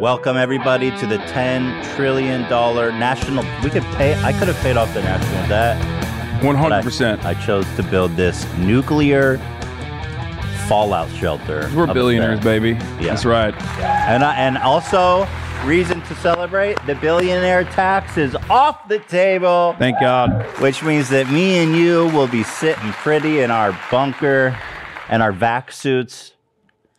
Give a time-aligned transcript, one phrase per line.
[0.00, 3.46] Welcome everybody to the ten trillion dollar national.
[3.64, 4.14] We could pay.
[4.22, 6.44] I could have paid off the national debt.
[6.44, 7.24] One hundred percent.
[7.24, 9.38] I chose to build this nuclear
[10.68, 11.70] fallout shelter.
[11.74, 12.44] We're billionaires, debt.
[12.44, 12.72] baby.
[12.72, 13.14] Yeah.
[13.14, 13.54] That's right.
[13.80, 15.26] And I, and also
[15.64, 19.76] reason to celebrate: the billionaire tax is off the table.
[19.78, 20.44] Thank God.
[20.60, 24.54] Which means that me and you will be sitting pretty in our bunker
[25.08, 26.34] and our vac suits.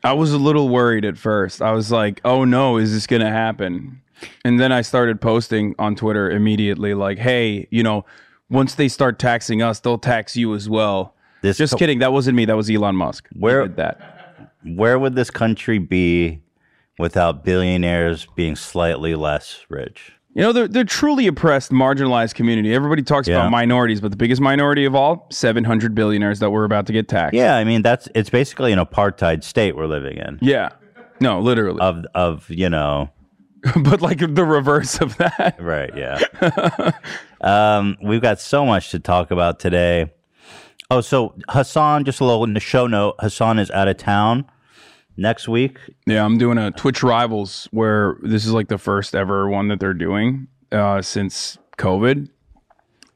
[0.04, 1.62] I was a little worried at first.
[1.62, 4.02] I was like, "Oh no, is this gonna happen?"
[4.44, 8.06] And then I started posting on Twitter immediately, like, "Hey, you know,
[8.50, 12.00] once they start taxing us, they'll tax you as well." This Just co- kidding.
[12.00, 12.46] That wasn't me.
[12.46, 13.28] That was Elon Musk.
[13.34, 14.54] Where- did that?
[14.64, 16.42] Where would this country be
[16.98, 20.14] without billionaires being slightly less rich?
[20.38, 22.72] You know, they're, they're truly oppressed, marginalized community.
[22.72, 23.38] Everybody talks Yeah.
[23.38, 27.08] about minorities, but the biggest minority of all, 700 billionaires that we're about to get
[27.08, 27.34] taxed.
[27.34, 30.38] Yeah, I mean that's it's basically an apartheid state we're living in.
[30.40, 30.70] Yeah.
[31.20, 31.80] No, literally.
[31.82, 33.10] Of of you know
[33.84, 35.56] but like the reverse of that.
[35.60, 36.92] right yeah.
[37.42, 40.14] um, we've got so much to talk about today.
[40.92, 43.16] Oh, so Hassan, just a little in the show note.
[43.20, 44.46] Hassan is out of town
[45.18, 45.80] next week.
[46.06, 49.80] Yeah, I'm doing a Twitch Rivals where this is like the first ever one that
[49.80, 52.30] they're doing uh, since COVID.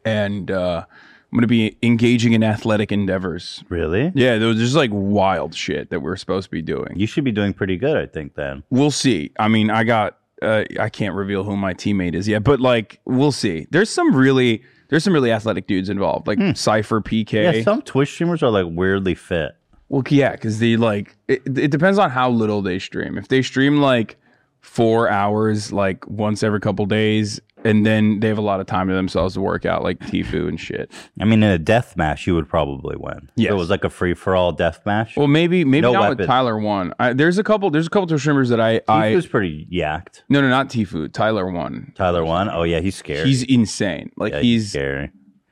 [0.03, 3.63] And uh, I'm going to be engaging in athletic endeavors.
[3.69, 4.11] Really?
[4.15, 6.93] Yeah, there was just like wild shit that we're supposed to be doing.
[6.95, 8.35] You should be doing pretty good, I think.
[8.35, 9.31] Then We'll see.
[9.39, 12.99] I mean, I got, uh, I can't reveal who my teammate is yet, but like,
[13.05, 13.67] we'll see.
[13.69, 17.29] There's some really, there's some really athletic dudes involved, like Cypher PK.
[17.49, 17.57] Hmm.
[17.57, 19.55] yeah, some Twitch streamers are like weirdly fit.
[19.91, 23.17] Well, yeah, because the like it, it depends on how little they stream.
[23.17, 24.17] If they stream like
[24.61, 28.87] four hours, like once every couple days, and then they have a lot of time
[28.87, 30.89] to themselves to work out, like Tfue and shit.
[31.19, 33.29] I mean, in a death match, you would probably win.
[33.35, 35.17] Yeah, it was like a free for all death match.
[35.17, 36.17] Well, maybe maybe No not weapon.
[36.19, 36.93] with Tyler one.
[36.97, 37.69] I, there's a couple.
[37.69, 40.21] There's a couple of streamers that I he I was pretty yacked.
[40.29, 41.11] no no not Tfue.
[41.11, 41.91] Tyler one.
[41.95, 42.49] Tyler won.
[42.49, 43.27] Oh yeah, he's scary.
[43.27, 44.11] He's insane.
[44.15, 45.11] Like Yeah, he's scary.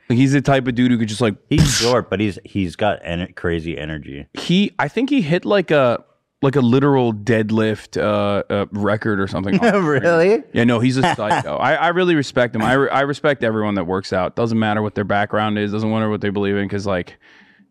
[0.10, 3.00] He's the type of dude who could just like He's short, but he's he's got
[3.04, 4.28] en- crazy energy.
[4.34, 4.74] he.
[4.80, 6.04] I think he hit like a
[6.42, 9.58] like a literal deadlift uh, uh record or something.
[9.62, 10.44] really?
[10.54, 11.56] Yeah, no, he's a psycho.
[11.58, 12.62] I, I really respect him.
[12.62, 14.36] I, re- I respect everyone that works out.
[14.36, 15.72] Doesn't matter what their background is.
[15.72, 16.66] Doesn't matter what they believe in.
[16.66, 17.18] Because like,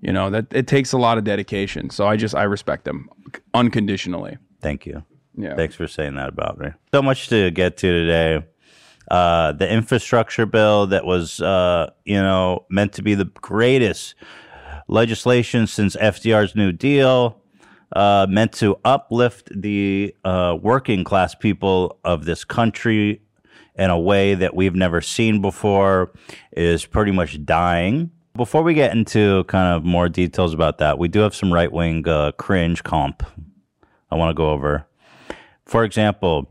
[0.00, 1.90] you know, that it takes a lot of dedication.
[1.90, 3.08] So I just I respect them
[3.54, 4.36] unconditionally.
[4.60, 5.04] Thank you.
[5.36, 5.54] Yeah.
[5.54, 6.70] Thanks for saying that about me.
[6.92, 8.44] So much to get to today.
[9.10, 14.14] Uh, the infrastructure bill that was, uh, you know, meant to be the greatest
[14.88, 17.40] legislation since FDR's New Deal,
[17.96, 23.22] uh, meant to uplift the uh, working class people of this country
[23.76, 26.12] in a way that we've never seen before,
[26.52, 28.10] is pretty much dying.
[28.36, 31.72] Before we get into kind of more details about that, we do have some right
[31.72, 33.22] wing uh, cringe comp
[34.10, 34.86] I want to go over.
[35.66, 36.50] For example,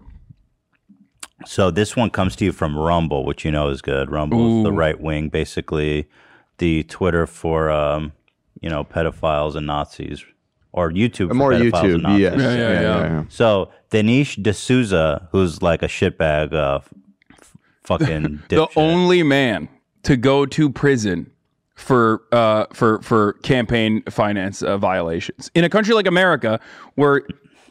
[1.46, 4.10] so this one comes to you from Rumble, which you know is good.
[4.12, 6.08] Rumble is the right wing, basically
[6.58, 8.12] the Twitter for um,
[8.62, 10.24] you know pedophiles and Nazis,
[10.72, 12.20] or YouTube for More pedophiles YouTube, and Nazis.
[12.22, 12.40] yes.
[12.40, 13.24] Yeah, yeah, yeah, yeah.
[13.30, 16.80] So Dinesh D'Souza, who's like a shitbag, uh,
[17.40, 17.54] f-
[17.84, 18.72] fucking The dipshit.
[18.76, 19.70] only man
[20.04, 21.32] to go to prison
[21.76, 26.60] for uh for for campaign finance uh, violations in a country like America
[26.96, 27.22] where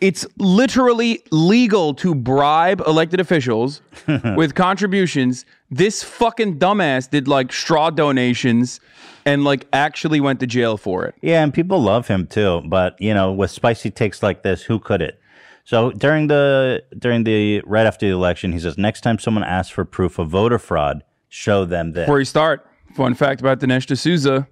[0.00, 3.80] it's literally legal to bribe elected officials
[4.36, 5.44] with contributions.
[5.70, 8.80] This fucking dumbass did like straw donations
[9.24, 11.14] and like actually went to jail for it.
[11.20, 12.62] Yeah, and people love him too.
[12.66, 15.20] But you know, with spicy takes like this, who could it?
[15.64, 19.72] So during the during the right after the election, he says, next time someone asks
[19.72, 22.04] for proof of voter fraud, show them this.
[22.04, 24.46] Before you start, fun fact about Dinesh D'Souza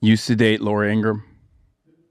[0.00, 1.24] used to date Laura Ingraham.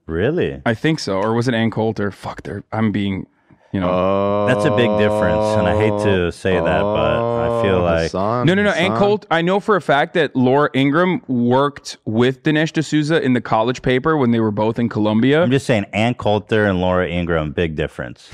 [0.06, 0.60] Really?
[0.66, 2.10] I think so, or was it Ann Coulter?
[2.10, 2.64] Fuck, there.
[2.72, 3.26] I'm being,
[3.72, 4.46] you know.
[4.46, 8.46] That's a big difference, and I hate to say that, but I feel like Hassan,
[8.46, 8.70] no, no, no.
[8.70, 9.26] Ann Coulter.
[9.30, 13.80] I know for a fact that Laura Ingraham worked with Dinesh D'Souza in the college
[13.82, 15.42] paper when they were both in Columbia.
[15.42, 18.28] I'm just saying, Ann Coulter and Laura Ingraham, big difference.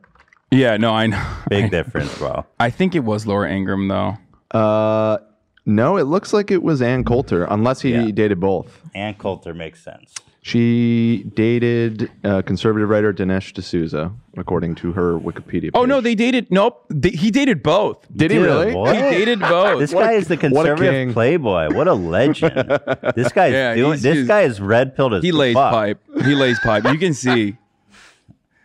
[0.50, 1.22] yeah, no, I know.
[1.48, 2.46] Big difference, bro.
[2.60, 4.16] I think it was Laura Ingraham though.
[4.58, 5.18] Uh,
[5.66, 8.10] no, it looks like it was Ann Coulter, unless he Yeah.
[8.12, 8.80] dated both.
[8.94, 10.14] Ann Coulter makes sense.
[10.48, 15.70] She dated uh, conservative writer Dinesh D'Souza, according to her Wikipedia.
[15.74, 16.50] Oh no, they dated.
[16.50, 18.06] Nope, they, he dated both.
[18.16, 18.74] did he Dude, really?
[18.74, 18.94] what?
[18.96, 19.78] He dated both.
[19.78, 21.74] This What a- guy is the what a conservative playboy.
[21.74, 22.54] What a legend.
[23.14, 23.90] this guy's Yeah, doing.
[23.92, 25.70] he's- This he's- guy is red pilled as he lays fuck.
[25.72, 26.00] pipe.
[26.24, 26.84] He lays pipe.
[26.84, 27.56] You can see.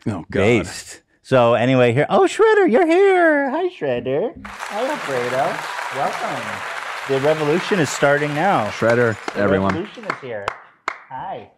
[0.06, 0.39] Oh god.
[0.41, 1.01] Based.
[1.21, 2.06] So anyway, here.
[2.09, 3.50] Oh, Shredder, you're here.
[3.51, 4.33] Hi, Shredder.
[4.45, 5.56] Hi, Alfredo.
[5.97, 6.59] Welcome.
[7.07, 8.68] The revolution is starting now.
[8.69, 9.74] Shredder, The everyone.
[9.75, 10.45] revolution is here.
[11.09, 11.51] Hi.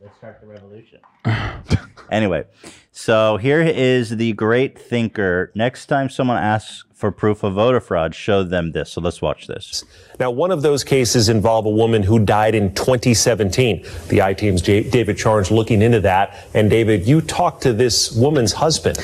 [0.00, 1.00] Let's start the revolution.
[2.10, 2.44] anyway,
[2.92, 5.52] so here is the great thinker.
[5.54, 8.92] Next time someone asks for proof of voter fraud, show them this.
[8.92, 9.84] So let's watch this.
[10.20, 13.86] Now, one of those cases involved a woman who died in 2017.
[14.08, 16.46] The I team's J- David Charns looking into that.
[16.52, 18.98] And David, you talked to this woman's husband.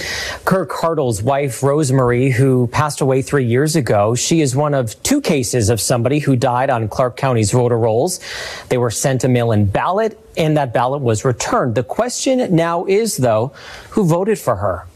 [0.45, 4.15] Kirk Hartle's wife, Rosemary, who passed away three years ago.
[4.15, 8.21] She is one of two cases of somebody who died on Clark County's voter rolls.
[8.69, 11.75] They were sent a mail in ballot, and that ballot was returned.
[11.75, 13.55] The question now is, though,
[13.91, 14.87] who voted for her?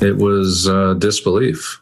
[0.00, 1.80] It was uh, disbelief.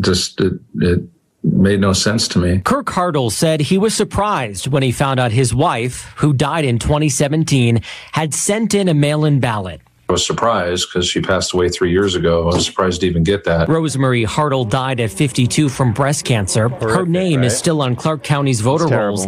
[0.00, 1.00] Just it, it
[1.42, 2.60] made no sense to me.
[2.64, 6.78] Kirk Hartle said he was surprised when he found out his wife, who died in
[6.78, 7.80] 2017,
[8.12, 9.80] had sent in a mail in ballot.
[10.08, 12.42] I was surprised because she passed away three years ago.
[12.42, 13.68] I was surprised to even get that.
[13.68, 16.68] Rosemary Hartle died at 52 from breast cancer.
[16.68, 19.26] Her name is still on Clark County's voter rolls.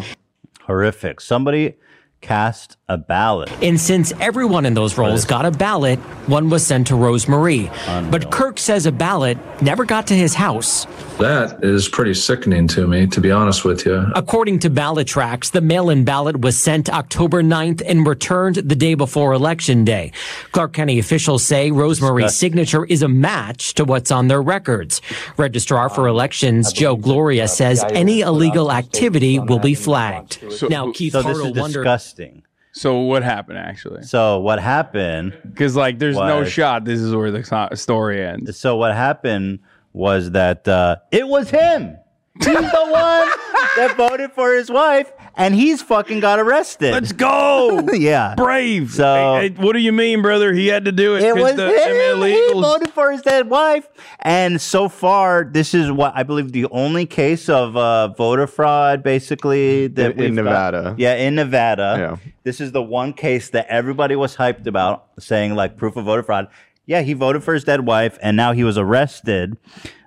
[0.62, 1.20] Horrific.
[1.20, 1.74] Somebody
[2.20, 3.50] cast a ballot.
[3.62, 7.70] And since everyone in those rolls got a ballot, one was sent to Rosemary.
[8.10, 10.86] But Kirk says a ballot never got to his house.
[11.18, 14.06] That is pretty sickening to me, to be honest with you.
[14.14, 18.76] According to ballot tracks, the mail in ballot was sent October 9th and returned the
[18.76, 20.12] day before Election Day.
[20.52, 25.02] Clark County officials say Rosemary's signature is a match to what's on their records.
[25.36, 30.42] Registrar for Elections Joe Gloria says any illegal activity will be flagged.
[30.70, 31.84] now, Keith So this is Hartle wondered.
[31.84, 32.44] disgusting.
[32.78, 34.02] So what happened actually?
[34.04, 35.36] So what happened?
[35.44, 36.84] Because like, there's no Was- shot.
[36.84, 38.56] This is where the so- story ends.
[38.58, 39.60] So what happened
[39.92, 41.96] was that uh, it was him.
[42.38, 43.28] He's the one
[43.76, 46.92] that voted for his wife, and he's fucking got arrested.
[46.92, 47.80] Let's go.
[47.92, 48.34] yeah.
[48.36, 48.92] Brave.
[48.92, 50.52] So- Hey, hey, what do you mean, brother?
[50.52, 51.22] He had to do it.
[51.24, 52.22] It 'cause was the him.
[52.22, 53.86] He voted for his dead wife.
[54.20, 59.02] And so far, this is what I believe the only case of uh, voter fraud,
[59.02, 60.44] basically that In- in we've got-
[60.74, 60.94] Nevada.
[60.98, 61.96] Yeah, in Nevada.
[61.98, 62.32] Yeah.
[62.44, 66.22] This is the one case that everybody was hyped about, saying like proof of voter
[66.22, 66.48] fraud.
[66.86, 69.56] Yeah, he voted for his dead wife, and now he was arrested.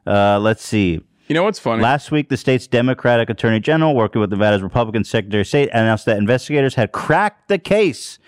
[0.07, 1.01] Uh, let's see.
[1.27, 1.81] You know what's funny?
[1.81, 6.05] Last week, the state's Democratic Attorney General, working with Nevada's Republican Secretary of State, announced
[6.05, 8.19] that investigators had cracked the case.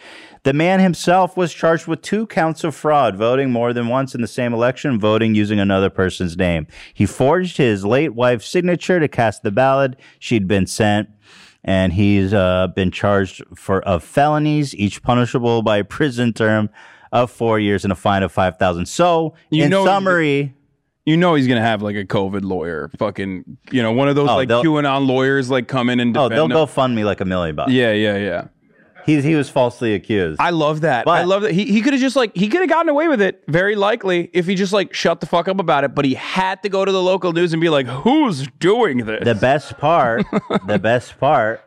[0.43, 4.21] The man himself was charged with two counts of fraud, voting more than once in
[4.21, 6.67] the same election, voting using another person's name.
[6.93, 11.09] He forged his late wife's signature to cast the ballot she'd been sent,
[11.63, 16.69] and he's uh, been charged for of felonies, each punishable by a prison term
[17.11, 18.85] of four years and a fine of five thousand.
[18.87, 20.53] So, You in know- summary.
[21.05, 24.29] You know he's gonna have like a COVID lawyer, fucking, you know, one of those
[24.29, 26.51] Oh, like they'll- QAnon lawyers, like come in and Oh, defend they'll him.
[26.51, 27.71] go fund me like a million bucks.
[27.71, 28.47] Yeah, yeah, yeah.
[29.05, 30.39] He, he was falsely accused.
[30.39, 31.01] I love that.
[31.01, 31.51] I But- love that.
[31.51, 34.29] He, he could have just like he could have gotten away with it very likely
[34.33, 35.93] if he just like shut the fuck up about it.
[35.93, 39.25] But he had to go to the local news and be like, "Who's doing this?"
[39.25, 40.25] the best part,
[40.67, 41.59] the best part.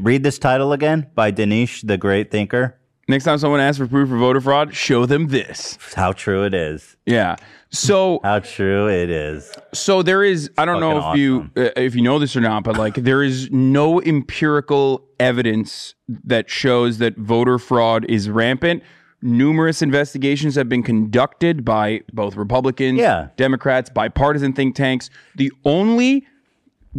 [0.00, 2.78] Read this title again by Dinesh, the great thinker.
[3.06, 5.76] Next time someone asks for proof of voter fraud, show them this.
[5.94, 6.96] How true it is.
[7.04, 7.36] Yeah.
[7.74, 9.52] So How true it is.
[9.72, 12.40] so there is i don't know if fucking you uh, if you know this or
[12.40, 18.82] not but like there is no empirical evidence that shows that voter fraud is rampant
[19.22, 23.28] numerous investigations have been conducted by both republicans Yeah.
[23.36, 26.24] democrats bipartisan think tanks the only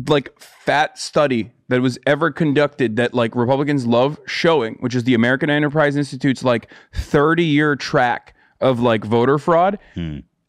[0.09, 5.13] like fat study that was ever conducted that like Republicans love showing, which is the
[5.15, 9.79] American Enterprise Institute's like 30 year track of like voter fraud,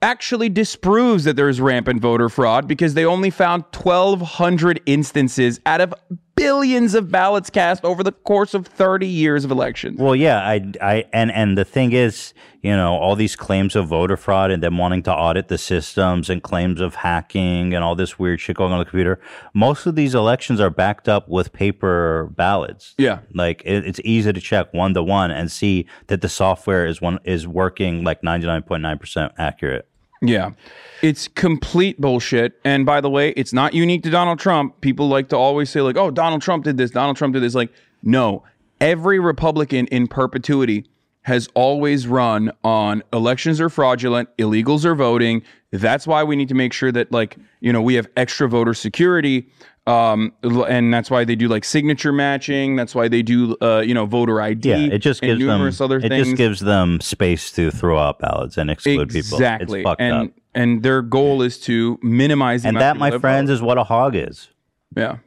[0.03, 5.95] actually disproves that there's rampant voter fraud because they only found 1,200 instances out of
[6.37, 9.99] billions of ballots cast over the course of 30 years of elections.
[9.99, 13.89] Well, yeah, I, I, and and the thing is, you know, all these claims of
[13.89, 17.95] voter fraud and them wanting to audit the systems and claims of hacking and all
[17.95, 19.19] this weird shit going on the computer.
[19.55, 22.95] Most of these elections are backed up with paper ballots.
[22.99, 23.21] Yeah.
[23.35, 27.01] like it, it's easy to check one to one and see that the software is
[27.01, 29.89] one is working like ninety nine point nine percent accurate.
[30.23, 30.53] Yeah.
[31.03, 32.59] It's complete bullshit.
[32.65, 34.81] And by the way, it's not unique to Donald Trump.
[34.81, 37.55] People like to always say, like, oh, Donald Trump did this, Donald Trump did this.
[37.55, 38.43] Like, no,
[38.81, 40.87] every Republican in perpetuity
[41.23, 45.43] has always run on elections are fraudulent, illegals are voting.
[45.73, 48.75] That's why we need to make sure that, like, you know, we have extra voter
[48.75, 49.49] security.
[49.87, 52.75] Um, and that's why they do like signature matching.
[52.75, 54.69] That's why they do, uh, you know, voter ID.
[54.69, 57.97] Yeah, it just and gives them numerous other it just gives them space to throw
[57.97, 59.39] out ballots and exclude people.
[59.39, 59.85] exactly.
[59.99, 60.31] And up.
[60.55, 62.63] and their goal is to minimize.
[62.63, 64.49] The And that, my friends, is what a hog is.
[64.97, 65.19] yeah.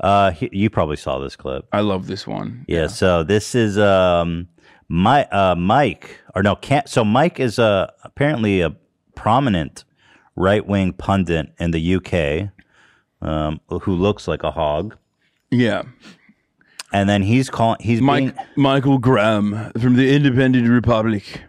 [0.00, 1.66] Uh, he, you probably saw this clip.
[1.72, 2.64] I love this one.
[2.68, 2.88] Yeah.
[2.88, 4.48] So this is um
[4.88, 8.76] my uh Mike or no can't so Mike is a apparently a
[9.14, 9.84] prominent
[10.36, 12.50] right wing pundit in the UK
[13.24, 14.96] um who looks like a hog.
[15.50, 15.82] Yeah.
[16.92, 21.42] And then he's calling he's Mike being Michael Graham from the Independent Republic.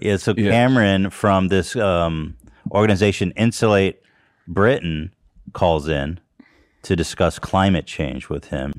[0.00, 0.52] yeah, so Yes.
[0.52, 2.36] Cameron from this um
[2.70, 4.02] organization Insulate
[4.46, 5.12] Britain
[5.52, 6.20] calls in
[6.82, 8.72] to discuss climate change with him.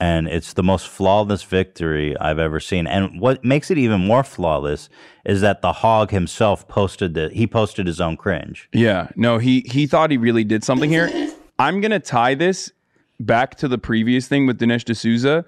[0.00, 2.86] And it's the most flawless victory I've ever seen.
[2.86, 4.88] And what makes it even more flawless
[5.24, 8.68] is that the hog himself posted that he posted his own cringe.
[8.72, 11.10] Yeah, no, he he thought he really did something here.
[11.58, 12.72] I'm gonna tie this
[13.20, 15.44] back to the previous thing with Dinesh D'Souza.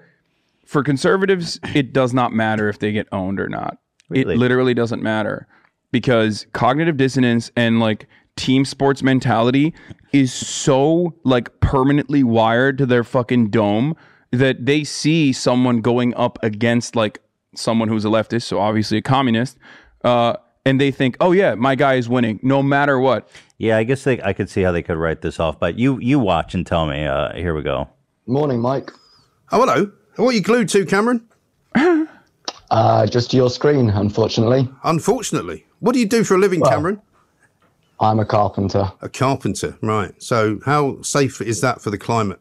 [0.65, 3.77] For conservatives, it does not matter if they get owned or not.
[4.09, 4.35] Really?
[4.35, 5.47] It literally doesn't matter
[5.91, 9.73] because cognitive dissonance and like team sports mentality
[10.13, 13.95] is so like permanently wired to their fucking dome
[14.31, 17.19] that they see someone going up against like
[17.55, 19.57] someone who's a leftist, so obviously a communist,
[20.03, 23.29] uh, and they think, oh yeah, my guy is winning no matter what.
[23.57, 25.59] Yeah, I guess they, I could see how they could write this off.
[25.59, 27.05] But you you watch and tell me.
[27.05, 27.89] Uh, here we go.
[28.25, 28.91] Morning, Mike.
[29.51, 29.91] Oh, hello.
[30.17, 31.27] What are you glued to, Cameron?
[32.69, 34.67] Uh, just your screen, unfortunately.
[34.83, 35.65] Unfortunately.
[35.79, 37.01] What do you do for a living, Cameron?
[37.99, 38.91] I'm a carpenter.
[39.01, 40.21] A carpenter, right.
[40.21, 42.39] So, how safe is that for the climate?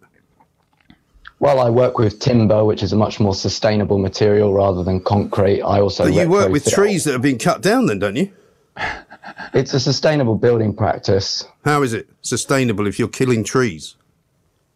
[1.39, 5.63] Well, I work with timber, which is a much more sustainable material rather than concrete.
[5.63, 8.33] I also But you work with trees that have been cut down, then, don't you?
[9.53, 13.97] It's a sustainable building practice How is it sustainable if you're killing trees?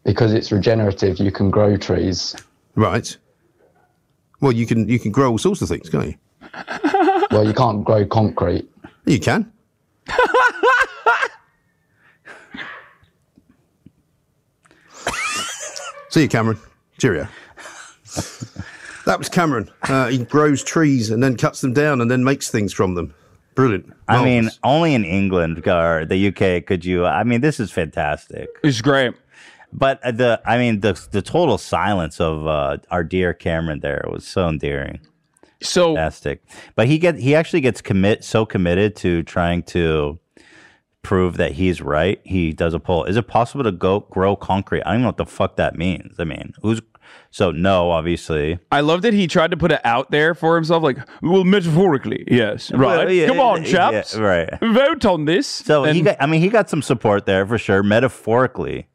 [0.03, 1.19] because it's regenerative.
[1.19, 2.35] You can grow trees.
[2.75, 3.15] Right.
[4.39, 6.15] Well, you can you can grow all sorts of things, can't you?
[7.31, 8.67] Well, you can't grow concrete.
[9.05, 9.51] You can.
[16.11, 16.59] See you, Cameron.
[16.99, 17.27] Cheerio.
[19.05, 19.69] That was Cameron.
[19.83, 23.13] Uh, he grows trees and then cuts them down and then makes things from them.
[23.55, 23.91] Brilliant.
[24.07, 27.05] I mean, only in England or the UK could you.
[27.05, 28.47] I mean, this is fantastic.
[28.63, 29.13] It's great.
[29.73, 34.25] But the, I mean, the the total silence of uh, our dear Cameron there was
[34.25, 34.99] so endearing.
[35.61, 36.43] So fantastic.
[36.75, 40.19] But he get he actually gets commit so committed to trying to
[41.03, 42.19] prove that he's right.
[42.23, 43.05] He does a poll.
[43.05, 44.81] Is it possible to go grow concrete?
[44.81, 46.19] I don't even know what the fuck that means.
[46.19, 46.81] I mean, who's
[47.29, 48.59] so no, obviously.
[48.71, 52.25] I love that he tried to put it out there for himself, like, well, metaphorically,
[52.27, 53.05] yes, right.
[53.05, 54.49] Well, yeah, Come on, yeah, chaps, right.
[54.61, 55.47] vote on this.
[55.47, 58.87] So he got, I mean, he got some support there for sure, metaphorically.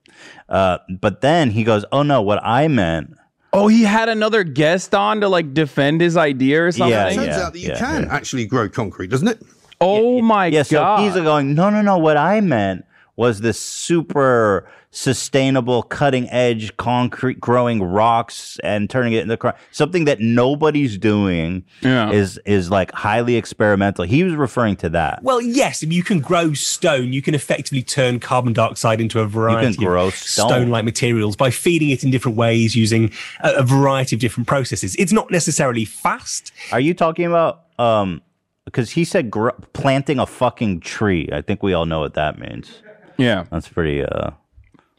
[0.49, 3.15] Uh, but then he goes, "Oh no, what I meant."
[3.53, 6.91] Oh, he had another guest on to like defend his idea or something.
[6.91, 8.15] Yeah, It turns yeah, out that you yeah, can yeah.
[8.15, 9.43] actually grow concrete, doesn't it?
[9.81, 11.01] Oh my Yeah, so god.
[11.03, 11.99] he's going, no, no, no.
[11.99, 12.85] What I meant
[13.17, 20.07] was this super sustainable, cutting edge concrete growing rocks and turning it into cr- something
[20.07, 22.11] that nobody's doing Yeah.
[22.11, 24.05] is is like highly experimental.
[24.07, 25.23] He was referring to that.
[25.23, 29.27] Well, yes, if you can grow stone, you can effectively turn carbon dioxide into a
[29.27, 30.49] variety grow of stone.
[30.49, 34.95] stone-like materials by feeding it in different ways using a, a variety of different processes.
[34.97, 36.53] It's not necessarily fast.
[36.73, 38.23] Are you talking about um
[38.67, 41.29] because he said gr- planting a fucking tree.
[41.33, 42.83] I think we all know what that means.
[43.17, 43.45] yeah.
[43.51, 44.33] That's pretty uh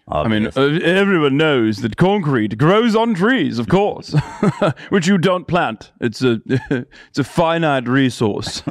[0.09, 4.15] I mean, uh, everyone knows that concrete grows on trees, of course,
[4.89, 5.91] which you don't plant.
[5.99, 8.63] It's a it's a finite resource.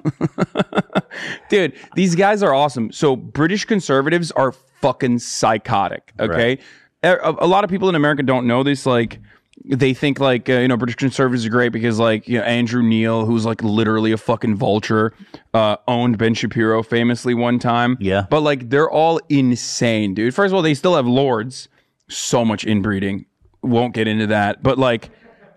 [1.50, 2.90] Dude, these guys are awesome.
[2.90, 6.14] So British conservatives are fucking psychotic.
[6.18, 6.58] Okay,
[7.02, 8.86] a, a lot of people in America don't know this.
[8.86, 9.20] Like,
[9.64, 12.82] they think like uh, you know British conservatives are great because like you know Andrew
[12.82, 15.12] Neil, who's like literally a fucking vulture,
[15.54, 17.96] uh, owned Ben Shapiro famously one time.
[18.00, 18.26] Yeah.
[18.30, 20.34] but like they're all insane, dude.
[20.34, 21.68] First of all, they still have lords.
[22.08, 23.26] So much inbreeding.
[23.62, 25.10] Won't get into that, but like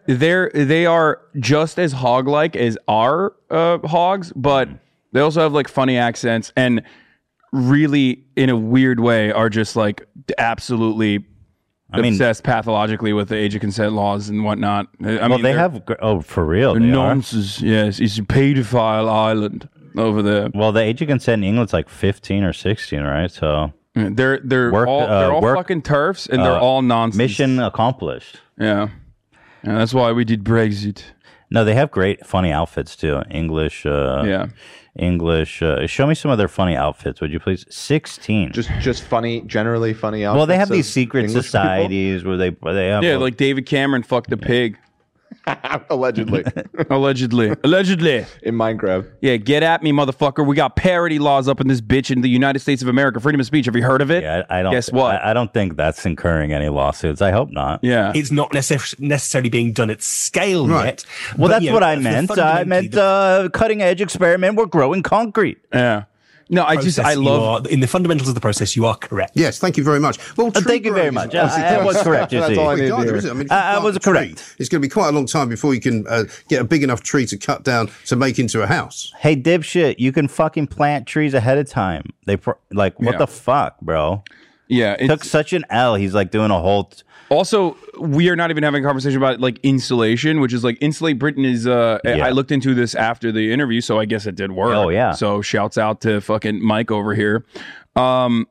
[0.08, 4.68] they're they are just as hog like as our uh, hogs, but
[5.12, 6.82] they also have like funny accents and
[7.52, 10.04] really in a weird way are just like
[10.38, 11.26] absolutely
[11.92, 14.88] I mean- obsessed pathologically with the age of consent laws and whatnot.
[15.04, 16.74] I well, mean, they have oh for real.
[16.76, 16.92] They are.
[16.92, 17.62] nonsense.
[17.62, 19.68] Yes, it's a pedophile island
[19.98, 20.50] over there.
[20.54, 23.32] Well, the age of consent in England's like 15 or 16, right?
[23.32, 26.82] So They're they're Work, all they're uh, all work, fucking TERFs and they're uh, all
[26.82, 27.18] nonsense.
[27.18, 28.40] mission accomplished.
[28.60, 28.90] Yeah.
[29.64, 31.04] yeah, that's why we did Brexit.
[31.52, 33.22] No, they have great funny outfits too.
[33.32, 33.86] English.
[33.86, 34.48] Uh, Yeah.
[35.00, 35.62] English.
[35.62, 37.66] Uh, show me some of their funny outfits, would you please?
[37.70, 38.52] Sixteen.
[38.52, 40.38] Just just funny, generally funny outfits.
[40.38, 41.62] well, they have these secret English people?
[41.62, 44.78] societies where they where they have Yeah, a- like David Cameron fucked a pig.
[45.90, 46.44] Allegedly.
[46.90, 47.56] Allegedly.
[47.64, 48.26] Allegedly.
[48.44, 49.12] In Minecraft.
[49.22, 50.46] Yeah, get at me, motherfucker.
[50.46, 53.20] We got parody laws up in this bitch in the United States of America.
[53.20, 53.66] Freedom of speech.
[53.66, 54.24] Have you heard of it?
[54.24, 54.74] Yeah, I I don't.
[54.74, 55.16] Guess what?
[55.16, 57.22] I, I don't think that's incurring any lawsuits.
[57.22, 57.80] I hope not.
[57.84, 58.12] yeah.
[58.16, 60.86] It's not necess- necessarily being done at scale Right.
[60.86, 61.06] yet.
[61.38, 62.38] Well, but, that's you know, what I meant.
[62.38, 64.56] I meant the uh, cutting edge experiment.
[64.56, 65.58] We're growing concrete.
[65.74, 66.04] Yeah.
[66.52, 67.66] No, I just, I love.
[67.66, 68.76] are- in the fundamentals of the process.
[68.76, 69.34] You are correct.
[69.36, 70.18] Yes, thank you very much.
[70.36, 71.36] Well, Uh, thank you very much.
[71.36, 72.34] is- I, I was correct.
[72.34, 72.58] You see.
[72.60, 73.16] I Regardless, hear.
[73.18, 73.30] is it?
[73.32, 74.56] I mean, I- I was a tree, correct.
[74.58, 76.82] It's going to be quite a long time before you can uh, get a big
[76.82, 79.14] enough tree to cut down to make into a house.
[79.20, 79.96] Hey, dipshit!
[80.00, 82.04] You can fucking plant trees ahead of time.
[82.26, 83.18] They pro- like what Yeah.
[83.20, 84.24] the fuck, bro?
[84.68, 84.96] Yeah.
[85.00, 85.96] it Took such an L.
[85.96, 86.86] He's like doing a whole.
[86.86, 90.78] T- also, we are not even having a conversation about like insulation, which is like
[90.82, 91.68] Insulate Britain is.
[91.68, 92.26] uh I- Yeah.
[92.26, 94.76] I looked into this after the interview, so I guess it did work.
[94.76, 95.12] Oh, yeah.
[95.12, 97.46] So shouts out to fucking Mike over here.
[97.96, 98.48] Um,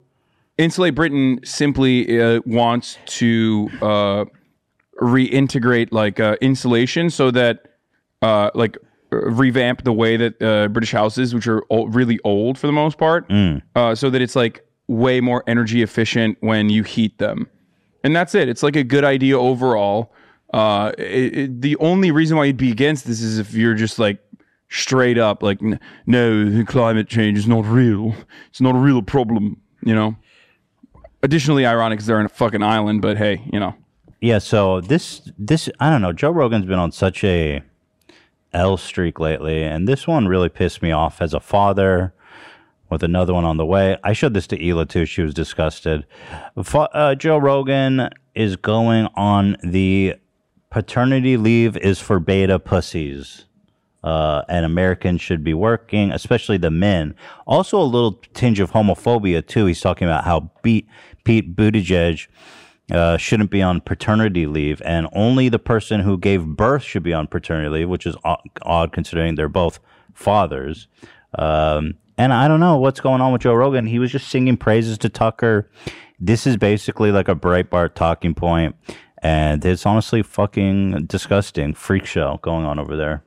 [0.58, 4.25] Insulate Britain simply uh, wants to uh,
[5.00, 7.68] reintegrate like uh, insulation so that
[8.23, 8.76] uh, like
[9.11, 12.99] revamp the way that uh, British houses, which are o- really old for the most
[12.99, 13.26] part,
[13.76, 17.49] uh, so that it's like way more energy efficient when you heat them.
[18.05, 18.49] And that's it.
[18.49, 20.12] It's like a good idea overall.
[20.55, 23.99] Uh, it, it- the only reason why you'd be against this is if you're just
[23.99, 24.19] like
[24.71, 28.14] straight up like, "N- no, climate change is not real.
[28.50, 29.61] It's not a real problem.
[29.83, 30.17] You know.
[31.23, 33.75] Additionally, ironic because they're on a fucking island, but hey, you know.
[34.21, 34.38] yeah.
[34.38, 36.12] So this this I don't know.
[36.12, 37.61] Joe Rogan's been on such a
[38.52, 42.14] L streak lately, and this one really pissed me off as a father.
[42.90, 45.04] With another one on the way, I showed this to Ela too.
[45.07, 46.07] She was disgusted.
[46.57, 50.14] Uh, Joe Rogan is going on the
[50.71, 53.45] paternity leave is for beta pussies.
[54.04, 57.14] uh, and Americans should be working, especially the men.
[57.47, 59.66] Also, a little tinge of homophobia too.
[59.66, 60.87] He's talking about how Pete,
[61.25, 62.28] Pete Buttigieg
[62.92, 67.12] uh, shouldn't be on paternity leave, and only the person who gave birth should be
[67.12, 69.80] on paternity leave, which is odd, odd considering they're both
[70.14, 70.87] fathers.
[71.38, 73.87] Um, and I don't know what's going on with Joe Rogan.
[73.87, 75.71] He was just singing praises to Tucker.
[76.21, 78.76] This is basically like a Breitbart talking point,
[79.23, 81.75] and it's honestly fucking disgusting.
[81.75, 83.23] Freak show going on over there.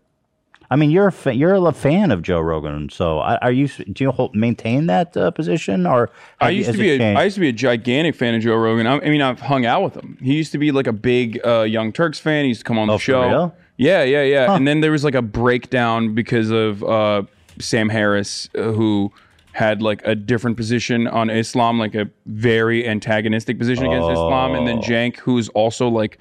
[0.69, 3.67] I mean, you're a fa- you're a fan of Joe Rogan, so are you?
[3.67, 7.13] Do you hold, maintain that uh, position, or I used to be a.
[7.15, 8.88] I used to be a gigantic fan of Joe Rogan.
[8.88, 10.17] I, I mean, I've hung out with him.
[10.21, 12.43] He used to be like a big uh, Young Turks fan.
[12.45, 13.27] He used to come on the Oh, for show.
[13.27, 13.56] real?
[13.75, 14.56] Yeah, yeah, yeah.
[14.56, 17.23] And then there was like a breakdown because of uh,
[17.59, 19.11] Sam Harris, uh, who
[19.53, 24.67] had like a different position on Islam, like a very antagonistic position against Islam, and
[24.67, 24.81] then Oh.
[24.81, 26.17] Cenk, who's also like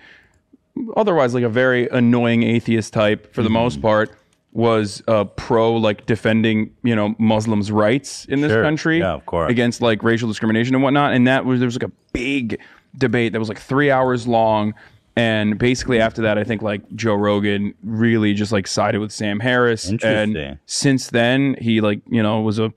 [0.96, 3.54] otherwise like a very annoying atheist type for the Mm-hmm.
[3.54, 4.10] most part
[4.52, 8.62] was uh, pro like defending you know muslims rights in this Sure.
[8.64, 9.48] country Yeah, of course.
[9.50, 12.58] against like racial discrimination and whatnot and that was there was like a big
[12.98, 14.74] debate that was like three hours long
[15.20, 19.38] and basically after that i think like joe rogan really just like sided with sam
[19.40, 22.72] harris and since then he like you know was a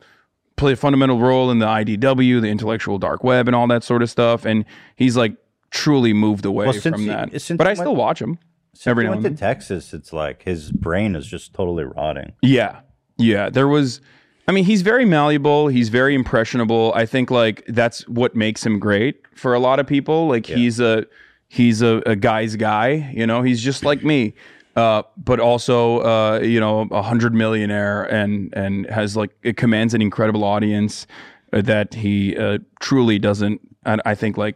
[0.55, 4.01] played a fundamental role in the idw the intellectual dark web and all that sort
[4.01, 5.35] of stuff and he's like
[5.71, 8.37] truly moved away Well, from he- that but i still went- watch him
[8.73, 11.83] Since every he now went and to Texas, it's like his brain is just totally
[11.83, 12.33] rotting.
[12.41, 12.79] Yeah.
[13.17, 13.49] Yeah.
[13.51, 14.01] There was,
[14.47, 15.67] I mean, he's very malleable.
[15.67, 16.91] He's very impressionable.
[16.95, 20.27] I think like that's what makes him great for a lot of people.
[20.27, 21.05] Like he's a,
[21.53, 24.33] he's a, a guy's guy, you know, he's just like me.
[24.75, 29.93] Uh, but also, uh, you know, a hundred millionaire and, and has like, it commands
[29.93, 31.05] an incredible audience
[31.51, 34.55] uh, that he, uh, truly doesn't, I, I think like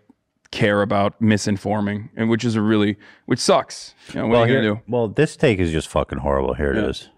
[0.50, 3.94] care about misinforming and which is a really, which sucks.
[4.10, 4.92] You know, what well, are you here- going to do?
[4.92, 6.56] well, this take is just fucking horrible.
[6.56, 7.10] Here it is.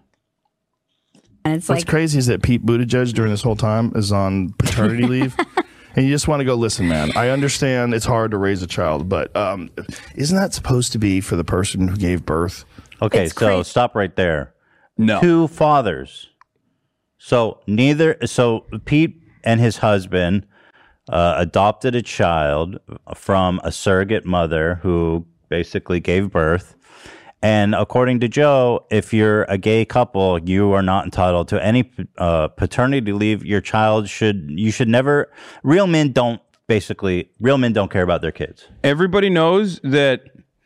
[1.46, 4.52] And it's What's like crazy is that Pete Buttigieg during this whole time is on
[4.60, 5.38] paternity leave.
[5.96, 8.68] And you just want to go, listen, man, I understand it's hard to raise a
[8.68, 9.72] child, but um,
[10.16, 12.64] isn't that supposed to be for the person who gave birth?
[13.02, 13.64] Okay, It's so crazy.
[13.64, 14.54] stop right there.
[14.98, 15.20] No.
[15.22, 16.30] Two fathers.
[17.18, 18.18] So neither.
[18.26, 20.46] So Pete and his husband
[21.10, 22.80] uh, adopted a child
[23.16, 26.76] from a surrogate mother who basically gave birth.
[27.42, 31.90] And according to Joe, if you're a gay couple, you are not entitled to any
[32.18, 33.46] uh, paternity leave.
[33.46, 34.50] Your child should.
[34.50, 35.32] You should never.
[35.64, 36.42] Real men don't.
[36.68, 38.68] Basically, real men don't care about their kids.
[38.84, 40.22] everybody knows that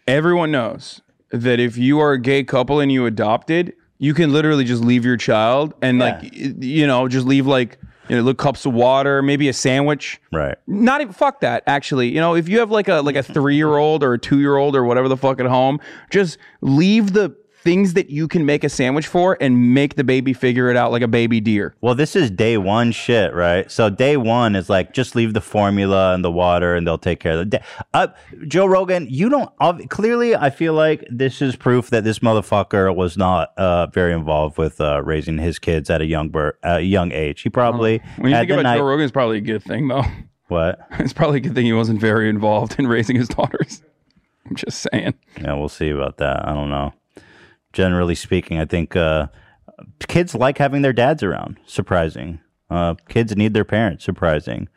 [0.05, 4.65] everyone knows that if you are a gay couple and you adopted, you can literally
[4.65, 8.65] just leave your child and like you know just leave like you know little cups
[8.65, 10.21] of water, maybe a sandwich.
[10.31, 10.57] Right.
[10.67, 11.63] Not even fuck that.
[11.67, 14.19] Actually, you know, if you have like a like a three year old or a
[14.19, 18.27] two year old or whatever the fuck at home, just leave the things that you
[18.27, 21.39] can make a sandwich for and make the baby figure it out like a baby
[21.39, 21.73] deer.
[21.81, 23.71] Well, this is day one shit, right?
[23.71, 27.19] So day one is like just leave the formula and the water, and they'll take
[27.19, 27.45] care of the.
[27.45, 28.07] Da- uh,
[28.47, 29.49] Joe Rogan, you don't
[29.89, 30.35] clearly.
[30.35, 34.81] I feel like this is proof that this motherfucker was not uh, very involved with
[34.81, 37.41] uh, raising his kids at a young bir- uh, young age.
[37.41, 40.03] He probably When you think about night- Joe Rogan, it's probably a good thing though.
[40.49, 40.77] What?
[40.99, 43.81] It's probably a good thing he wasn't very involved in raising his daughters.
[44.45, 45.13] I'm just saying.
[45.41, 46.47] Yeah, we'll see about that.
[46.47, 46.93] I don't know.
[47.73, 49.27] Generally speaking, I think uh,
[50.07, 51.57] kids like having their dads around.
[51.65, 52.39] Surprising.
[52.69, 54.03] Uh, kids need their parents.
[54.05, 54.67] Surprising.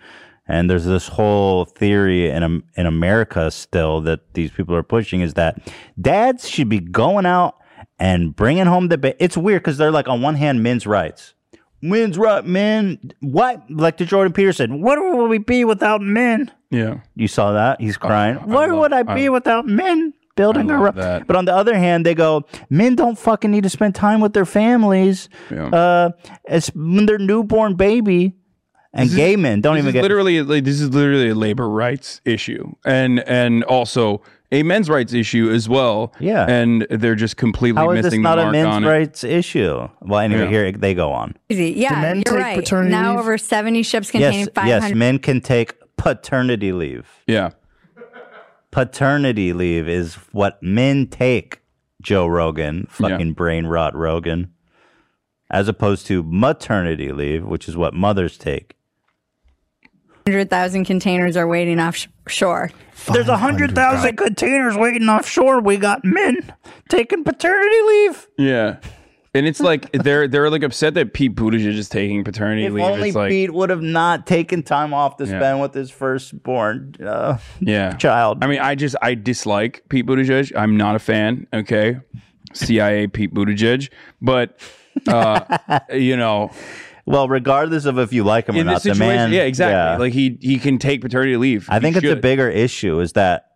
[0.48, 5.34] And there's this whole theory in in America still that these people are pushing is
[5.34, 5.58] that
[6.00, 7.56] dads should be going out
[7.98, 8.96] and bringing home the.
[8.98, 11.34] Ba- it's weird because they're like on one hand men's rights.
[11.82, 13.12] Men's right, men.
[13.20, 13.62] What?
[13.70, 14.80] Like the Jordan Peterson.
[14.82, 16.50] What would we be without men?
[16.70, 17.00] Yeah.
[17.14, 17.80] You saw that?
[17.80, 18.36] He's crying.
[18.36, 21.26] what love- would I be I- without men building I a love that.
[21.26, 24.32] But on the other hand, they go, men don't fucking need to spend time with
[24.32, 25.28] their families.
[25.50, 25.66] Yeah.
[25.68, 26.10] Uh,
[26.46, 28.34] as when they're newborn baby,
[28.92, 30.02] and This is- gay men don't even is get.
[30.02, 34.22] literally like, this is literally a labor rights issue and and also
[34.52, 36.14] a men's rights issue as well.
[36.20, 36.46] Yeah.
[36.48, 38.88] and they're just completely How is missing this not a men's on it.
[38.88, 39.88] rights issue?
[40.00, 40.48] Well, anyway, Yeah.
[40.48, 41.34] here they go on.
[41.50, 41.72] Easy.
[41.76, 42.58] Yeah, men you're take right.
[42.58, 43.20] paternity Now leave?
[43.20, 44.86] over 70 ships containing Yes, 500.
[44.88, 47.06] yes, men can take paternity leave.
[47.26, 47.50] Yeah.
[48.76, 51.62] Paternity leave is what men take.
[52.02, 54.52] Joe Rogan, fucking brain rot Rogan,
[55.50, 58.76] as opposed to maternity leave, which is what mothers take.
[60.24, 62.70] 100,000 containers are waiting offshore.
[63.10, 65.62] There's a hundred thousand containers waiting offshore.
[65.62, 66.52] We got men
[66.90, 68.28] taking paternity leave.
[68.36, 68.76] Yeah.
[69.36, 72.84] And it's like they're they're like upset that Pete Buttigieg is taking paternity If leave.
[72.84, 75.38] only it's like Pete would have not taken time off to Yeah.
[75.38, 77.92] spend with his firstborn uh, yeah.
[77.96, 78.42] child.
[78.42, 80.52] I mean, I just I dislike Pete Buttigieg.
[80.56, 81.46] I'm not a fan.
[81.52, 81.98] Okay,
[82.52, 84.58] CIA Pete Buttigieg, but
[85.06, 85.58] uh,
[85.92, 86.50] you know,
[87.04, 90.06] Well, regardless of if you like him or not, the man, yeah, exactly.
[90.06, 91.66] Like he he can take paternity leave.
[91.70, 93.46] I think it's a bigger issue is that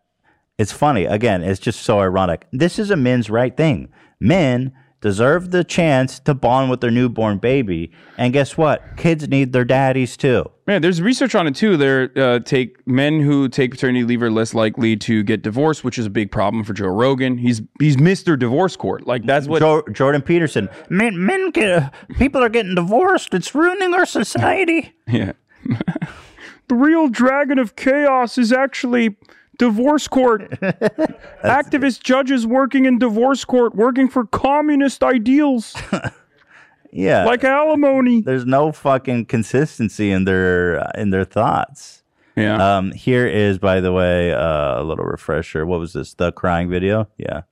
[0.59, 1.07] it's funny.
[1.07, 2.47] Again, it's just so ironic.
[2.53, 3.89] This is a men's right thing.
[4.21, 8.97] Men deserve the chance to bond with their newborn baby, and guess what?
[8.97, 10.45] Kids need their daddies too.
[10.67, 11.77] Man, there's research on it too.
[11.77, 15.99] There, uh, take men who take paternity leave are less likely to get divorced, which
[15.99, 17.39] is a big problem for Joe Rogan.
[17.39, 18.39] He's he's Mr.
[18.39, 19.07] Divorce Court.
[19.07, 20.69] Like that's what Jo- Jordan Peterson.
[20.89, 23.35] Men, men get people are getting divorced.
[23.35, 24.95] It's ruining our society.
[25.11, 25.33] Yeah.
[26.69, 29.17] the real dragon of chaos is actually
[29.61, 30.51] divorce court.
[31.45, 35.77] Activist judges working in divorce court, working for communist ideals
[36.93, 38.21] Yeah, like alimony.
[38.23, 42.03] there's no fucking consistency in their uh, in their thoughts.
[42.35, 42.79] Yeah.
[42.79, 45.65] Um, here is, by the way, uh, a little refresher.
[45.67, 46.15] What was this?
[46.15, 47.07] The crying video?
[47.17, 47.43] Yeah.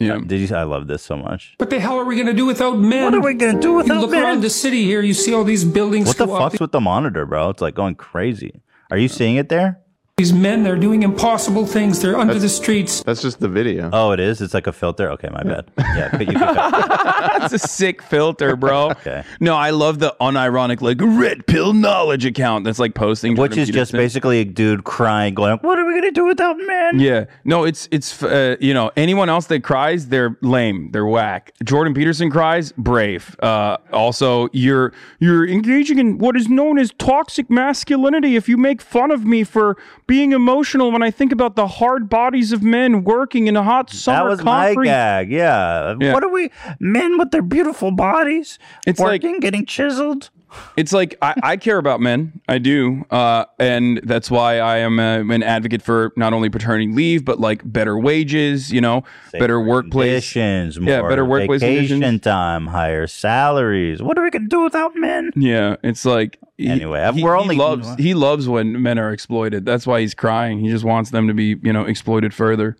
[0.00, 0.18] Yeah.
[0.26, 0.56] Did you?
[0.56, 1.54] I love this so much.
[1.58, 3.04] What the hell are we going to do without men?
[3.04, 3.96] What are we gonna do without men?
[3.98, 4.24] You look men?
[4.24, 6.50] around the city here, you see all these buildings What the go up.
[6.50, 7.50] fuck's with the monitor, bro?
[7.50, 8.62] It's like going crazy.
[8.90, 9.78] Are you seeing it there?
[10.22, 12.00] These men, they're doing impossible things.
[12.00, 13.02] They're under the streets.
[13.02, 13.90] That's just the video.
[13.92, 14.40] Oh, it is.
[14.40, 15.10] It's like a filter.
[15.10, 15.64] Okay, my bad.
[15.96, 16.38] Yeah, but you
[17.42, 18.90] That's a sick filter, bro.
[19.02, 19.24] Okay.
[19.40, 23.66] No, I love the unironic like red pill knowledge account that's like posting, which is
[23.68, 23.98] just Peterson.
[23.98, 27.88] basically a dude crying, going, "What are we gonna do without men?" Yeah, no, it's
[27.90, 31.52] it's uh, you know anyone else that cries, they're lame, they're whack.
[31.64, 33.36] Jordan Peterson cries, brave.
[33.40, 38.36] Uh, also, you're you're engaging in what is known as toxic masculinity.
[38.36, 39.76] If you make fun of me for
[40.12, 43.88] being emotional when I think about the hard bodies of men working in a hot
[43.88, 44.76] summer That was concrete.
[44.76, 45.30] my gag.
[45.32, 45.94] Yeah.
[45.98, 46.12] Yeah.
[46.12, 48.58] What are we men with their beautiful bodies?
[48.86, 50.28] It's like- working, getting chiseled.
[50.76, 54.98] It's like I, I care about men, I do, uh, and that's why I am
[54.98, 59.60] a, an advocate for not only paternity leave but like better wages, you know, better
[59.60, 62.20] workplace conditions, more yeah, better workplace vacation conditions.
[62.22, 64.02] time, higher salaries.
[64.02, 65.32] What are we gonna do without men?
[65.36, 69.12] Yeah, it's like he- Anyway, he, we're he only- loves he loves when men are
[69.12, 69.64] exploited.
[69.66, 70.60] That's why he's crying.
[70.60, 72.76] He just wants them to be you know exploited further.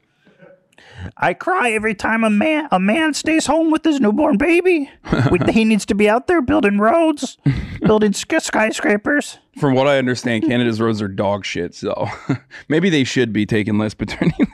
[1.17, 4.91] I cry every time a man a man stays home with his newborn baby.
[5.53, 7.37] He needs to be out there building roads,
[7.81, 9.39] building sk- skyscrapers.
[9.59, 11.75] From what I understand, Canada's roads are dog shit.
[11.75, 12.07] So
[12.69, 14.45] maybe they should be taking less paternity.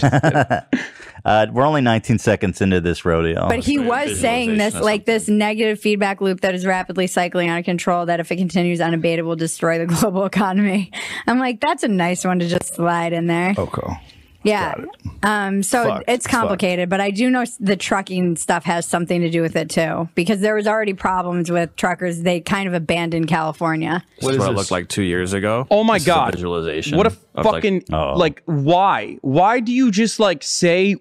[1.24, 3.48] Uh, we're only 19 seconds into this rodeo.
[3.48, 7.58] But he was saying this, like this negative feedback loop that is rapidly cycling out
[7.58, 10.90] of control, that if it continues unabated will destroy the global economy.
[11.26, 13.54] I'm like, that's a nice one to just slide in there.
[13.58, 14.00] Okay.
[14.42, 14.74] Yeah.
[15.22, 16.04] Um, so Fucked.
[16.08, 16.40] it's It's fucked.
[16.40, 20.08] complicated, but I do know the trucking stuff has something to do with it too,
[20.14, 22.22] because there was already problems with truckers.
[22.22, 24.02] They kind of abandoned California.
[24.20, 25.66] What what it looked like two years ago.
[25.70, 26.34] Oh my This is a god!
[26.34, 26.96] visualization.
[26.96, 29.18] What a of, like- fucking like, Why?
[29.22, 30.96] Why do you just like say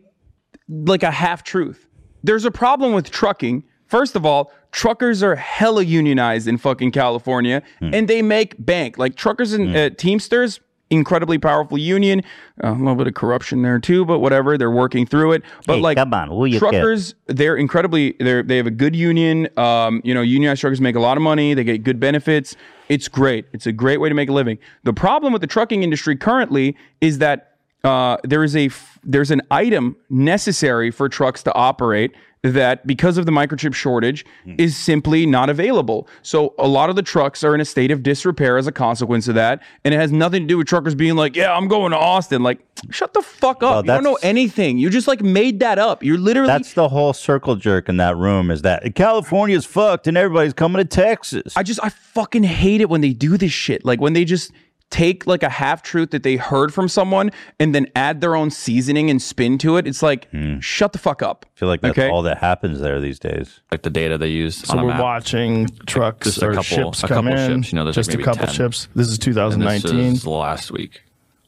[0.67, 1.85] like a half truth?
[2.21, 3.63] there's a problem with trucking.
[3.87, 7.93] First of all, truckers are hella unionized in fucking California, Hmm.
[7.93, 8.97] and they make bank.
[8.97, 12.21] Like truckers and uh, Teamsters, incredibly powerful union.
[12.63, 14.57] Uh, a little bit of corruption there too, but whatever.
[14.57, 15.43] They're working through it.
[15.65, 18.15] But Hey, like, come on, who you truckers, they're incredibly.
[18.19, 19.47] They're they have a good union.
[19.57, 21.53] Um, you know, unionized truckers make a lot of money.
[21.53, 22.55] They get good benefits.
[22.87, 23.45] It's great.
[23.53, 24.57] It's a great way to make a living.
[24.83, 27.45] The problem with the trucking industry currently is that
[27.83, 28.69] uh, there is a
[29.03, 34.55] there's an item necessary for trucks to operate that because of the microchip shortage hmm.
[34.57, 36.07] is simply not available.
[36.21, 39.27] So a lot of the trucks are in a state of disrepair as a consequence
[39.27, 41.91] of that, and it has nothing to do with truckers being like, "Yeah, I'm going
[41.91, 43.85] to Austin." Like, shut the fuck up.
[43.85, 44.77] you don't know anything.
[44.77, 46.03] You just like made that up.
[46.03, 50.17] You're literally That's the whole circle jerk in that room is that California's fucked and
[50.17, 51.55] everybody's coming to Texas.
[51.57, 53.83] I just I fucking hate it when they do this shit.
[53.83, 54.51] Like when they just
[54.89, 58.49] take like a half truth that they heard from someone and then add their own
[58.49, 59.85] seasoning and spin to it.
[59.85, 60.59] It's like hmm.
[60.59, 61.45] shut the fuck up.
[61.55, 62.09] I feel like that's Okay.
[62.09, 63.59] all that happens there these days.
[63.71, 65.01] Like the data they use So on we're map.
[65.01, 67.61] watching trucks Just a or couple- ships a come couple in.
[67.61, 68.53] ships, you know, there's just like a couple 10.
[68.55, 68.87] ships.
[68.95, 69.97] This is And 2019.
[69.97, 71.01] This is last week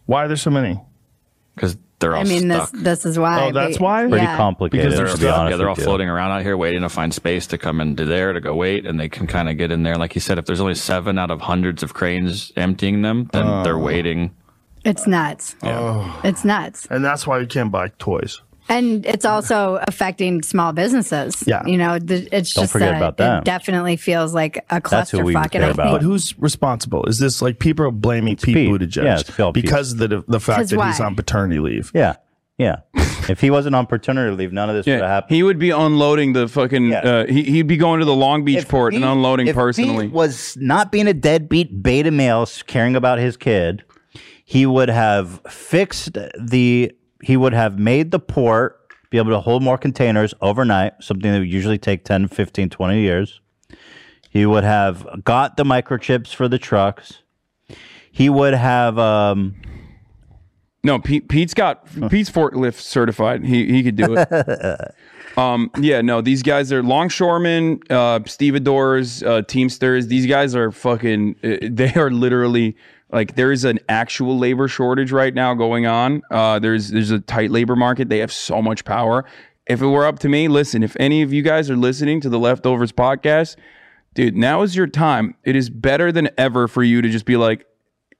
[0.05, 0.79] Why are there so many?
[1.55, 2.81] because they're all I mean, this stuck.
[2.83, 3.47] this is why.
[3.47, 4.05] Oh, that's they- why?
[4.07, 4.51] yeah.
[4.59, 5.83] Because they're, to be honest yeah, they're all with you.
[5.85, 8.85] floating around out here waiting to find space to come into there to go wait,
[8.85, 9.95] and they can kind of get in there.
[9.95, 13.47] Like you said, if there's only seven out of hundreds of cranes emptying them, then
[13.47, 13.63] Oh.
[13.63, 14.35] they're waiting.
[14.83, 15.55] It's nuts.
[15.63, 16.87] Yeah, It's nuts.
[16.89, 18.41] And that's why you can't buy toys.
[18.69, 21.43] And it's also affecting small businesses.
[21.45, 21.65] Yeah.
[21.65, 23.39] You know, the, it's Don't just forget about them.
[23.39, 25.55] It definitely feels like a clusterfuck.
[25.55, 27.05] and I But who's responsible?
[27.05, 28.69] Is this like people are blaming Pete, Pete.
[28.69, 29.63] Buttigieg Yeah, it's all Pete.
[29.63, 31.05] because of the the fact 'Cause that he's why?
[31.05, 31.91] on paternity leave?
[31.93, 32.15] Yeah.
[32.57, 32.77] Yeah.
[33.27, 35.35] if he wasn't on paternity leave, none of this would have happened.
[35.35, 36.93] he would be unloading the fucking.
[36.93, 40.05] Uh, he, he'd be going to the Long Beach port and unloading if personally.
[40.07, 43.83] Pete was not being a deadbeat beta male caring about his kid,
[44.45, 46.91] he would have fixed the
[47.23, 48.77] he would have made the port
[49.09, 52.99] be able to hold more containers overnight, something that would usually take 10, 15, 20
[53.01, 53.41] years.
[54.29, 57.21] He would have got the microchips for the trucks.
[58.11, 59.55] He would have um
[60.83, 63.43] No, Pete, Pete's got Pete's forklift certified.
[63.45, 64.95] He he could do it.
[65.37, 70.07] um, yeah, no, these guys are longshoremen, uh, stevedores, uh, teamsters.
[70.07, 71.35] These guys are fucking.
[71.43, 72.75] uh, They are literally
[73.11, 76.21] like there is an actual labor shortage right now going on.
[76.31, 78.09] Uh, there's there's a tight labor market.
[78.09, 79.25] They have so much power.
[79.67, 80.83] If it were up to me, listen.
[80.83, 83.57] If any of you guys are listening to the Leftovers podcast,
[84.13, 85.35] dude, now is your time.
[85.43, 87.65] It is better than ever for you to just be like,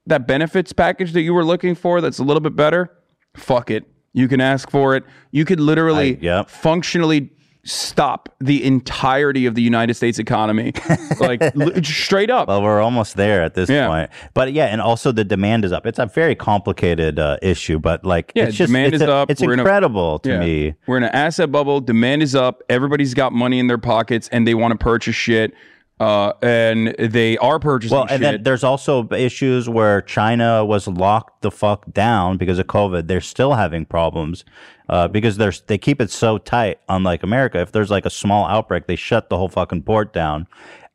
[0.05, 2.91] that benefits package that you were looking for that's a little bit better,
[3.35, 3.85] fuck it.
[4.13, 5.03] You can ask for it.
[5.31, 7.31] You could literally functionally
[7.63, 10.73] stop the entirety of the United States economy.
[11.19, 12.47] like li- straight up.
[12.47, 14.09] Well, we're almost there at this point.
[14.33, 15.85] But yeah, and also the demand is up.
[15.85, 19.13] It's a very complicated uh, issue, but like Yeah, it's just demand it's is a-
[19.13, 19.29] up.
[19.29, 20.39] It's We're in a- incredible to Yeah.
[20.39, 20.73] me.
[20.87, 21.81] We're in an asset bubble.
[21.81, 22.61] Demand is up.
[22.69, 25.53] Everybody's got money in their pockets and they want to purchase shit.
[26.01, 28.21] Uh, and they are purchasing Well, and shit.
[28.21, 33.05] then there's also issues where China was locked the fuck down because of COVID.
[33.05, 34.43] They're still having problems
[34.89, 36.79] uh, because they're they keep it so tight.
[36.89, 40.47] Unlike America, if there's like a small outbreak, they shut the whole fucking port down,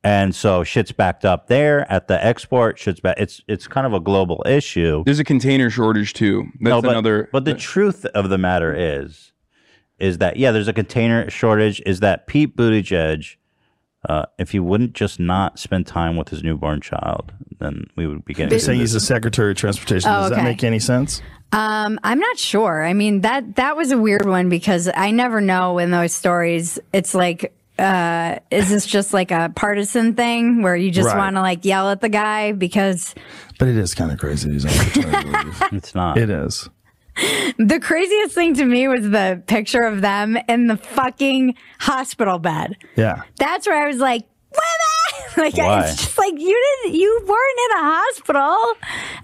[0.03, 2.77] and so shit's backed up there at the export.
[2.77, 3.15] Shit's back.
[3.17, 5.05] It's it's kind of a global issue.
[5.05, 6.47] There's a container shortage too.
[6.55, 7.29] That's No, but, another.
[7.31, 9.31] But the truth of the matter is,
[10.01, 11.81] is that yeah, there's a container shortage.
[11.87, 13.37] Is that Pete Buttigieg?
[14.09, 18.25] Uh, if he wouldn't just not spend time with his newborn child, then we would
[18.25, 18.51] be getting.
[18.51, 20.09] You're saying he's the Secretary of Transportation.
[20.11, 20.41] Oh, Does okay.
[20.41, 21.23] that make any sense?
[21.53, 22.85] Um, I'm not sure.
[22.85, 26.79] I mean that that was a weird one because I never know in those stories.
[26.93, 31.17] It's like, uh, is this just like a partisan thing where you just Right.
[31.19, 33.15] want to like yell at the guy because
[33.59, 34.51] But it is kind of crazy.
[34.53, 35.63] He's on paternity leave.
[35.73, 36.19] It's not.
[36.19, 36.69] It is.
[37.59, 42.77] the craziest thing to me was the picture of them in the fucking hospital bed.
[42.97, 43.23] Yeah.
[43.39, 45.35] That's where I was like, women.
[45.37, 45.81] like Why?
[45.85, 48.75] it's just like you didn't, you weren't in a hospital.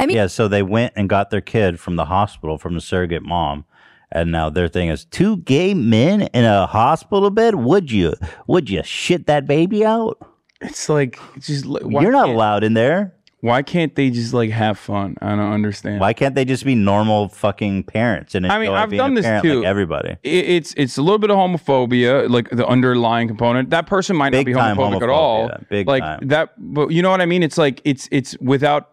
[0.00, 2.80] I mean, yeah, so they went and got their kid from the hospital from the
[2.80, 3.64] surrogate mom.
[4.10, 7.54] And now their thing is two gay men in a hospital bed.
[7.54, 8.12] Would you?
[8.46, 10.18] Would you shit that baby out?
[10.60, 13.14] It's like just why you're not can't- allowed in there.
[13.42, 15.16] Why can't they just like have fun?
[15.20, 15.98] I don't understand.
[15.98, 19.58] Why can't they just be normal fucking parents and I mean, I've done this too.
[19.58, 20.10] like everybody?
[20.22, 23.70] It, it's it's a little bit of homophobia, like the underlying component.
[23.70, 25.50] That person might not be homophobic at all.
[25.68, 26.28] big like time.
[26.28, 27.42] that, but you know what I mean.
[27.42, 28.90] It's like it's it's without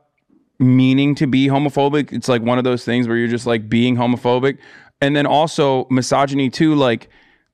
[0.58, 2.12] meaning to be homophobic.
[2.12, 4.58] It's like one of those things where you're just like being homophobic,
[5.00, 6.74] and then also misogyny too.
[6.74, 7.08] Like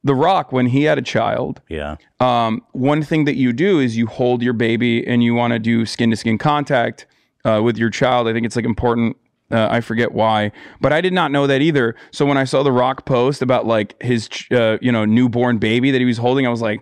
[0.06, 1.98] The Rock, when he had a child, Yeah.
[2.22, 5.60] um, one thing that you do is you hold your baby and you want to
[5.60, 7.06] do skin to skin contact
[7.44, 8.28] uh, with your child.
[8.30, 9.18] I think it's like important
[9.52, 11.96] Uh, I forget why, but I did not know that either.
[12.10, 15.60] So when I saw the Rock post about like his, ch- uh, you know, newborn
[15.60, 16.82] baby that he was holding, I was like,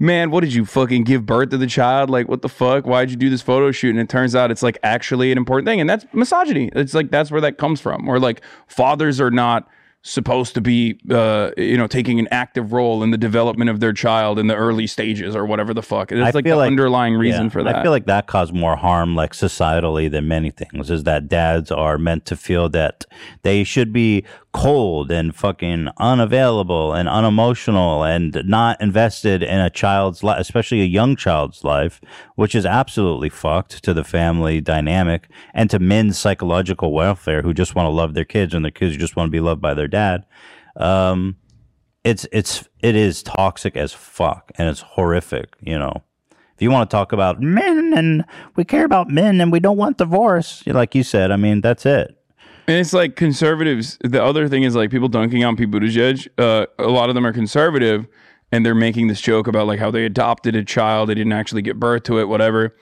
[0.00, 2.10] man, what did you fucking give birth to the child?
[2.10, 2.84] Like, what the fuck?
[2.84, 3.90] Why'd you do this photo shoot?
[3.90, 6.68] And it turns out it's like actually an important thing, and that's misogyny.
[6.74, 8.08] It's like that's where that comes from.
[8.08, 9.68] Or like fathers are not
[10.02, 13.92] supposed to be uh you know taking an active role in the development of their
[13.92, 17.16] child in the early stages or whatever the fuck it's I like the feel underlying
[17.16, 20.50] reason yeah, for that I feel like that caused more harm, like societally, than many
[20.50, 20.90] things.
[20.90, 23.04] Is that dads are meant to feel that
[23.42, 30.22] they should be cold and fucking unavailable and unemotional and not invested in a child's
[30.22, 32.00] life, especially a young child's life,
[32.34, 37.74] which is absolutely fucked to the family dynamic and to men's psychological welfare who just
[37.74, 39.88] want to love their kids and their kids just want to be loved by their
[39.88, 40.26] dad.
[40.76, 41.36] Um,
[42.04, 46.88] it's it's it is toxic as fuck and it's horrific you know if you want
[46.88, 48.24] to talk about men and
[48.56, 51.84] we care about men and we don't want divorce like you said i mean that's
[51.84, 52.16] it
[52.66, 53.98] And it's like conservatives.
[54.02, 56.28] The other thing is like people dunking on Pete Buttigieg.
[56.38, 58.06] Uh, a lot of them are conservative,
[58.52, 61.62] and they're making this joke about like how they adopted a child, they didn't actually
[61.62, 62.76] get birth to it, whatever.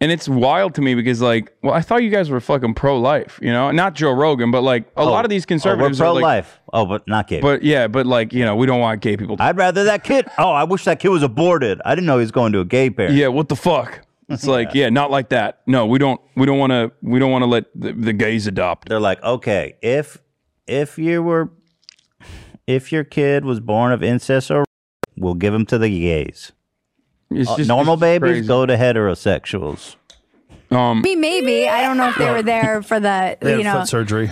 [0.00, 3.00] And it's wild to me because like, well, I thought you guys were fucking pro
[3.00, 6.20] life, you know, not Joe Rogan, but like a lot of these conservatives oh, we're
[6.20, 9.00] are like, oh but not gay but yeah, but like you know, we don't want
[9.00, 9.36] gay people.
[9.36, 12.16] To- i'd rather that kid oh i wish that kid was aborted i didn't know
[12.18, 14.00] he was going to a gay parent yeah, what the fuck?
[14.28, 15.60] It's like, yeah, not like that.
[15.66, 16.20] No, we don't.
[16.36, 16.92] We don't want to.
[17.02, 18.88] We don't want to let the, the gays adopt.
[18.88, 20.18] they're like okay if
[20.66, 21.50] if you were
[22.66, 24.64] if your kid was born of incest or
[25.16, 26.52] we'll give him to the gays
[27.30, 28.46] It's Uh, just- normal it's babies crazy.
[28.48, 29.96] go to heterosexuals
[30.70, 31.66] Um, Me, maybe.
[31.66, 34.30] I don't know if they were there for the, They had you know, foot surgery.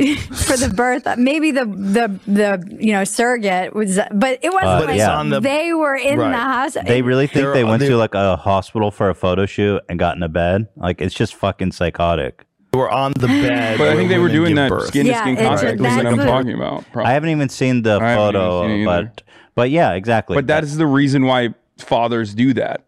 [0.16, 1.06] for the birth.
[1.18, 5.16] Maybe the the the you know surrogate was, but it wasn't Uh, like yeah.
[5.18, 6.88] On the- they were in the hospital.
[6.88, 9.82] They really think They're- they went they- to like a hospital for a photo shoot
[9.88, 10.68] and got in a bed.
[10.76, 12.44] Like it's just fucking psychotic.
[12.72, 13.78] They were on the bed.
[13.78, 14.86] But I think they were doing that birth.
[14.88, 16.84] skin to skin it's- contact thing that's that I'm the- talking about.
[16.96, 19.22] I haven't even seen the I photo, seen but
[19.54, 20.36] but yeah, exactly.
[20.36, 22.84] But that is the reason why fathers do that.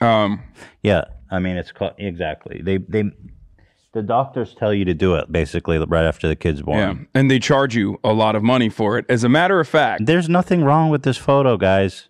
[0.00, 0.40] Um,
[0.82, 1.04] yeah.
[1.30, 2.62] I mean, it's called, exactly.
[2.64, 3.04] They they
[3.92, 6.78] the doctors tell you to do it basically right after the kid's born.
[6.78, 9.06] yeah, and they charge you a lot of money for it.
[9.08, 12.08] As a matter of fact, There's nothing wrong with this photo, guys.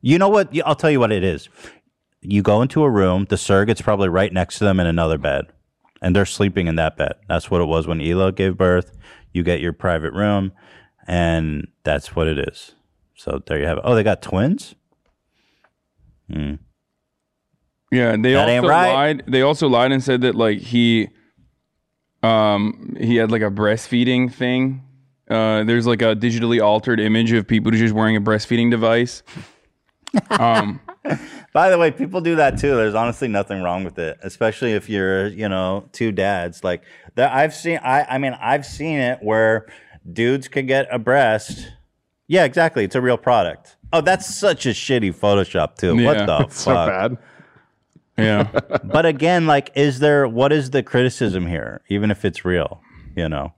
[0.00, 0.56] You know what?
[0.64, 1.48] I'll tell you what it is.
[2.22, 5.44] You go into a room, the surrogate's probably right next to them in another bed,
[6.00, 7.12] and they're sleeping in that bed.
[7.28, 8.96] That's what it was when Ela gave birth.
[9.32, 10.52] You get your private room,
[11.06, 12.74] and that's what it is.
[13.14, 13.84] So there you have it.
[13.86, 14.74] Oh, they got twins?
[16.32, 16.54] Hmm.
[17.90, 18.92] Yeah, they That ain't also right.
[18.92, 19.22] lied.
[19.26, 21.08] They also lied and said that like he,
[22.22, 24.82] um, he had like a breastfeeding thing.
[25.30, 29.22] Uh, there's like a digitally altered image of people just wearing a breastfeeding device.
[30.30, 30.80] Um,
[31.52, 32.74] By the way, people do that too.
[32.74, 36.64] There's honestly nothing wrong with it, especially if you're, you know, two dads.
[36.64, 36.84] Like
[37.16, 37.78] that, I've seen.
[37.82, 39.66] I, I mean, I've seen it where
[40.10, 41.70] dudes could get a breast.
[42.28, 42.82] Yeah, exactly.
[42.84, 43.76] It's a real product.
[43.92, 45.96] Oh, that's such a shitty Photoshop too.
[45.98, 46.06] Yeah.
[46.06, 46.88] what the It's so fuck?
[46.88, 47.18] bad.
[48.18, 48.44] Yeah.
[48.84, 50.26] but again, like, is there?
[50.28, 51.82] What is the criticism here?
[51.88, 52.80] Even if it's real,
[53.16, 53.52] you know,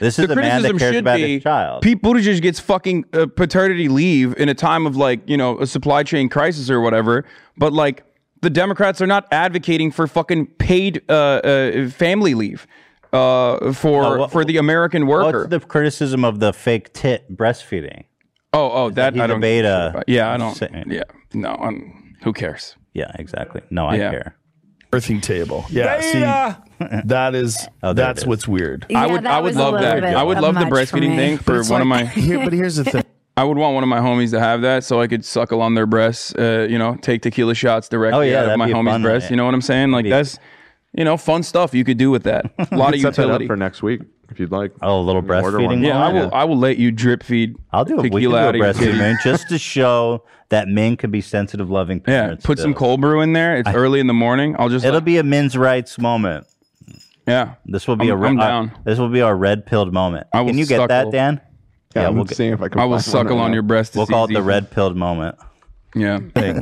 [0.00, 1.82] this is the a man that cares about be his child.
[1.82, 5.66] Pete Buttigieg gets fucking uh, paternity leave in a time of like you know a
[5.66, 7.24] supply chain crisis or whatever.
[7.56, 8.04] But like
[8.42, 12.66] the Democrats are not advocating for fucking paid uh, uh, family leave
[13.12, 15.40] uh, for Oh, what- for the American worker.
[15.40, 18.04] What's the criticism of the fake tit breastfeeding?
[18.52, 19.40] oh, oh, that he's I don't.
[19.40, 19.68] beta.
[19.68, 20.08] a shit about.
[20.08, 20.54] Yeah, I don't.
[20.54, 20.84] saying.
[20.88, 21.02] Yeah,
[21.34, 21.50] no.
[21.54, 22.74] I'm, who cares?
[22.96, 23.60] Yeah, exactly.
[23.70, 24.10] No, I Yeah.
[24.10, 24.36] care.
[24.90, 25.66] Birthing table.
[25.68, 26.00] Yeah.
[26.00, 26.20] See,
[27.04, 28.28] that is Oh, there that's it is.
[28.28, 28.86] what's weird.
[28.88, 29.24] Yeah, I would.
[29.24, 30.00] that I would was a love little that.
[30.00, 31.16] bit I would of love the much for breastfeeding me.
[31.16, 32.10] thing for it's one of like- my.
[32.20, 33.02] Here, but here's the thing.
[33.36, 35.74] I would want one of my homies to have that so I could suckle on
[35.74, 38.66] their breasts, uh, you know, take tequila shots directly Oh, yeah, out of that'd my
[38.68, 39.24] be homie's fun, breast.
[39.26, 39.30] yeah.
[39.32, 39.90] You know what I'm saying?
[39.90, 40.38] Like that's,
[40.94, 42.46] you know, fun stuff you could do with that.
[42.72, 43.46] A lot of Set that up utility.
[43.46, 44.72] for next week if you'd like.
[44.82, 45.84] Oh, a little Order breastfeeding.
[45.84, 46.14] Yeah, I line?
[46.14, 46.30] will.
[46.34, 47.56] I will let you drip feed.
[47.72, 50.96] I'll do a, we can do a of breastfeeding man just to show that men
[50.96, 52.46] can be sensitive, loving Yeah, parents.
[52.46, 53.56] put some cold brew in there.
[53.56, 54.56] It's early in the morning.
[54.58, 54.84] I'll just.
[54.84, 56.46] It'll like- be a men's rights moment.
[57.26, 57.54] yeah.
[57.66, 58.72] This will be I'm- a I'm uh, down.
[58.84, 60.26] this will be our red pilled moment.
[60.32, 60.88] I will Can you get suckle.
[60.88, 61.40] that, Dan?
[61.94, 62.80] Yeah, I'm we'll get- seeing if I can.
[62.80, 63.94] I will suckle on your breast.
[63.96, 65.36] We'll call it the red pilled moment.
[65.94, 66.18] Yeah.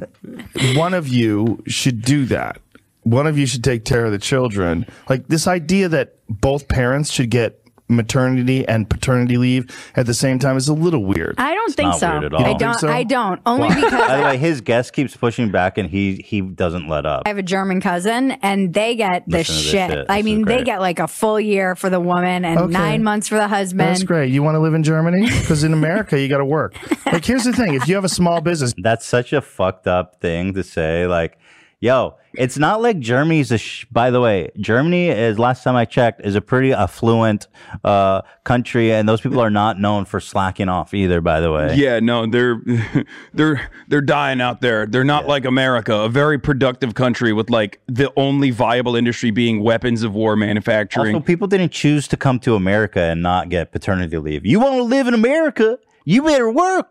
[0.77, 2.61] one of you should do that.
[3.03, 4.87] One of you should take care of the children.
[5.09, 10.39] Like this idea that both parents should get maternity and paternity leave at the same
[10.39, 11.35] time is a little weird.
[11.39, 12.11] I don't think not so.
[12.13, 12.41] weird at all.
[12.45, 12.79] I don't don't.
[12.79, 12.89] so?
[12.89, 13.41] I don't.
[13.45, 17.05] Only By because the way, his guest keeps pushing back, and he he doesn't let
[17.07, 17.23] up.
[17.27, 19.91] I have a German cousin, and they get the this shit.
[19.91, 20.07] shit.
[20.09, 22.73] I This mean, they get like a full year for the woman and Okay.
[22.73, 23.81] nine months for the husband.
[23.81, 24.33] That's great.
[24.33, 25.27] You want to live in Germany?
[25.27, 26.75] Because in America, you got to work.
[27.07, 30.21] Like, here's the thing: if you have a small business, That's such a fucked up
[30.21, 31.07] thing to say.
[31.07, 31.39] Like,
[31.85, 33.59] Yo, it's not like Germany's a.
[33.59, 37.47] Sh- by the way, Germany is last time I checked is a pretty affluent
[37.85, 41.21] uh, country, and those people are not known for slacking off either.
[41.21, 42.59] By the way, Yeah, no, they're
[43.35, 44.87] they're they're dying out there.
[44.87, 49.63] They're not like America, a very productive country with like the only viable industry being
[49.63, 51.15] weapons of war manufacturing.
[51.15, 54.47] Also, people didn't choose to come to America and not get paternity leave.
[54.47, 55.79] You want to live in America?
[56.07, 56.89] You better work.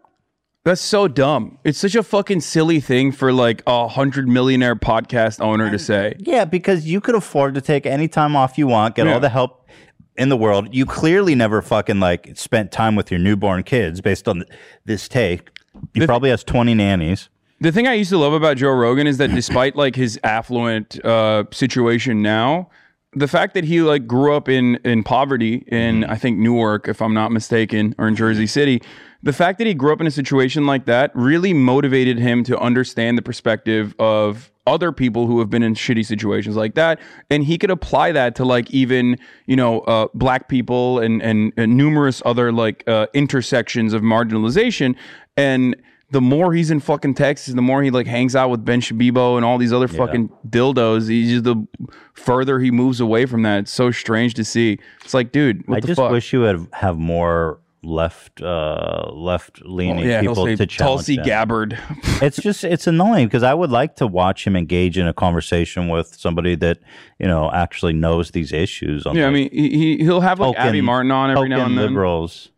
[0.66, 1.58] That's so dumb.
[1.66, 6.16] It's such a fucking silly thing for like a hundred millionaire podcast owner to say.
[6.20, 9.14] Yeah, because you could afford to take any time off you want, get Yeah.
[9.16, 9.68] all the help
[10.16, 10.74] in the world.
[10.74, 14.46] You clearly never fucking like spent time with your newborn kids based on
[14.86, 15.50] this take.
[15.94, 17.28] He probably has 20 nannies.
[17.60, 21.04] The thing I used to love about Joe Rogan is that despite like his affluent
[21.04, 22.70] uh, situation now,
[23.16, 27.02] the fact that he like grew up in in poverty in I think Newark, if
[27.02, 28.82] I'm not mistaken, or in Jersey City,
[29.24, 32.60] the fact that he grew up in a situation like that really motivated him to
[32.60, 37.00] understand the perspective of other people who have been in shitty situations like that
[37.30, 41.52] and he could apply that to like even you know uh, black people and, and
[41.58, 44.96] and numerous other like uh, intersections of marginalization
[45.36, 45.76] and
[46.12, 49.36] the more he's in fucking Texas, the more he like hangs out with Ben Shabibo
[49.36, 51.10] and all these other fucking dildos.
[51.10, 51.68] He's just the
[52.14, 53.62] further he moves away from that.
[53.62, 54.78] It's so strange to see.
[55.04, 56.12] It's like, dude, what I the just fuck?
[56.12, 60.78] wish you would have more left uh left leaning Oh, yeah, people to challenge
[61.08, 61.18] Tulsi.
[61.18, 61.78] Gabbard.
[62.22, 65.90] it's just it's annoying because I would like to watch him engage in a conversation
[65.90, 66.80] with somebody that
[67.20, 69.04] you know actually knows these issues.
[69.14, 71.78] yeah, I mean, he he- he'll have like Abby Martin on every now token and
[71.80, 71.88] then.
[71.88, 72.50] liberals.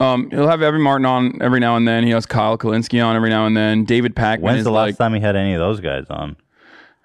[0.00, 2.04] Um, he'll have Abby Martin on every now and then.
[2.04, 3.84] He has Kyle Kulinski on every now and then.
[3.84, 6.36] David Pakman When's the like last time he had any of those guys on?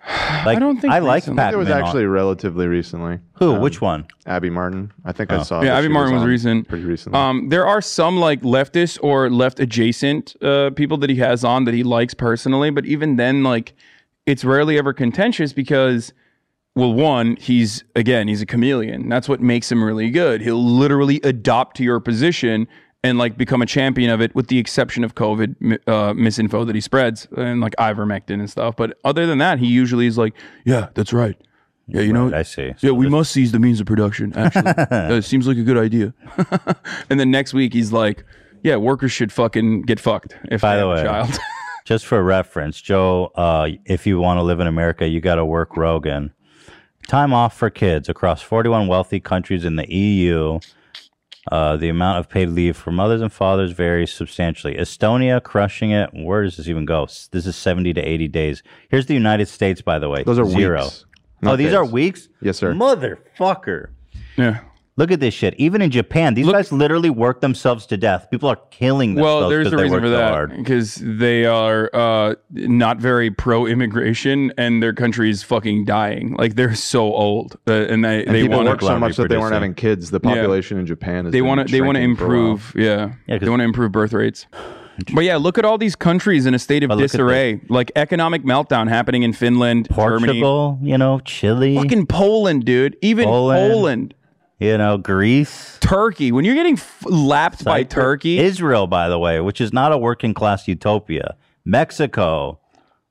[0.45, 1.41] Like, I don't think I like recently.
[1.43, 1.53] Pakman.
[1.53, 3.19] It was on- actually relatively recently.
[3.35, 3.53] Who?
[3.53, 4.05] Which one?
[4.25, 4.91] Abby Martin.
[5.05, 5.39] I think Oh.
[5.39, 5.61] I saw.
[5.61, 6.67] Yeah, Abby Martin was on recent.
[6.67, 7.17] Pretty recently.
[7.17, 11.63] Um, there are some like leftist or left adjacent uh, people that he has on
[11.65, 13.73] that he likes personally, but even then, like,
[14.25, 16.11] it's rarely ever contentious because,
[16.75, 19.07] well, one, he's again, he's a chameleon.
[19.07, 20.41] That's what makes him really good.
[20.41, 22.67] He'll literally adopt to your position
[23.03, 26.73] and like become a champion of it, with the exception of COVID uh, misinfo that
[26.73, 28.75] he spreads and like ivermectin and stuff.
[28.75, 30.33] But other than that, he usually is like,
[30.65, 31.37] yeah, that's right.
[31.87, 32.73] Yeah, you know, Right, I see.
[32.79, 34.33] Yeah, we must seize the means of production.
[34.37, 36.13] Actually, Uh, it seems like a good idea.
[37.09, 38.23] and then next week he's like,
[38.61, 41.37] "Yeah, workers should fucking get fucked if By the way, a child."
[41.85, 45.45] just for reference, Joe, uh, if you want to live in America, you got to
[45.45, 46.33] work Rogan.
[47.07, 50.59] Time off for kids across 41 wealthy countries in the EU.
[51.51, 54.75] Uh, the amount of paid leave for mothers and fathers varies substantially.
[54.75, 56.09] Estonia crushing it.
[56.13, 57.03] Where does this even go?
[57.03, 58.63] S- This is 70 to 80 days.
[58.89, 60.23] Here's the United States, by the way.
[60.23, 60.83] Those are zero.
[60.83, 61.05] weeks,
[61.43, 62.29] Oh, not these are weeks?
[62.41, 62.73] Yes, sir.
[62.73, 63.87] Motherfucker.
[64.37, 64.61] Yeah.
[64.95, 65.55] Look at this shit.
[65.57, 68.27] Even in Japan, these guys literally work themselves to death.
[68.29, 71.45] People are killing themselves well, there's because a they reason for so that because they
[71.45, 76.35] are uh, not very pro-immigration, and their country is fucking dying.
[76.37, 79.29] Like they're so old, uh, and they and they people want work so much that
[79.29, 80.11] they weren't having kids.
[80.11, 80.29] The Yeah.
[80.29, 83.65] population in Japan is they want to they want to improve yeah, they want to
[83.65, 84.45] improve birth rates
[85.13, 88.43] but yeah look at all these countries in a state of But disarray like economic
[88.43, 93.71] meltdown happening in finland Portugal, you know, Chile, fucking poland dude even Poland.
[93.71, 94.13] poland,
[94.63, 99.39] you know, Greece, turkey when you're getting f- lapped by turkey Israel, by the way,
[99.41, 101.35] which is not a working class utopia,
[101.65, 102.59] Mexico,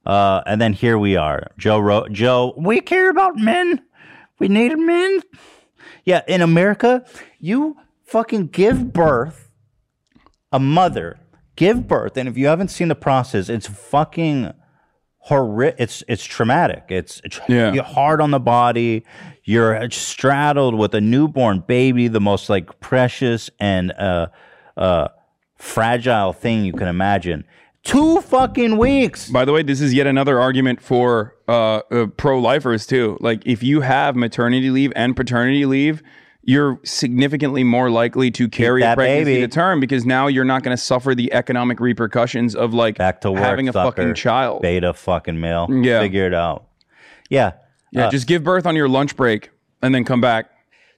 [0.06, 1.78] uh, and then here we are, Joe.
[1.78, 3.82] Ro- Joe, we care about men.
[4.38, 5.20] We need men.
[6.04, 7.04] Yeah, in America,
[7.38, 7.76] you
[8.06, 9.50] fucking give birth,
[10.50, 11.18] a mother
[11.54, 14.52] give birth, and if you haven't seen the process, it's fucking
[15.18, 15.76] horrific.
[15.78, 16.84] It's it's traumatic.
[16.88, 17.82] It's tra- Yeah.
[17.82, 19.04] hard on the body.
[19.44, 24.28] You're straddled with a newborn baby, the most like precious and uh
[24.76, 25.08] uh
[25.56, 27.44] fragile thing you can imagine.
[27.84, 29.28] Two fucking weeks.
[29.28, 33.60] by the way this is yet another argument for uh, uh, pro-lifers too like if
[33.62, 36.00] you have maternity leave and paternity leave
[36.44, 39.40] you're significantly more likely to carry a pregnancy baby.
[39.40, 43.20] to term because now you're not going to suffer the economic repercussions of like Back
[43.22, 44.62] to work, having a fucking child.
[44.62, 45.68] Beta fucking male.
[45.70, 46.00] Yeah.
[46.00, 46.66] Figure it out.
[47.30, 47.52] Yeah.
[47.92, 49.50] Yeah, Uh, just give birth on your lunch break
[49.82, 50.46] and then come back.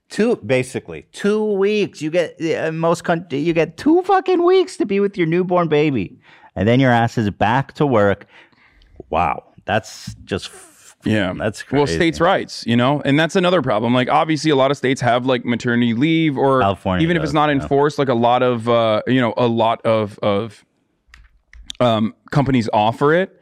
[0.09, 4.85] two basically two weeks you get uh, most country you get two fucking weeks to
[4.85, 6.15] be with your newborn baby
[6.55, 8.27] and then your ass is back to work
[9.09, 10.51] wow that's just
[11.05, 11.77] Yeah, that's crazy.
[11.77, 13.93] Well, states' rights, you know, and that's another problem.
[13.93, 17.33] Like, obviously, a lot of states have like maternity leave, or California even if it's
[17.33, 17.61] not yeah.
[17.61, 20.65] enforced, like a lot of, uh, you know, a lot of of
[21.79, 23.39] um, companies offer it.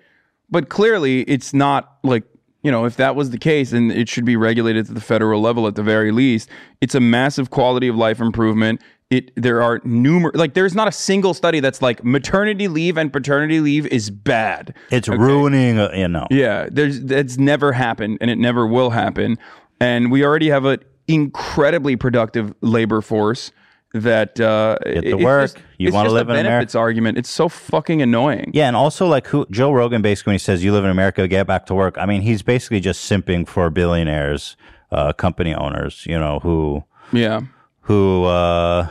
[0.49, 2.23] But clearly, it's not like
[2.63, 5.41] you know, if that was the case, then it should be regulated to the federal
[5.41, 6.49] level at the very least.
[6.81, 8.81] It's a massive quality of life improvement.
[9.09, 13.11] it there are numerous like there's not a single study that's like maternity leave and
[13.11, 14.73] paternity leave is bad.
[14.91, 16.25] It's ruining, uh, you know.
[16.31, 19.37] Yeah, there's that's never happened and it never will happen.
[19.79, 23.51] And we already have an incredibly productive labor force
[23.93, 25.53] that uh Get to work.
[25.53, 26.49] just- You just a live in America.
[26.49, 27.17] benefits argument.
[27.17, 28.51] It's so fucking annoying.
[28.53, 31.27] Yeah, and also like who Joe Rogan basically when he says you live in America,
[31.27, 31.97] get back to work.
[31.97, 34.55] I mean, he's basically just simping for billionaires,
[34.91, 37.41] uh, company owners, you know, who Yeah.
[37.81, 38.87] who uh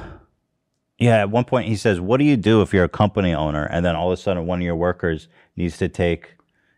[0.98, 3.64] yeah, at one point he says, What do you do if you're a company owner
[3.64, 5.26] and then all of a sudden one of your workers
[5.56, 6.36] needs to take,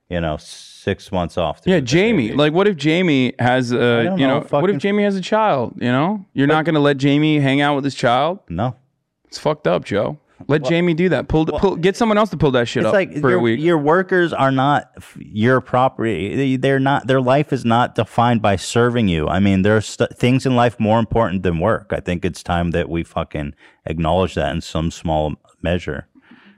[0.09, 0.39] you know,
[0.85, 2.32] six months off Yeah, Jamie.
[2.32, 5.74] Like, what if Jamie has a, you know, know, what if Jamie has a child?
[5.80, 8.41] You know, you're not going to let Jamie hang out with his child.
[8.49, 8.76] No,
[9.24, 10.18] it's fucked up, Joe.
[10.47, 11.28] Let Jamie do that.
[11.28, 13.43] Pull, pull, get someone else to pull that shit It's up like for your, a
[13.43, 13.61] week.
[13.61, 16.35] your workers are not your property.
[16.37, 17.07] They- They're not.
[17.07, 19.26] Their life is not defined by serving you.
[19.28, 21.93] I mean, there's st- things in life more important than work.
[21.93, 23.55] I think it's time that we fucking
[23.87, 26.09] acknowledge that in some small measure.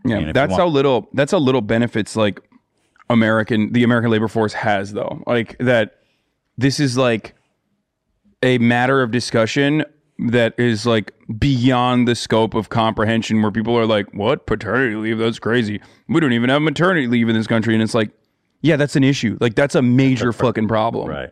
[0.05, 1.09] Yeah, I mean, that's how little.
[1.13, 2.41] That's how little benefits like
[3.11, 5.23] American, the American labor force has, though.
[5.27, 6.01] Like that,
[6.59, 7.35] this is like
[8.43, 9.85] a matter of discussion
[10.19, 13.43] that is like beyond the scope of comprehension.
[13.43, 15.19] Where people are like, "What paternity leave?
[15.19, 15.81] That's crazy.
[16.09, 18.11] We don't even have maternity leave in this country." And it's like,
[18.63, 19.37] yeah, that's an issue.
[19.41, 21.09] Like that's a major fucking problem.
[21.09, 21.31] Right.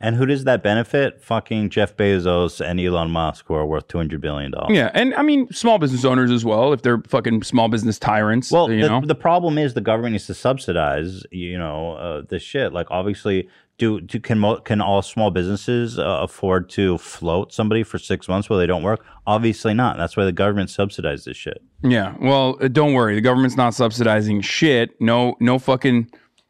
[0.00, 1.20] And who does that benefit?
[1.20, 4.76] Fucking Jeff Bezos and Elon Musk, who are worth two hundred billion dollars.
[4.76, 8.52] Yeah, and I mean small business owners as well, if they're fucking small business tyrants.
[8.52, 12.22] Well, you the, know, the problem is the government needs to subsidize, you know, uh,
[12.28, 12.72] the shit.
[12.72, 17.82] Like, obviously, do, do can mo- can all small businesses uh, afford to float somebody
[17.82, 19.04] for six months while they don't work?
[19.26, 19.96] Obviously not.
[19.96, 21.60] That's why the government subsidizes this shit.
[21.82, 22.14] Yeah.
[22.20, 23.16] Well, uh, don't worry.
[23.16, 25.00] The government's not subsidizing shit.
[25.00, 26.08] No, no fucking.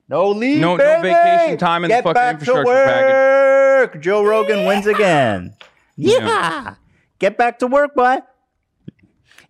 [0.08, 0.60] No leave.
[0.60, 3.94] No, no vacation time in Get the fucking back to infrastructure package.
[3.94, 4.02] work.
[4.02, 5.54] Joe Rogan wins again.
[5.96, 6.74] Yeah.
[7.18, 8.18] Get back to work, boy.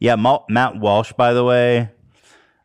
[0.01, 1.91] Yeah, Ma- Matt Walsh, by the way,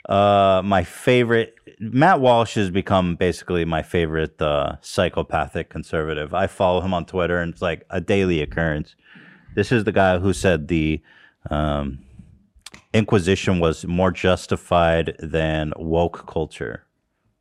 [0.08, 1.56] uh, my favorite.
[1.80, 6.34] Matt Walsh has become basically my favorite uh, psychopathic conservative.
[6.34, 8.96] I follow him on Twitter, and it's like a daily occurrence.
[9.56, 11.02] This is the guy who said the
[11.50, 12.00] um,
[12.94, 16.86] Inquisition was more justified than woke culture.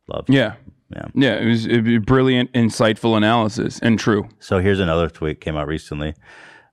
[0.07, 0.25] Love.
[0.27, 0.55] Yeah.
[0.93, 1.05] Yeah.
[1.15, 1.35] Yeah.
[1.35, 4.29] It was, it was brilliant, insightful analysis and true.
[4.39, 6.13] So here's another tweet came out recently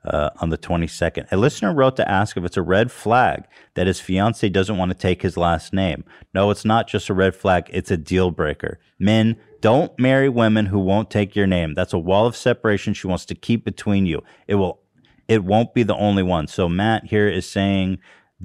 [0.05, 1.27] uh, on the 22nd.
[1.31, 4.91] A listener wrote to ask if it's a red flag that his fiance doesn't want
[4.91, 6.05] to take his last name.
[6.35, 8.79] No, it's not just a red flag, it's a deal breaker.
[8.99, 11.75] Men, don't marry women who won't take your name.
[11.75, 14.23] That's a wall of separation she wants to keep between you.
[14.47, 14.81] It will
[15.29, 16.49] it won't be the only one.
[16.49, 17.99] So Matt here is saying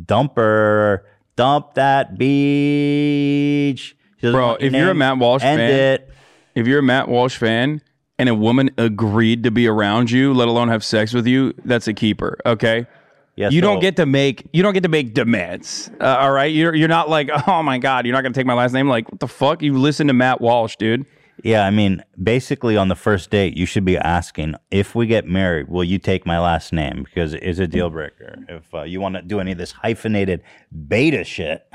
[0.05, 1.03] dump her,
[1.35, 3.95] dump that beach.
[4.31, 4.95] Bro, if you're a.
[4.95, 6.09] Matt Walsh End fan, it.
[6.55, 7.81] if you're a Matt Walsh fan
[8.17, 11.87] and a woman agreed to be around you, let alone have sex with you, that's
[11.87, 12.37] a keeper.
[12.45, 12.87] Okay.
[13.35, 15.89] Yeah, you so- don't get to make you don't get to make demands.
[15.99, 18.53] Uh, all right, you're you're not like oh my god, you're not gonna take my
[18.53, 18.87] last name.
[18.87, 19.61] Like what the fuck?
[19.61, 21.05] You listen to Matt Walsh, dude.
[21.43, 25.27] Yeah, I mean, basically on the first date, you should be asking, if we get
[25.27, 27.03] married, will you take my last name?
[27.03, 28.37] Because it is a deal breaker.
[28.47, 30.41] If uh, you want to do any of this hyphenated
[30.87, 31.67] beta shit.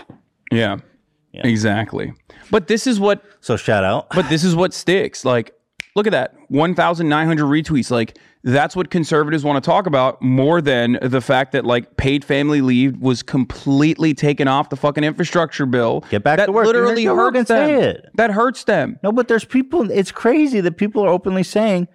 [0.50, 0.78] Yeah,
[1.32, 2.12] exactly.
[2.50, 3.24] But this is what.
[3.40, 4.08] So shout out.
[4.10, 5.24] But this is what sticks.
[5.24, 5.54] Like,
[5.94, 7.90] look at that, one thousand nine hundred retweets.
[7.90, 12.24] Like, that's what conservatives want to talk about more than the fact that like paid
[12.24, 16.04] family leave was completely taken off the fucking infrastructure bill.
[16.10, 16.66] Get back that to work.
[16.66, 17.68] You Literally Joe Rogan hurts them.
[17.68, 18.10] say it.
[18.14, 18.98] That hurts them.
[19.02, 21.86] No, but there's people, it's crazy that people are openly saying,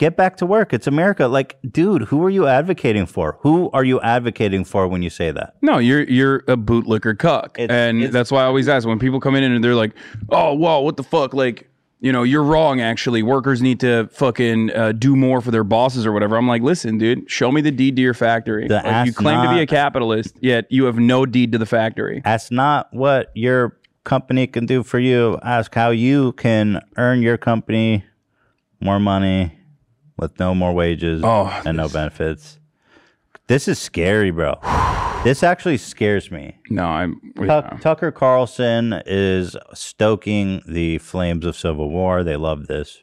[0.00, 0.72] get back to work.
[0.72, 1.28] It's America.
[1.28, 3.36] Like, dude, who are you advocating for?
[3.42, 5.56] Who are you advocating for when you say that?
[5.60, 9.36] No, you're you're a bootlicker cuck, and that's why I always ask when people come
[9.36, 9.92] in and they're like,
[10.30, 11.68] "Oh, whoa, what the fuck?" Like,
[12.00, 12.80] you know, you're wrong.
[12.80, 16.36] Actually, workers need to fucking uh, do more for their bosses or whatever.
[16.36, 18.68] I'm like, listen, dude, show me the deed to your factory.
[18.68, 22.22] Like, you claim to be a capitalist, yet you have no deed to the factory.
[22.24, 25.38] That's not what your company can do for you.
[25.42, 28.06] Ask how you can earn your company
[28.80, 29.59] more money
[30.20, 31.22] with no more wages
[31.64, 32.58] and no benefits.
[33.46, 34.54] This is scary, bro.
[35.24, 36.56] this actually scares me.
[36.68, 42.22] No, I'm Tuck- Tucker Carlson is stoking the flames of civil war.
[42.22, 43.02] They love this.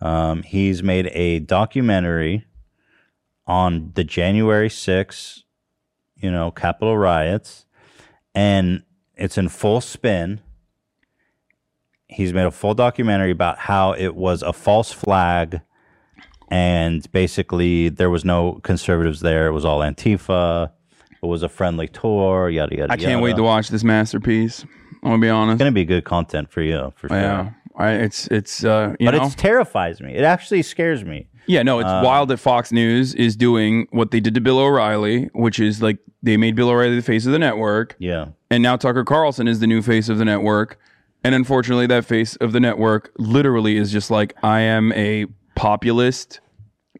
[0.00, 2.46] Um, he's made a documentary
[3.46, 5.42] on the January 6th,
[6.16, 7.64] you know, Capitol riots,
[8.34, 8.82] and
[9.16, 10.40] it's in full spin.
[12.08, 15.60] He's made a full documentary about how it was a false flag,
[16.48, 19.46] and basically there was no conservatives there.
[19.48, 20.70] It was all Antifa.
[21.22, 22.48] It was a friendly tour.
[22.50, 22.92] Yada yada.
[22.92, 24.64] I can't wait to watch this masterpiece.
[25.02, 25.54] I'm gonna be honest.
[25.54, 27.16] It's gonna be good content for you, for sure.
[27.18, 30.14] Yeah, I, it's it's uh, but know, it terrifies me.
[30.14, 34.10] It actually scares me Yeah, no, it's Uh, wild that Fox News is doing what
[34.10, 37.32] they did to Bill O'Reilly, which is like they made Bill O'Reilly the face of
[37.32, 37.94] the network.
[37.98, 38.26] Yeah.
[38.50, 40.78] And now Tucker Carlson is the new face of the network.
[41.24, 45.26] And unfortunately, that face of the network literally is just like, I am a
[45.56, 46.40] populist,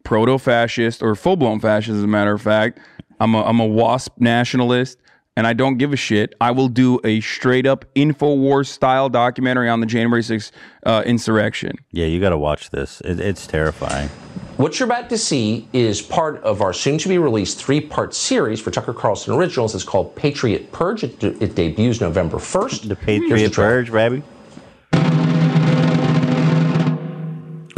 [0.03, 2.79] proto fascist, or full blown fascist, as a matter of fact.
[3.21, 4.99] I'm a, I'm a WASP nationalist,
[5.37, 6.35] and I don't give a shit.
[6.41, 10.51] I will do a straight up InfoWars style documentary on the January 6th
[10.85, 11.77] uh, insurrection.
[11.91, 13.01] Yeah, you got to watch this.
[13.01, 14.09] It, it's terrifying.
[14.57, 18.15] What you're about to see is part of our soon to be released three part
[18.15, 19.75] series for Tucker Carlson Originals.
[19.75, 21.03] It's called Patriot Purge.
[21.03, 22.87] It, it debuts November 1st.
[22.87, 24.23] The Patriot Purge, baby.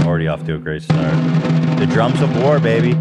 [0.10, 1.14] Already off to a great start.
[1.78, 2.96] The drums of war, baby.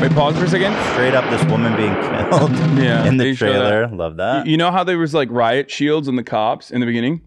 [0.00, 0.74] Wait, pause for a second.
[0.94, 1.92] Straight up, this woman being
[2.30, 2.50] killed.
[2.82, 3.86] Yeah, in the trailer.
[3.86, 3.94] that.
[3.94, 4.46] Love that.
[4.46, 7.20] You know how there was like riot shields and the cops in the beginning?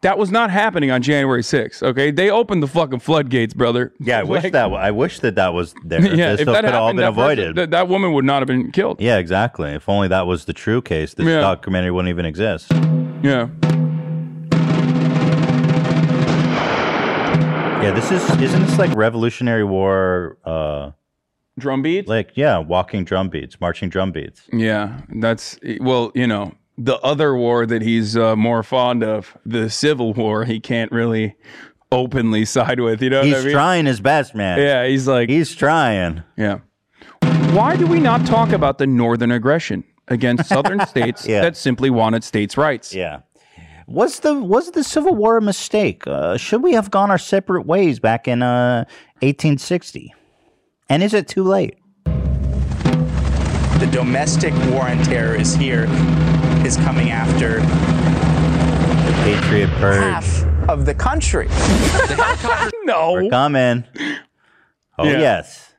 [0.00, 1.82] That was not happening on January 6th.
[1.82, 3.92] Okay, they opened the fucking floodgates, brother.
[4.00, 4.72] Yeah, I wish Like- that.
[4.72, 6.00] I wish that that was there.
[6.02, 7.56] yeah, if could that have all been that person- avoided.
[7.56, 9.02] that, that woman would not have been killed.
[9.02, 9.70] yeah, exactly.
[9.72, 11.40] If only that was the true case, this Yeah.
[11.40, 12.72] documentary wouldn't even exist.
[13.22, 13.48] Yeah.
[17.82, 20.38] Yeah, this is isn't this like Revolutionary War?
[20.44, 20.92] uh
[21.58, 22.08] Drum beats?
[22.08, 24.42] Like yeah, walking drum beats, marching drum beats.
[24.52, 29.68] Yeah, that's well, you know, the other war that he's uh, more fond of, the
[29.68, 31.34] Civil War, he can't really
[31.90, 33.02] openly side with.
[33.02, 33.52] You know, He's what I mean?
[33.52, 34.58] trying his best, man.
[34.58, 36.22] Yeah, he's like he's trying.
[36.38, 36.60] Yeah.
[37.52, 41.42] Why do we not talk about the northern aggression against southern states Yeah.
[41.42, 42.94] that simply wanted states' rights?
[42.94, 43.20] Yeah.
[43.92, 46.06] Was the was the Civil War a mistake?
[46.06, 48.84] Uh, should we have gone our separate ways back in uh,
[49.20, 50.14] 1860?
[50.88, 51.76] And is it too late?
[52.04, 55.84] The domestic war on terror is here,
[56.64, 60.00] is coming after the Patriot Purge.
[60.02, 61.48] half of the country.
[62.84, 63.12] no.
[63.12, 63.84] We're coming.
[64.98, 65.18] Oh Yeah.
[65.20, 65.74] yes.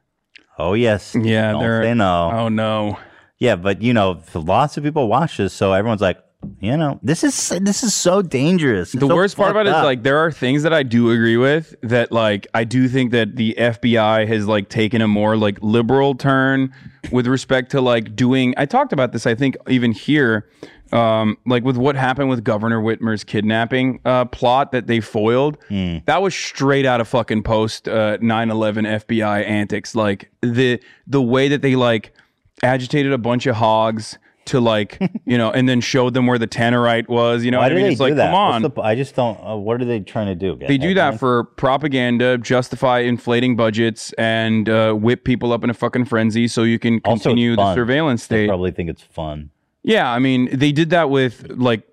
[0.60, 1.16] Oh yes.
[1.20, 2.30] Yeah, Don't they're- say no.
[2.32, 3.00] Oh no.
[3.40, 6.23] Yeah, but you know, lots of people watch this, so everyone's like,
[6.60, 8.94] you know, this is this is so dangerous.
[8.94, 9.86] It's The so worst part about it fucked is up.
[9.86, 13.36] like there are things that I do agree with that like I do think that
[13.36, 16.74] the FBI has like taken a more like liberal turn
[17.12, 20.48] with respect to like doing I talked about this I think even here
[20.92, 25.98] um like with what happened with Governor Whitmer's kidnapping uh plot that they foiled Hmm.
[26.06, 31.48] that was straight out of fucking post uh 9/11 FBI antics like the the way
[31.48, 32.14] that they like
[32.62, 36.48] agitated a bunch of hogs to like you know and then showed them where the
[36.48, 38.26] tannerite was you know Why what do I mean they it's do like that?
[38.28, 39.40] come on What's the- I just don't.
[39.46, 40.56] Uh, what are they trying to do?
[40.56, 41.20] Get they do that headlines?
[41.20, 46.64] for propaganda, justify inflating budgets, and uh, whip people up in a fucking frenzy so
[46.64, 47.76] you can Also, it's continue the fun.
[47.76, 48.48] surveillance They state.
[48.48, 49.50] probably think it's fun.
[49.84, 51.84] Yeah, I mean, they did that with like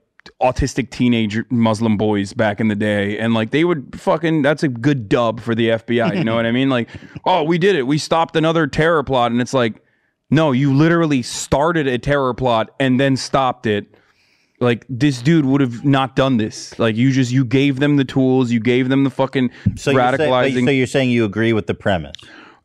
[0.40, 4.42] autistic teenage Muslim boys back in the day, and like they would fucking.
[4.42, 6.16] That's a good dub for the FBI.
[6.18, 6.68] You know what I mean?
[6.70, 6.88] Like,
[7.24, 7.86] oh, we did it.
[7.86, 9.82] We stopped another terror plot, and it's like,
[10.30, 13.86] no, you literally started a terror plot and then stopped it.
[14.60, 16.78] Like this dude would have not done this.
[16.78, 20.00] Like you just you gave them the tools, you gave them the fucking So you're,
[20.16, 20.64] saying, radicalizing.
[20.66, 22.14] so you're saying you agree with the premise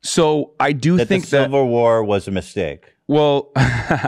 [0.02, 2.94] So I do that think the Civil War was a mistake.
[3.08, 3.52] Well,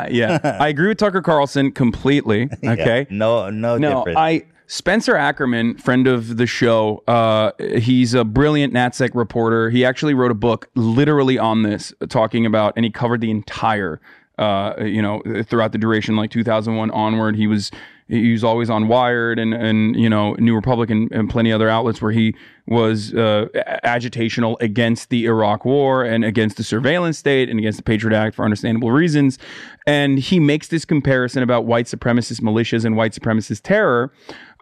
[0.10, 2.50] yeah, I agree with Tucker Carlson completely.
[2.62, 4.18] Yeah, Okay, no, no, no, difference.
[4.18, 9.70] I Spencer Ackerman, friend of the show, uh, he's a brilliant NatSec reporter.
[9.70, 14.02] He actually wrote a book literally on this, talking about, and he covered the entire,
[14.38, 17.38] uh, you know, throughout the duration, like 2001 onward.
[17.38, 17.72] He was
[18.10, 21.70] he was always on Wired and and you know New Republic and, and plenty other
[21.70, 23.48] outlets where he was uh,
[23.84, 28.36] agitational against the Iraq War and against the surveillance state and against the Patriot Act
[28.36, 29.38] for understandable reasons.
[29.86, 34.12] And he makes this comparison about white supremacist militias and white supremacist terror.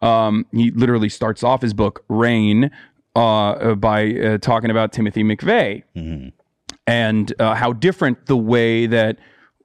[0.05, 2.71] Um, he literally starts off his book Reign
[3.15, 5.83] uh, by uh, talking about Timothy McVeigh.
[6.87, 9.17] And uh, how different the way that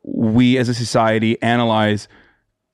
[0.02, 2.08] we as a society analyze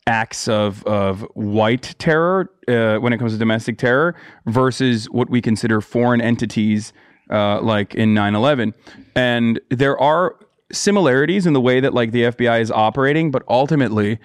[0.07, 4.15] acts of of white terror uh, when it comes to domestic terror
[4.47, 6.93] versus what we consider foreign entities
[7.31, 8.73] uh, like in 9/11
[9.17, 10.37] and there are
[10.71, 14.21] similarities in the way that like the FBI is operating but ultimately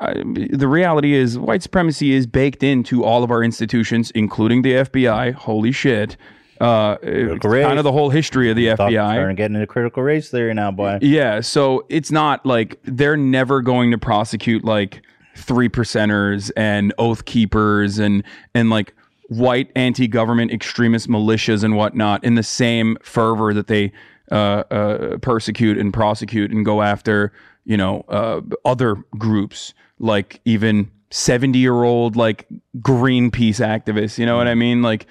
[0.00, 4.72] uh, the reality is white supremacy is baked into all of our institutions including the
[4.72, 6.16] FBI holy shit.
[6.60, 10.02] Uh, kind of the whole history of the Stop- FBI Starting to get into critical
[10.02, 10.98] race theory now, boy.
[11.02, 15.00] yeah, so it's not like they're never going to prosecute like
[15.36, 18.24] three percenters and oath keepers and
[18.54, 18.92] and like
[19.28, 23.92] white anti-government extremist militias and whatnot in the same fervor that they
[24.32, 27.32] uh, uh, persecute and prosecute and go after
[27.68, 32.46] you know uh, other groups like even 70 year old like
[32.80, 35.06] greenpeace activists you know what i mean like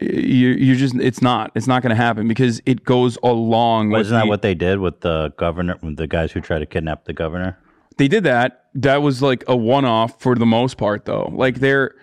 [0.00, 3.90] you you just it's not it's not going to happen because it goes along.
[3.90, 6.60] with Wasn't that the- what they did with the governor, with the guys who tried
[6.60, 7.58] to kidnap the governor?
[7.96, 8.66] They did that.
[8.76, 11.32] That was like a one off for the most part, though.
[11.34, 11.96] Like they're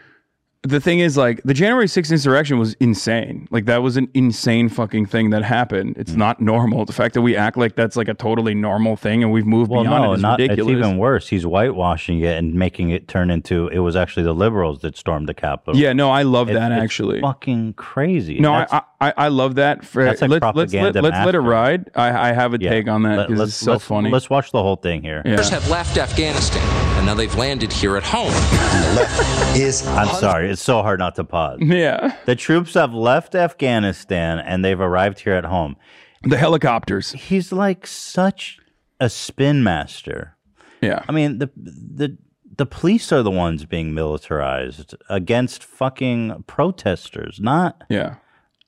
[0.65, 3.47] the thing is like the January 6th insurrection was insane.
[3.51, 5.95] Like that was an insane fucking thing that happened.
[5.97, 6.17] It's mm.
[6.17, 6.85] not normal.
[6.85, 9.69] The fact that we act like that's like a totally normal thing and we've moved
[9.69, 10.39] Well, beyond no, it is not.
[10.39, 10.73] ridiculous.
[10.73, 11.27] It's even worse.
[11.27, 15.29] He's whitewashing it and making it turn into it was actually the liberals that stormed
[15.29, 15.79] the Capitol.
[15.79, 17.21] yeah, no, I love It's- that it's actually.
[17.21, 18.39] fucking crazy.
[18.39, 19.85] No, I, I I love that.
[19.85, 21.91] For, That's like let's, let's, let, propaganda let's let it ride.
[21.95, 22.69] I, I have a Yeah.
[22.71, 24.09] take on that Let, let's, it's so let's- funny.
[24.09, 25.21] Let's watch the whole thing here.
[25.25, 25.41] Yeah.
[25.49, 26.63] have left Afghanistan,
[26.97, 28.31] and now they've landed here at home.
[28.31, 30.49] the left is I'm sorry.
[30.49, 31.59] It's so hard not to pause.
[31.61, 32.15] Yeah.
[32.25, 35.75] The troops have left Afghanistan and they've arrived here at home.
[36.23, 37.11] The helicopters.
[37.11, 38.59] He's like such
[38.99, 40.35] a spin master.
[40.81, 41.03] Yeah.
[41.07, 42.17] I mean, the the
[42.57, 48.15] the police are the ones being militarized against fucking protesters, not Yeah.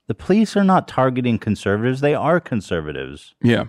[0.07, 1.99] The police are not targeting conservatives.
[2.01, 3.35] They are conservatives.
[3.41, 3.65] Yeah.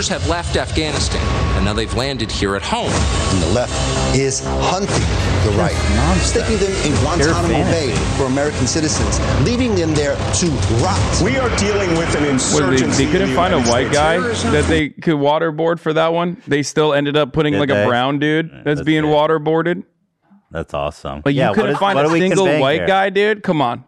[0.00, 1.20] Have left Afghanistan,
[1.54, 2.88] and now they've landed here at home.
[2.90, 4.88] And the left is hunting
[5.44, 5.74] the right,
[6.22, 10.46] sticking them in Guantanamo Bay for American citizens, leaving them there to
[10.82, 11.22] rot.
[11.22, 13.04] We are dealing with an What, they, insurgency.
[13.04, 14.42] they couldn't in the find a white States.
[14.44, 16.40] guy that they could waterboard for that one.
[16.46, 17.84] They still ended up putting Did like they?
[17.84, 19.14] a brown dude that's, That's being good.
[19.14, 19.84] waterboarded.
[20.50, 21.20] That's awesome.
[21.20, 22.86] But Yeah, you what couldn't is- find a single white here?
[22.86, 23.42] guy, dude.
[23.42, 23.84] Come on.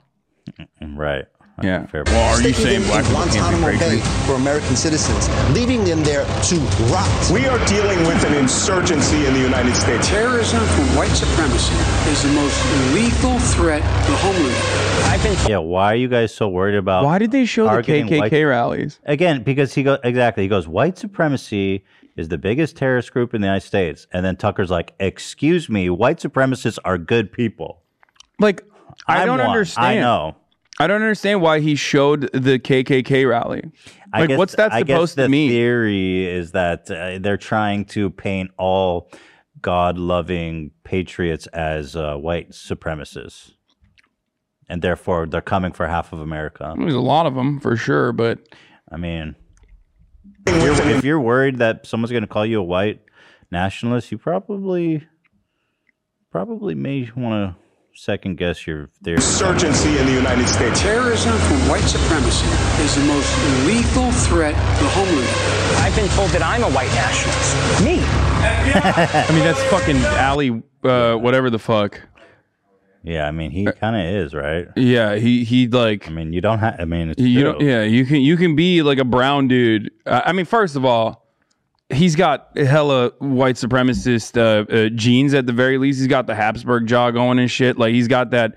[0.82, 1.24] Right.
[1.62, 1.86] Yeah.
[1.86, 5.84] Fair Well, are you saying black in people can't be Bay for American citizens, leaving
[5.84, 6.57] them there to
[6.90, 7.30] rot.
[7.32, 10.09] We are dealing with an insurgency in the United States.
[10.09, 11.74] Terrorism from white supremacy
[12.11, 12.59] is the most
[12.92, 14.57] lethal threat to homeland.
[15.05, 17.05] I've been Yeah, why are you guys so worried about?
[17.05, 18.98] Why did they show the KKK white- rallies?
[19.05, 20.42] Again, because he goes exactly.
[20.42, 21.84] He goes, white supremacy
[22.16, 25.88] is the biggest terrorist group in the United States, and then Tucker's like, "Excuse me,
[25.88, 27.82] white supremacists are good people."
[28.40, 28.64] Like
[29.07, 29.48] I I'm don't one.
[29.50, 29.86] understand.
[29.86, 30.36] I know.
[30.81, 33.62] I don't understand why he showed the KKK rally.
[34.12, 35.51] I Like, guess, what's that I guess the to mean?
[35.51, 39.11] theory is that uh, they're trying to paint all
[39.61, 43.53] God-loving patriots as uh, white supremacists,
[44.68, 46.75] and therefore they're coming for half of America.
[46.77, 48.41] There's a lot of them for sure, but
[48.91, 49.37] I mean,
[50.47, 53.01] if you're, if you're worried that someone's going to call you a white
[53.51, 55.07] nationalist, you probably
[56.31, 57.64] probably may want to
[57.95, 59.16] second guess your theory.
[59.16, 60.80] Insurgency in the United States.
[60.80, 62.47] Terrorism from white supremacy
[62.82, 65.28] is the most lethal threat to homeland.
[65.80, 67.84] I've been told that I'm a white nationalist.
[67.84, 67.99] Me.
[68.45, 72.01] I mean that's fucking Ali, uh, whatever the fuck.
[73.07, 74.66] Yeah, I mean, he kind of is, right?
[74.76, 76.09] Yeah, he he like.
[76.09, 76.76] I mean, you don't have.
[76.80, 77.53] I mean, it's You true.
[77.53, 79.90] don't, yeah, you can you can be like a brown dude.
[80.07, 81.24] Uh, I mean, first of all,
[81.95, 85.99] he's got hella white supremacist uh, uh, genes at the very least.
[85.99, 87.78] He's got the Habsburg jaw going and shit.
[87.78, 88.57] Like he's got that.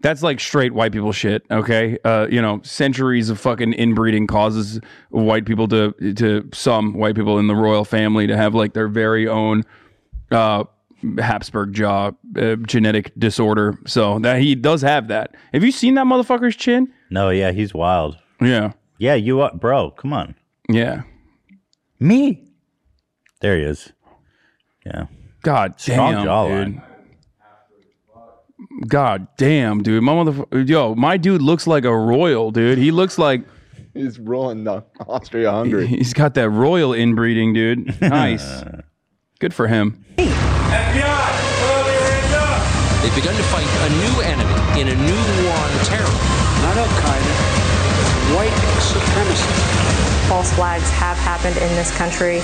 [0.00, 1.44] That's like straight white people shit.
[1.50, 4.80] Okay, uh, you know, centuries of fucking inbreeding causes
[5.10, 8.88] white people to to some white people in the royal family to have like their
[8.88, 9.64] very own
[10.30, 10.64] uh,
[11.18, 13.78] Habsburg jaw uh, genetic disorder.
[13.86, 15.34] So that he does have that.
[15.52, 16.92] Have you seen that motherfucker's chin?
[17.10, 18.18] No, yeah, he's wild.
[18.40, 18.72] Yeah.
[18.98, 19.92] Yeah, you are, bro.
[19.92, 20.34] Come on.
[20.68, 21.02] Yeah.
[22.00, 22.47] Me.
[23.40, 23.92] There he is.
[24.84, 25.06] Yeah.
[25.42, 26.82] God Strong damn, jawline.
[28.80, 28.88] dude.
[28.88, 30.02] God damn, dude.
[30.02, 32.78] My motherfucker, yo, my dude looks like a royal, dude.
[32.78, 33.42] He looks like
[33.94, 35.86] He's rolling the Austria-Hungary.
[35.88, 38.00] he's got that royal inbreeding, dude.
[38.08, 38.62] Nice.
[39.40, 40.04] Good for him.
[40.16, 40.26] They've
[43.14, 46.14] begun to fight a new enemy in a new war on terror.
[46.62, 47.34] Not Al Qaeda,
[48.36, 50.07] white supremacy.
[50.28, 52.40] False flags have happened in this country.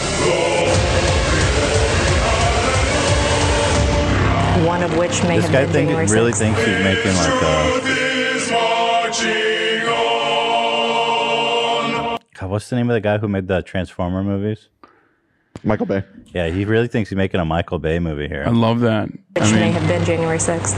[4.67, 6.39] One of which may This have guy been think, January really 6th.
[6.39, 8.85] thinks he's making like a.
[12.39, 14.69] God, what's the name of the guy who made the Transformer movies?
[15.63, 16.03] Michael Bay.
[16.35, 18.45] Yeah, he really thinks he's making a Michael Bay movie here.
[18.47, 19.09] I love that.
[19.11, 20.75] Which may have been January 6th.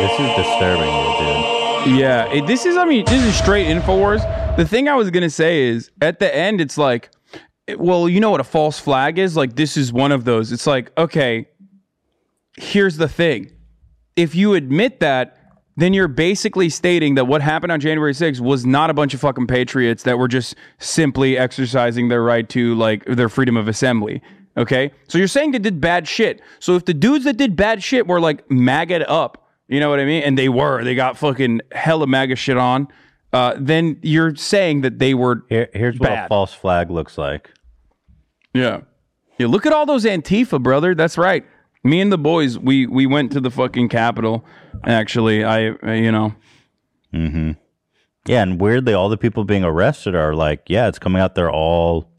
[0.00, 1.09] This is disturbing, dude.
[1.86, 2.76] Yeah, it- this is.
[2.76, 4.20] I mean, this is straight Infowars.
[4.56, 7.10] The thing I was gonna say is, at the end, it's like,
[7.66, 9.36] it- well, you know what a false flag is?
[9.36, 10.52] Like, this is one of those.
[10.52, 11.46] It's like, okay,
[12.58, 13.50] here's the thing:
[14.14, 15.36] if you admit that,
[15.76, 19.20] then you're basically stating that what happened on January 6th was not a bunch of
[19.20, 24.20] fucking patriots that were just simply exercising their right to like their freedom of assembly.
[24.56, 26.42] Okay, so you're saying they did bad shit.
[26.58, 30.00] So if the dudes that did bad shit were like maggot up, you know what
[30.00, 30.22] I mean?
[30.22, 32.88] And they were, they got fucking hella MAGA shit on.
[33.32, 37.50] Uh, then you're saying that they were Here, here's what a false flag looks like.
[38.52, 38.80] Yeah.
[39.38, 40.94] Yeah, look at all those Antifa, brother.
[40.94, 41.46] That's right.
[41.82, 44.44] Me and the boys, we we went to the fucking Capitol.
[44.84, 46.34] Actually, I you know,
[47.14, 47.52] Mm-hmm.
[48.26, 51.34] Yeah, and weirdly, all the people being arrested are like, yeah, it's coming out.
[51.34, 52.10] They're all,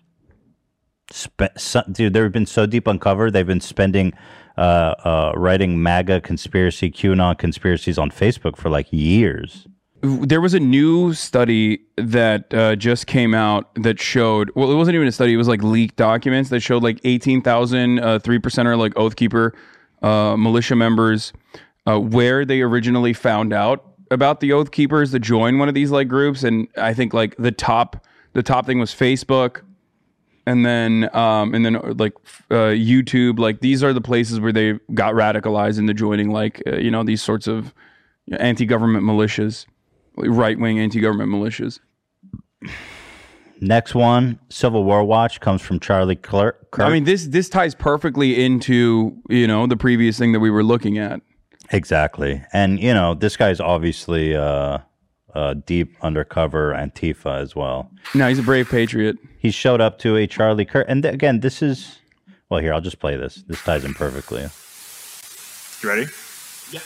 [1.11, 2.13] spe- so, dude.
[2.13, 3.33] They've been so deep uncovered.
[3.33, 4.13] They've been spending,
[4.61, 9.67] uh, uh, writing MAGA conspiracy, QAnon conspiracies on Facebook for like years.
[10.03, 14.93] there was a new study that uh, just came out that showed well it wasn't
[14.93, 18.75] even a study it was like leaked documents that showed like 18,000 uh, 3% or
[18.77, 19.53] like oath keeper
[20.01, 21.33] uh, militia members
[21.87, 25.91] uh, where they originally found out about the oath keepers to join one of these
[25.91, 29.61] like groups and i think like the top the top thing was facebook
[30.45, 32.13] and then um and then uh, like
[32.49, 36.77] uh, youtube like these are the places where they got radicalized into joining like uh,
[36.77, 37.73] you know these sorts of
[38.39, 39.65] anti-government militias
[40.17, 41.79] right-wing anti-government militias
[43.63, 46.67] Next one, Civil War Watch, comes from Charlie Kirk.
[46.79, 50.63] i mean this this ties perfectly into you know the previous thing that we were
[50.63, 51.21] looking at
[51.71, 52.43] Exactly.
[52.51, 54.79] And, you know, this guy's obviously uh,
[55.33, 57.89] uh, deep undercover Antifa as well.
[58.13, 60.85] no he's a brave patriot He showed up to a Charlie Kirk.
[60.89, 61.99] And th- again, this is,
[62.49, 63.43] well, here, I'll just play this.
[63.47, 64.41] This ties in perfectly.
[65.81, 66.11] You ready?
[66.71, 66.79] Yeah.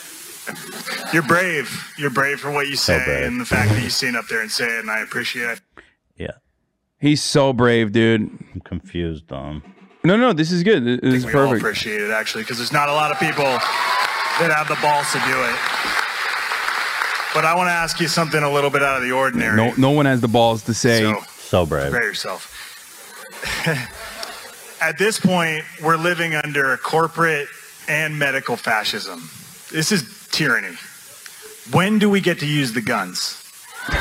[1.12, 1.92] You're brave.
[1.98, 3.26] You're brave for what you So say brave.
[3.26, 5.62] and the fact that you stand up there and say it, and I appreciate it.
[6.18, 6.32] Yeah.
[7.00, 8.22] he's so brave dude
[8.54, 9.32] I'm confused.
[9.32, 9.64] Um,
[10.04, 12.58] no no this is good this I is we all perfect appreciate it actually, because
[12.58, 16.05] there's not a lot of people that have the balls to do it.
[17.36, 19.58] But I want to ask you something a little bit out of the ordinary.
[19.58, 22.52] no no one has the balls to say So- so brave Prepare yourself.
[24.82, 27.48] At this point, we're living under a corporate
[27.88, 29.30] and medical fascism.
[29.72, 30.76] This is tyranny.
[31.72, 33.42] When do we get to use the guns?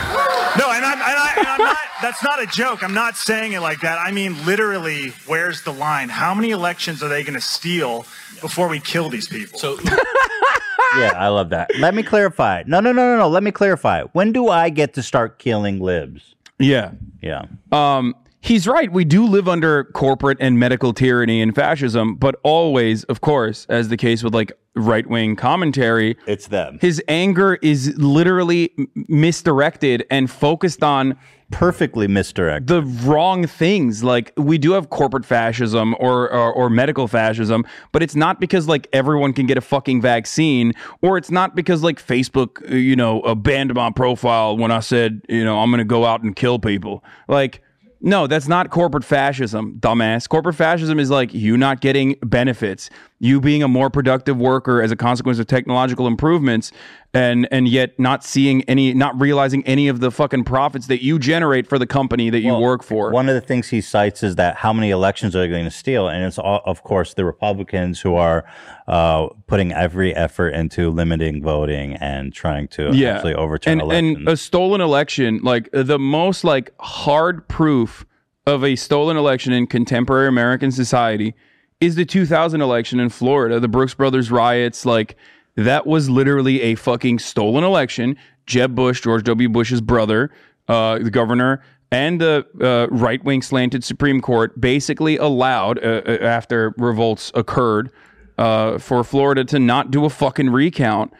[0.56, 2.84] No, and I'm, and, I, and I'm not, that's not a joke.
[2.84, 3.98] I'm not saying it like that.
[3.98, 6.08] I mean, literally, where's the line?
[6.08, 8.06] How many elections are they going to steal
[8.44, 9.58] before we kill these people?
[9.58, 9.78] So,
[10.98, 11.70] yeah, I love that.
[11.78, 12.62] Let me clarify.
[12.66, 13.28] No, no, no, no, no.
[13.28, 14.02] Let me clarify.
[14.12, 16.34] When do I get to start killing libs?
[16.58, 16.92] yeah
[17.22, 17.46] Yeah.
[17.72, 18.14] Um,
[18.44, 18.92] he's right.
[18.92, 23.88] We do live under corporate and medical tyranny and fascism, but always, of course, as
[23.88, 26.78] the case with like right wing commentary, it's them.
[26.80, 28.72] His anger is literally
[29.08, 31.16] misdirected and focused on
[31.50, 34.02] perfectly misdirected the wrong things.
[34.02, 38.68] Like we do have corporate fascism or, or or medical fascism, but it's not because
[38.68, 42.96] like everyone can get a fucking vaccine, or it's not because like Facebook, uh, you
[42.96, 46.58] know, abandoned my profile when I said, you know, I'm gonna go out and kill
[46.58, 47.04] people.
[47.28, 47.62] Like
[48.04, 50.28] no, that's not corporate fascism, dumbass.
[50.28, 52.90] Corporate fascism is like you not getting benefits,
[53.24, 56.70] you being a more productive worker as a consequence of technological improvements,
[57.14, 61.18] and and yet not seeing any, not realizing any of the fucking profits that you
[61.18, 63.10] generate for the company that you work for.
[63.10, 65.70] One of the things he cites is that how many elections are they going to
[65.70, 66.06] steal?
[66.06, 68.44] And it's, all, of course, the Republicans who are
[68.86, 73.14] uh, putting every effort into limiting voting and trying to yeah.
[73.14, 74.16] actually overturn and, elections.
[74.18, 78.04] and a stolen election, like the most like hard proof
[78.46, 81.34] of a stolen election in contemporary American society
[81.80, 84.86] is the 2000 election in Florida, the Brooks Brothers riots.
[84.86, 85.16] Like
[85.56, 88.16] that was literally a fucking stolen election.
[88.46, 89.48] Jeb Bush, George W.
[89.48, 90.30] Bush's brother,
[90.68, 96.18] uh, the governor, and the uh, right wing slanted Supreme Court basically allowed, uh, uh,
[96.20, 97.90] after revolts occurred,
[98.36, 101.12] uh, for Florida to not do a fucking recount.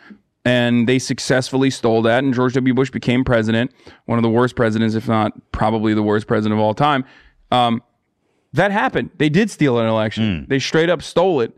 [0.47, 2.23] And they successfully stole that.
[2.23, 2.75] And George W.
[2.75, 3.73] Bush became president,
[4.05, 7.07] one of the worst presidents, if not probably the worst president of all time.
[7.51, 7.83] Um,
[8.55, 9.11] that happened.
[9.19, 10.47] They did steal an election.
[10.49, 11.53] They straight up stole it.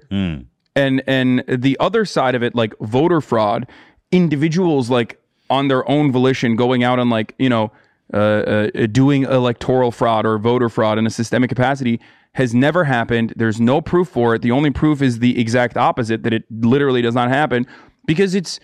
[0.74, 3.66] And and the other side of it, like voter fraud,
[4.10, 7.70] individuals like on their own volition going out and like you know
[8.12, 12.00] uh, uh, doing electoral fraud or voter fraud in a systemic capacity
[12.34, 13.32] has never happened.
[13.36, 14.42] There's no proof for it.
[14.42, 17.66] The only proof is the exact opposite that it literally does not happen
[18.06, 18.60] because it's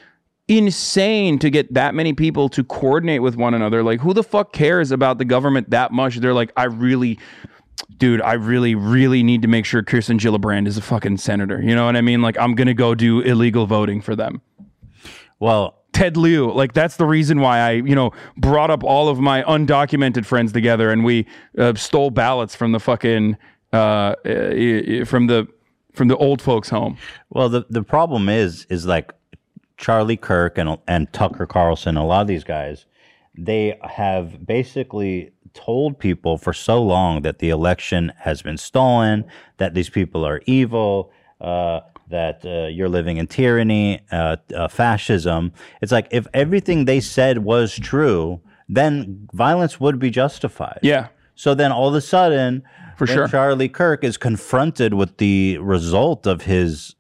[0.47, 3.83] insane to get that many people to coordinate with one another.
[3.83, 6.16] Like, who the fuck cares about the government that much?
[6.16, 7.18] They're like, I really,
[7.97, 11.61] dude, I really, really need to make sure Kirsten Gillibrand is a fucking senator.
[11.61, 12.22] You know what I mean?
[12.22, 14.43] Like, I'm gonna go do illegal voting for them.
[15.39, 19.20] Well, Ted Lieu, like that's the reason why I, you know, brought up all of
[19.20, 21.26] my undocumented friends together and we
[21.59, 23.37] uh, stole ballots from the fucking
[23.72, 23.76] uh,
[24.24, 25.47] uh, from the
[25.93, 26.97] from the old folks home.
[27.30, 29.12] Well, the the problem is is like
[29.76, 32.87] Charlie Kirk and and Tucker Carlson, a lot of these guys,
[33.37, 39.24] they have basically told people for so long that the election has been stolen,
[39.59, 45.53] that these people are evil, uh, that uh, you're living in tyranny, uh, uh, fascism.
[45.80, 50.78] It's like if everything they said was true, then violence would be justified.
[50.82, 51.09] Yeah.
[51.34, 52.62] So then all of a sudden,
[52.96, 53.28] For sure.
[53.28, 56.94] Charlie Kirk is confronted with the result of his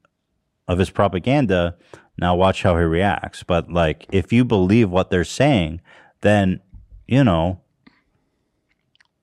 [0.68, 1.76] of his propaganda.
[2.18, 3.42] Now watch how he reacts.
[3.42, 5.80] But like, if you believe what they're saying,
[6.20, 6.60] then
[7.06, 7.61] you know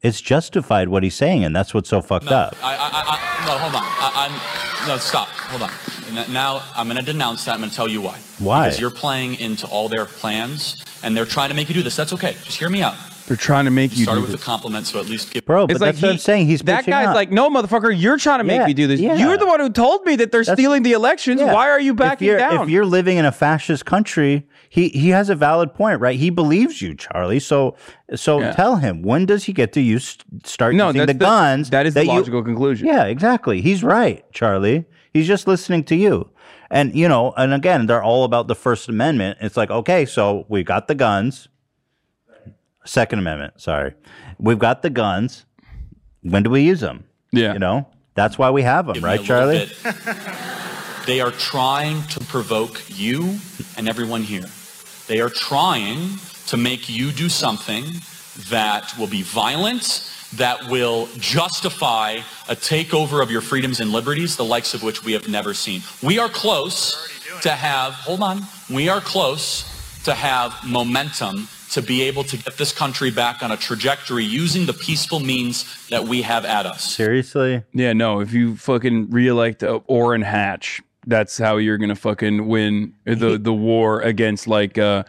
[0.01, 2.55] it's justified what he's saying, and that's what's so fucked up.
[2.63, 2.77] I, I,
[3.43, 3.83] I, no, hold on.
[3.83, 5.27] I, I'm no, stop.
[5.27, 6.31] Hold on.
[6.31, 7.53] Now I'm going to denounce that.
[7.53, 8.17] I'm going to tell you why.
[8.39, 8.65] Why?
[8.67, 11.95] Because you're playing into all their plans, and they're trying to make you do this.
[11.95, 12.33] That's okay.
[12.43, 12.95] Just hear me out.
[13.27, 14.41] They're trying to make you Started do with this.
[14.41, 15.45] a compliment, so at least give.
[15.45, 18.65] Bro, but It's like he- that guy's like, no, motherfucker, you're trying to make Yeah,
[18.65, 18.99] me do this.
[18.99, 19.13] yeah.
[19.17, 21.39] You're the one who told me that they're stealing the elections.
[21.39, 21.53] Yeah.
[21.53, 22.63] Why are you if backing you're, down?
[22.63, 26.17] If you're living in a fascist country, he he has a valid point, right?
[26.19, 27.39] He believes you, Charlie.
[27.39, 27.75] So
[28.15, 28.51] so Yeah.
[28.53, 31.69] tell him when does he get to use start No, using the that's the- guns?
[31.71, 32.87] that is the you- logical conclusion.
[32.87, 33.61] Yeah, exactly.
[33.61, 34.85] He's right, Charlie.
[35.13, 36.29] He's just listening to you.
[36.69, 39.39] And you know, and again, they're all about the First Amendment.
[39.41, 41.47] It's like, okay, so we've got the guns.
[42.85, 43.93] Second Amendment, sorry.
[44.39, 45.45] We've got the guns.
[46.21, 47.05] When do we use them?
[47.31, 47.53] Yeah.
[47.53, 49.69] You know, that's why we have them, Give right, Charlie?
[51.05, 53.39] They are trying to provoke you
[53.77, 54.45] and everyone here.
[55.09, 57.83] They are trying to make you do something
[58.51, 64.45] that will be violent, that will justify a takeover of your freedoms and liberties, the
[64.45, 65.81] likes of which we have never seen.
[66.03, 67.09] We are close
[67.41, 69.65] to have, hold on, we are close
[70.03, 74.67] to have momentum to be able to get this country back on a trajectory using
[74.67, 76.83] the peaceful means that we have at us.
[76.83, 77.63] Seriously?
[77.73, 78.19] Yeah, no.
[78.19, 83.53] If you fucking reelect uh, Orrin Hatch, that's how you're gonna fucking win the the
[83.53, 85.03] war against like uh,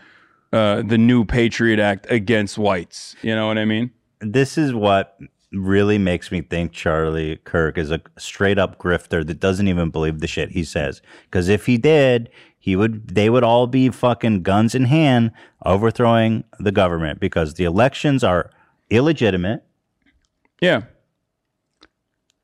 [0.53, 3.15] uh, the new Patriot Act against whites.
[3.23, 3.93] You know what I mean?
[4.21, 5.19] this is what
[5.53, 10.21] really makes me think Charlie Kirk is a straight up grifter that doesn't even believe
[10.21, 11.03] the shit he says.
[11.25, 15.33] Because if he did, he would they would all be fucking guns in hand
[15.65, 18.51] overthrowing the government because the elections are
[18.91, 19.65] illegitimate.
[20.61, 20.83] Yeah.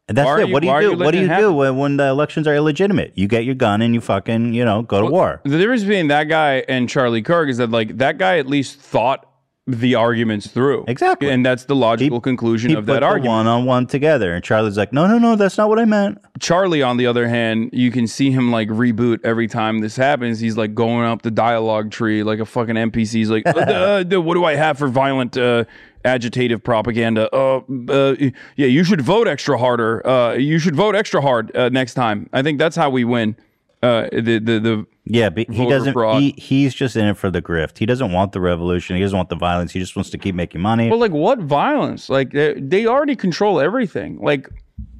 [0.08, 0.48] And that's Why it.
[0.48, 1.04] you- what do you you do?
[1.04, 3.12] What do you do when, when the elections are illegitimate?
[3.16, 5.40] You get your gun and you fucking, you know, go to war.
[5.44, 8.78] The difference between that guy and Charlie Kirk is that like that guy at least
[8.80, 9.28] thought
[9.66, 10.84] the arguments through.
[10.86, 11.28] Exactly.
[11.28, 13.30] And that's the logical conclusion He of that argument.
[13.30, 14.32] one on one together.
[14.34, 16.18] And Charlie's like, no, no, no, that's not what I meant.
[16.38, 20.38] Charlie, on the other hand, you can see him like reboot every time this happens.
[20.38, 23.12] He's like going up the dialogue tree like a fucking NPC.
[23.14, 25.64] He's like, uh, uh, uh, what do I have for violent, uh,
[26.04, 27.28] agitative propaganda?
[27.34, 28.14] Uh, uh,
[28.54, 30.06] yeah, you should vote extra harder.
[30.06, 32.30] Uh, you should vote extra hard uh, next time.
[32.32, 33.36] I think that's how we win.
[33.82, 35.92] Uh, the the the Yeah, but he doesn't.
[35.92, 36.20] fraud.
[36.20, 37.78] He, he's just in it for the grift.
[37.78, 38.96] He doesn't want the revolution.
[38.96, 39.70] He doesn't want the violence.
[39.72, 40.90] He just wants to keep making money.
[40.90, 42.08] Well, like what violence?
[42.08, 44.18] Like they, they already control everything.
[44.20, 44.48] Like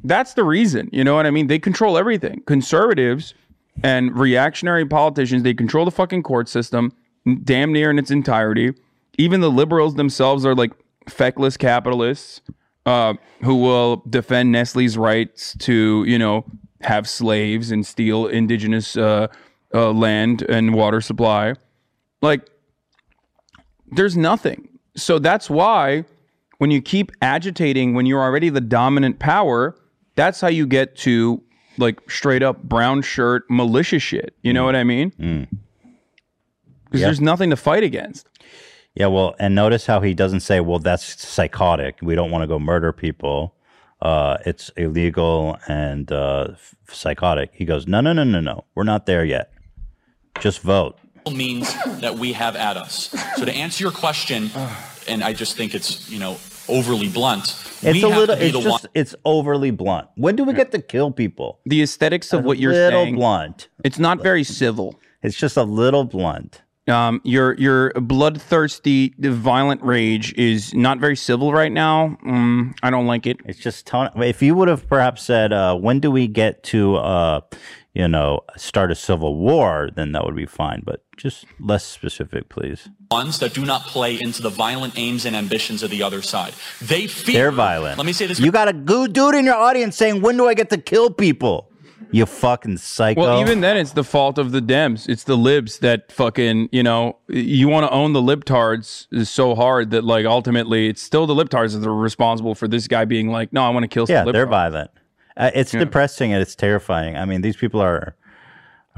[0.04, 0.88] that's the reason.
[0.92, 1.48] You know what I mean?
[1.48, 2.42] They control everything.
[2.46, 3.34] Conservatives
[3.82, 6.92] and reactionary politicians, they control the fucking court system
[7.42, 8.72] damn near in its entirety.
[9.18, 10.72] Even the liberals themselves are like
[11.08, 12.42] feckless capitalists
[12.86, 16.44] uh, who will defend Nestle's rights to, you know,
[16.82, 19.26] have slaves and steal indigenous uh,
[19.76, 21.54] uh, land and water supply.
[22.22, 22.48] Like
[23.92, 24.68] there's nothing.
[24.96, 26.04] So that's why
[26.58, 29.76] when you keep agitating when you're already the dominant power,
[30.14, 31.42] that's how you get to
[31.78, 34.34] like straight up brown shirt militia shit.
[34.42, 35.10] You know what I mean?
[36.84, 37.06] Because Yeah.
[37.08, 38.26] there's nothing to fight against.
[38.94, 41.98] Yeah, well, and notice how he doesn't say, "Well, that's psychotic.
[42.00, 43.54] We don't want to go murder people.
[44.00, 46.54] Uh, it's illegal and uh,
[46.88, 48.64] psychotic." He goes, "No, no, no, no, no.
[48.74, 49.52] We're not there yet.
[50.40, 50.98] Just vote."
[51.32, 53.10] means that we have at us.
[53.36, 54.50] So to answer your question,
[55.08, 56.36] and I just think it's you know
[56.68, 57.44] overly blunt.
[57.82, 58.36] It's we a little.
[58.36, 58.84] It's just.
[58.84, 58.92] one.
[58.94, 60.08] It's overly blunt.
[60.16, 61.60] When do we get to kill people?
[61.66, 62.84] The aesthetics of A what you're saying.
[62.86, 63.68] little saying, blunt.
[63.84, 64.98] It's not very civil.
[65.22, 66.62] It's just a little blunt.
[66.88, 72.16] Um, your your bloodthirsty, violent rage is not very civil right now.
[72.24, 73.38] Mm, I don't like it.
[73.44, 74.10] It's just tone.
[74.16, 77.40] If you would have perhaps said, uh, "When do we get to, uh,
[77.96, 80.82] you know, start a civil war?" Then that would be fine.
[80.84, 82.88] But just less specific, please.
[83.10, 86.52] ones that do not play into the violent aims and ambitions of the other side.
[86.80, 87.34] They fear.
[87.34, 87.98] They're violent.
[87.98, 88.38] Let me say this.
[88.40, 91.10] You got a good dude in your audience saying, "When do I get to kill
[91.10, 91.70] people?"
[92.12, 93.20] You fucking psycho.
[93.20, 95.08] Well, even then, it's the fault of the Dems.
[95.08, 99.54] It's the libs that fucking, you know, you want to own the libtards is so
[99.56, 103.32] hard that, like, ultimately, it's still the libtards that are responsible for this guy being
[103.32, 104.32] like, no, I want to kill some yeah, libtards.
[104.34, 104.90] they're violent.
[105.36, 105.80] Uh, it's Yeah.
[105.80, 107.16] depressing and it's terrifying.
[107.16, 108.16] I mean, these people are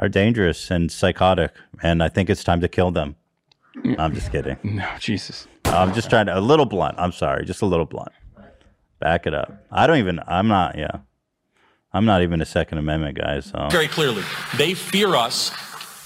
[0.00, 3.16] are dangerous and psychotic, and I think it's time to kill them.
[3.98, 4.56] I'm just kidding.
[4.64, 5.48] No, Jesus.
[5.64, 6.94] I'm just trying to a little blunt.
[6.98, 8.12] I'm sorry, just a little blunt.
[9.00, 9.52] Back it up.
[9.72, 10.20] I don't even.
[10.26, 10.78] I'm not.
[10.78, 10.98] Yeah,
[11.92, 13.40] I'm not even a Second Amendment guy.
[13.40, 14.22] So very clearly.
[14.56, 15.50] They fear us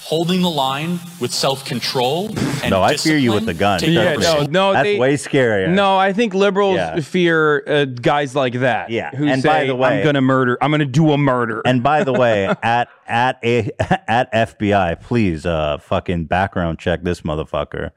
[0.03, 2.27] holding the line with self-control
[2.61, 3.79] and No, I fear you with the gun.
[3.83, 5.69] Yeah, no, no, That's they- way scarier.
[5.69, 6.99] No, I think liberals Yeah.
[6.99, 8.89] fear uh, guys like that.
[8.89, 10.57] Yeah, who and say, by the way- "I'm gonna murder.
[10.61, 13.71] I'm gonna do a murder." And by the way, at at a
[14.07, 17.91] at FBI, please uh fucking background check this motherfucker.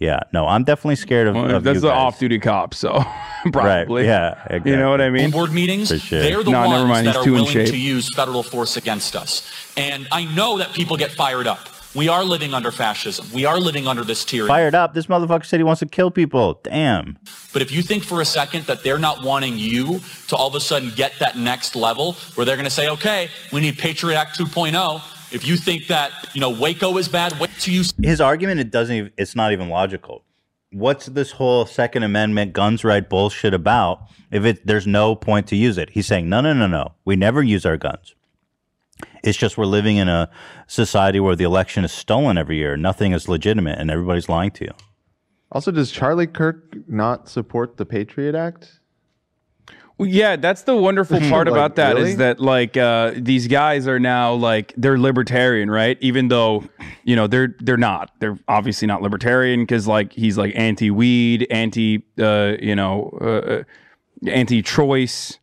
[0.00, 3.04] Yeah, no, I'm definitely scared of, Well, of that's you the off-duty cop, so
[3.52, 4.06] probably.
[4.08, 5.30] Right, yeah, You know what I mean?
[5.30, 6.20] board meetings, For sure.
[6.22, 7.68] they're the No, ones never mind, that he's are too in willing shape.
[7.68, 9.46] to use federal force against us.
[9.76, 11.68] And I know that people get fired up.
[11.94, 13.26] We are living under fascism.
[13.34, 14.48] We are living under this tyranny.
[14.48, 14.94] Fired up.
[14.94, 16.60] This motherfucker said he wants to kill people.
[16.62, 17.18] Damn.
[17.52, 20.54] But if you think for a second that they're not wanting you to all of
[20.54, 24.16] a sudden get that next level where they're going to say, okay, we need Patriot
[24.16, 25.02] Act 2.0.
[25.32, 28.70] If you think that, you know, Waco is bad, wait till you His argument it
[28.70, 30.24] doesn't even it's not even logical.
[30.72, 35.56] What's this whole Second Amendment guns right bullshit about if it there's no point to
[35.56, 35.90] use it?
[35.90, 36.94] He's saying, No, no, no, no.
[37.04, 38.14] We never use our guns.
[39.22, 40.30] It's just we're living in a
[40.66, 42.76] society where the election is stolen every year.
[42.76, 44.72] Nothing is legitimate and everybody's lying to you.
[45.52, 48.79] Also, does Charlie Kirk not support the Patriot Act?
[50.02, 52.14] Yeah, that's the wonderful part Like, about that is really?
[52.16, 55.98] that like uh, these guys are now like they're libertarian, right?
[56.00, 56.64] Even though
[57.04, 58.10] you know they're they're not.
[58.18, 63.62] They're obviously not libertarian because like he's like anti-weed, anti uh, you know uh,
[64.30, 65.38] anti-choice.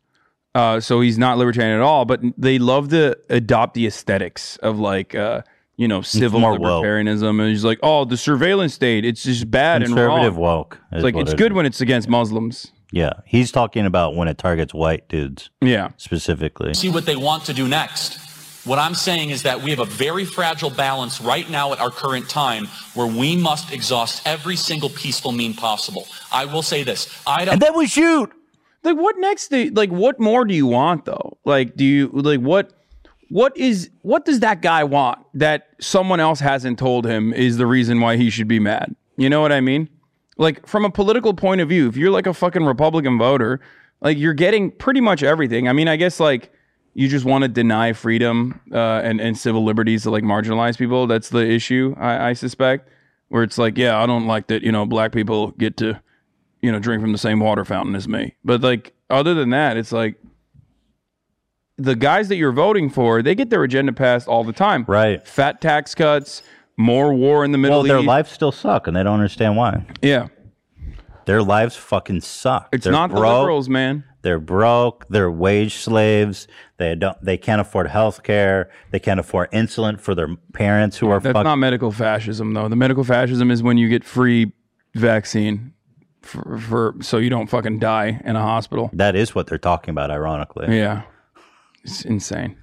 [0.54, 2.04] Uh, so he's not libertarian at all.
[2.04, 5.14] But they love to adopt the aesthetics of like.
[5.14, 5.42] Uh,
[5.80, 6.82] you know, civil more woke.
[6.84, 10.80] libertarianism, and he's like, "Oh, the surveillance state, it's just bad and wrong." Conservative woke
[10.90, 11.56] It's like it's good is.
[11.56, 12.72] when it's against Muslims.
[12.90, 13.12] Yeah.
[13.26, 15.50] He's talking about when it targets white dudes.
[15.60, 15.90] Yeah.
[15.96, 16.74] Specifically.
[16.74, 18.18] see what they want to do next.
[18.66, 21.90] What I'm saying is that we have a very fragile balance right now at our
[21.90, 26.06] current time where we must exhaust every single peaceful mean possible.
[26.32, 27.08] I will say this.
[27.26, 28.30] I don't- And then we shoot.
[28.84, 29.48] Like what next?
[29.48, 31.38] Do, like what more do you want though?
[31.44, 32.72] Like do you like what?
[33.30, 37.66] What is what does that guy want that someone else hasn't told him is the
[37.66, 38.94] reason why he should be mad?
[39.16, 39.88] You know what I mean?
[40.38, 43.60] Like from a political point of view, if you're like a fucking Republican voter,
[44.00, 45.68] like you're getting pretty much everything.
[45.68, 46.52] I mean, I guess like
[46.94, 51.06] you just want to deny freedom uh, and and civil liberties to like marginalized people.
[51.06, 52.88] That's the issue, I, I suspect.
[53.28, 54.62] Where it's like, yeah, I don't like that.
[54.62, 56.00] You know, black people get to
[56.60, 58.34] you know, drink from the same water fountain as me.
[58.44, 60.16] But like other than that, it's like
[61.76, 64.84] the guys that you're voting for, they get their agenda passed all the time.
[64.88, 65.26] Right.
[65.26, 66.42] Fat tax cuts,
[66.78, 68.06] more war in the Middle Well, their East.
[68.06, 69.84] lives still suck and they don't understand why.
[70.00, 70.28] Yeah.
[71.26, 72.70] Their lives fucking suck.
[72.72, 73.40] It's They're not the broke.
[73.40, 74.04] liberals, man.
[74.22, 75.06] They're broke.
[75.08, 76.48] They're wage slaves.
[76.78, 77.16] They don't.
[77.22, 78.70] They can't afford health care.
[78.92, 82.68] They can't afford insulin for their parents who are That's fuck- not medical fascism though.
[82.68, 84.52] The medical fascism is when you get free
[84.94, 85.72] vaccine
[86.22, 88.90] for, for so you don't fucking die in a hospital.
[88.92, 90.76] That is what they're talking about, ironically.
[90.76, 91.02] Yeah.
[91.84, 92.56] It's insane.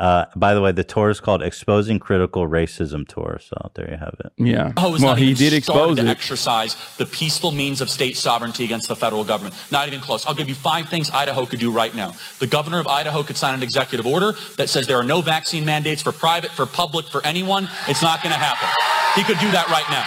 [0.00, 3.98] Uh, by the way, the tour is called "Exposing Critical Racism Tour." So there you
[3.98, 4.32] have it.
[4.38, 4.68] Yeah.
[4.68, 6.08] Idaho is well, not he even did expose to it.
[6.08, 9.54] exercise the peaceful means of state sovereignty against the federal government.
[9.70, 10.26] Not even close.
[10.26, 12.14] I'll give you five things Idaho could do right now.
[12.38, 15.66] The governor of Idaho could sign an executive order that says there are no vaccine
[15.66, 17.68] mandates for private, for public, for anyone.
[17.86, 18.68] It's not going to happen.
[19.14, 20.06] He could do that right now.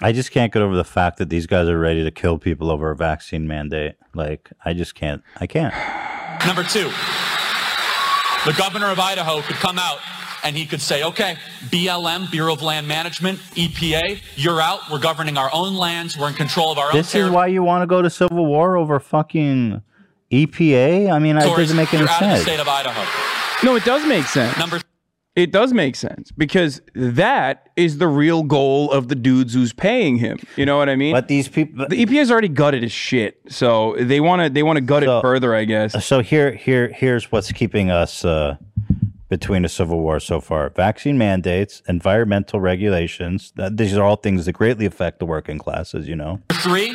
[0.00, 2.70] I just can't get over the fact that these guys are ready to kill people
[2.70, 3.94] over a vaccine mandate.
[4.14, 5.22] Like, I just can't.
[5.40, 5.74] I can't.
[6.46, 6.90] Number two,
[8.44, 9.98] the governor of Idaho could come out
[10.42, 11.36] and he could say, okay,
[11.70, 14.90] BLM, Bureau of Land Management, EPA, you're out.
[14.90, 16.18] We're governing our own lands.
[16.18, 18.44] We're in control of our own This is why you want to go to civil
[18.44, 19.82] war over fucking
[20.30, 21.10] EPA?
[21.10, 22.42] I mean, it doesn't make any you're out of the sense.
[22.42, 23.02] state of Idaho.
[23.64, 24.56] No, it does make sense.
[24.58, 24.80] Number
[25.36, 30.16] it does make sense because that is the real goal of the dudes who's paying
[30.16, 30.38] him.
[30.56, 31.12] You know what I mean?
[31.12, 34.76] But these people, the EPA's already gutted his shit, so they want to they want
[34.76, 36.04] to gut it further, I guess.
[36.04, 38.56] So here, here, here's what's keeping us uh,
[39.28, 43.52] between a civil war so far: vaccine mandates, environmental regulations.
[43.56, 46.06] That, these are all things that greatly affect the working classes.
[46.06, 46.42] You know.
[46.52, 46.94] Three,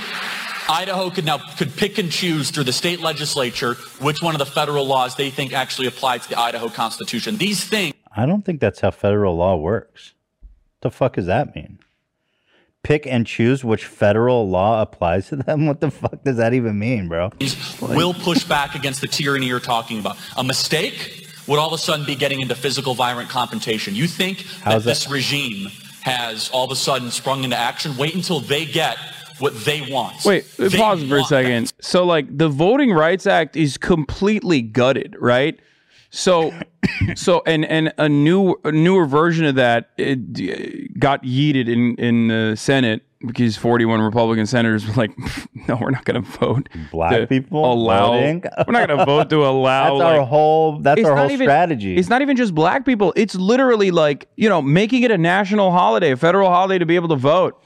[0.70, 4.46] Idaho could now could pick and choose through the state legislature which one of the
[4.46, 7.36] federal laws they think actually apply to the Idaho Constitution.
[7.36, 10.14] These things I don't think that's how federal law works.
[10.80, 11.80] What the fuck does that mean?
[12.84, 15.66] Pick and choose which federal law applies to them?
[15.68, 17.32] What the fuck does that even mean, bro?
[17.82, 20.18] will push back against the tyranny you're talking about.
[20.38, 23.96] A mistake would all of a sudden be getting into physical violent confrontation.
[23.96, 25.70] You think How's that this regime
[26.02, 27.98] has all of a sudden sprung into action?
[27.98, 28.98] Wait until they get
[29.40, 30.24] what they want.
[30.26, 31.74] Wait, They pause for a second.
[31.82, 35.60] So, like, the Voting Rights Act is completely gutted, right?
[36.12, 36.54] So,
[37.16, 42.28] so, and and a new, a newer version of that it got yeeted in in
[42.30, 45.12] the Senate because 41 Republican senators were like,
[45.68, 46.70] no, we're not going to vote.
[46.92, 48.14] Black people allow.
[48.14, 48.44] voting?
[48.68, 49.98] We're not going to vote to allow.
[49.98, 50.80] That's our whole.
[50.80, 51.98] That's our whole even- strategy.
[51.98, 53.14] It's not even just black people.
[53.16, 56.96] It's literally like, you know, making it a national holiday, a federal holiday to be
[56.96, 57.62] able to vote.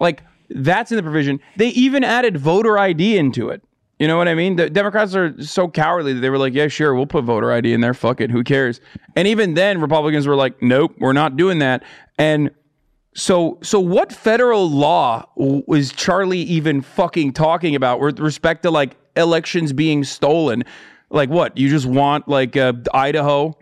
[0.00, 1.40] Like, that's in the provision.
[1.56, 3.62] They even added voter ID into it.
[3.98, 4.56] You know what I mean?
[4.56, 7.72] The Democrats are so cowardly that they were like, yeah, sure, we'll put voter ID
[7.72, 7.94] in there.
[7.94, 8.30] Fuck it.
[8.30, 8.80] Who cares?
[9.14, 11.84] And even then, Republicans were like, nope, we're not doing that.
[12.18, 12.50] And
[13.14, 18.96] so, so what federal law was Charlie even fucking talking about with respect to like
[19.16, 20.64] elections being stolen?
[21.10, 21.56] Like what?
[21.56, 23.56] You just want like uh, Idaho?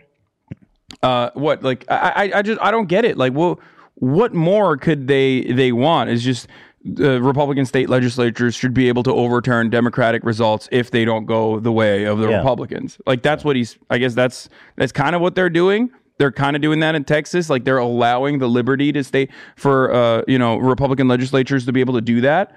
[1.03, 1.61] Uh, what?
[1.61, 1.95] Like I,
[2.33, 3.15] I, I just I don't get it.
[3.15, 3.59] Like, well,
[3.95, 6.09] what more could they they want?
[6.09, 6.47] Is just
[6.85, 11.59] the Republican state legislatures should be able to overturn Democratic results if they don't go
[11.59, 12.37] the way of the Yeah.
[12.37, 12.97] Republicans.
[13.05, 13.77] Like that's what he's.
[13.89, 15.91] I guess that's that's kind of what they're doing.
[16.17, 17.49] They're kind of doing that in Texas.
[17.49, 21.79] Like they're allowing the liberty to stay for uh, you know Republican legislatures to be
[21.79, 22.55] able to do that.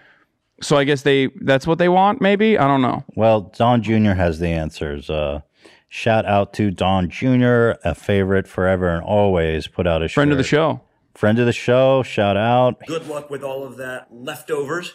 [0.61, 2.21] So I guess they that's what they want.
[2.21, 3.05] Maybe I don't know.
[3.15, 4.13] Well, Don Jr.
[4.15, 5.09] has the answers.
[5.09, 5.43] Uh,
[5.89, 9.69] shout out to Don Jr., a favorite forever and always.
[9.69, 10.81] Put out a Friend of the show.
[11.17, 12.03] Friend of the show.
[12.03, 12.79] Shout out.
[12.87, 14.93] Good luck with all of that leftovers.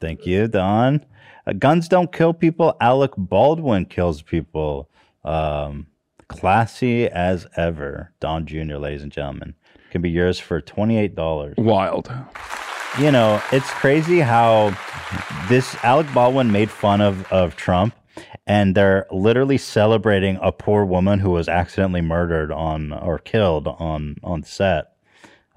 [0.00, 1.06] Thank you, Don.
[1.46, 2.76] Uh, guns don't kill people.
[2.80, 4.90] Alec Baldwin kills people.
[5.24, 5.86] Um,
[6.26, 8.12] classy as ever.
[8.18, 9.54] Don Jr., ladies and gentlemen.
[9.90, 11.56] Can be yours for $28.
[11.56, 12.12] Wild.
[12.98, 14.76] You know, it's crazy how
[15.48, 17.94] this Alec Baldwin made fun of, of Trump,
[18.44, 24.16] and they're literally celebrating a poor woman who was accidentally murdered on or killed on
[24.24, 24.89] on set.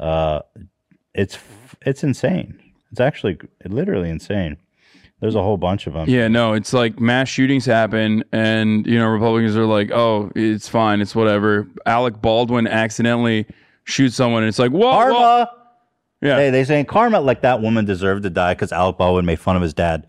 [0.03, 0.41] Uh,
[1.13, 1.37] it's
[1.85, 2.59] it's insane.
[2.91, 4.57] It's actually literally insane.
[5.21, 6.09] There's a whole bunch of them.
[6.09, 10.67] Yeah, no, it's like mass shootings happen, and you know Republicans are like, "Oh, it's
[10.67, 13.45] fine, it's whatever." Alec Baldwin accidentally
[13.85, 15.13] shoots someone, and it's like, "Whoa, Karma.
[15.13, 15.45] whoa.
[16.21, 16.37] Yeah.
[16.37, 19.55] Hey, they saying karma like that woman deserved to die because Alec Baldwin made fun
[19.55, 20.07] of his dad.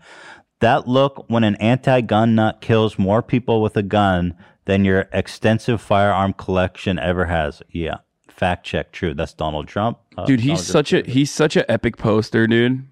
[0.61, 4.33] That look when an anti-gun nut kills more people with a gun
[4.65, 7.61] than your extensive firearm collection ever has.
[7.69, 7.97] Yeah,
[8.35, 8.91] fact check.
[8.91, 9.13] True.
[9.13, 9.97] That's Donald Trump.
[10.17, 12.85] Uh, dude, he's Donald such a he's such an epic poster, dude.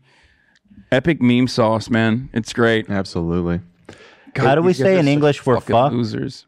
[0.91, 2.29] Epic meme sauce, man.
[2.33, 2.89] It's great.
[2.89, 3.61] Absolutely.
[4.35, 5.91] How do we say in English we're fucking fuck?
[5.91, 6.45] losers?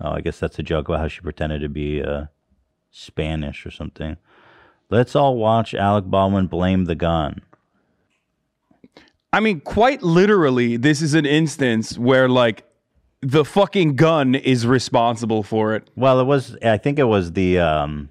[0.00, 2.26] Oh, I guess that's a joke about how she pretended to be uh,
[2.90, 4.16] Spanish or something.
[4.90, 7.42] Let's all watch Alec Baldwin blame the gun.
[9.32, 12.64] I mean, quite literally, this is an instance where like
[13.22, 15.88] the fucking gun is responsible for it.
[15.96, 16.56] Well, it was.
[16.62, 17.58] I think it was the.
[17.60, 18.10] Um,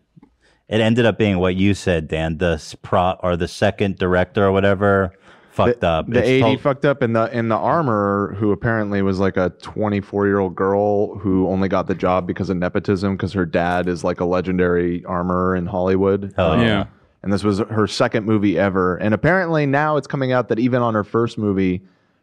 [0.68, 2.38] it ended up being what you said, Dan.
[2.38, 5.14] The pro or the second director or whatever
[5.52, 6.08] fucked up.
[6.08, 9.36] The It's AD told- fucked up, and the and the armor, who apparently was like
[9.36, 13.46] a 24 year old girl who only got the job because of nepotism, because her
[13.46, 16.34] dad is like a legendary armorer in Hollywood.
[16.38, 16.86] Oh, Um, yeah.
[17.24, 20.82] And this was her second movie ever, and apparently now it's coming out that even
[20.82, 21.82] on her first movie,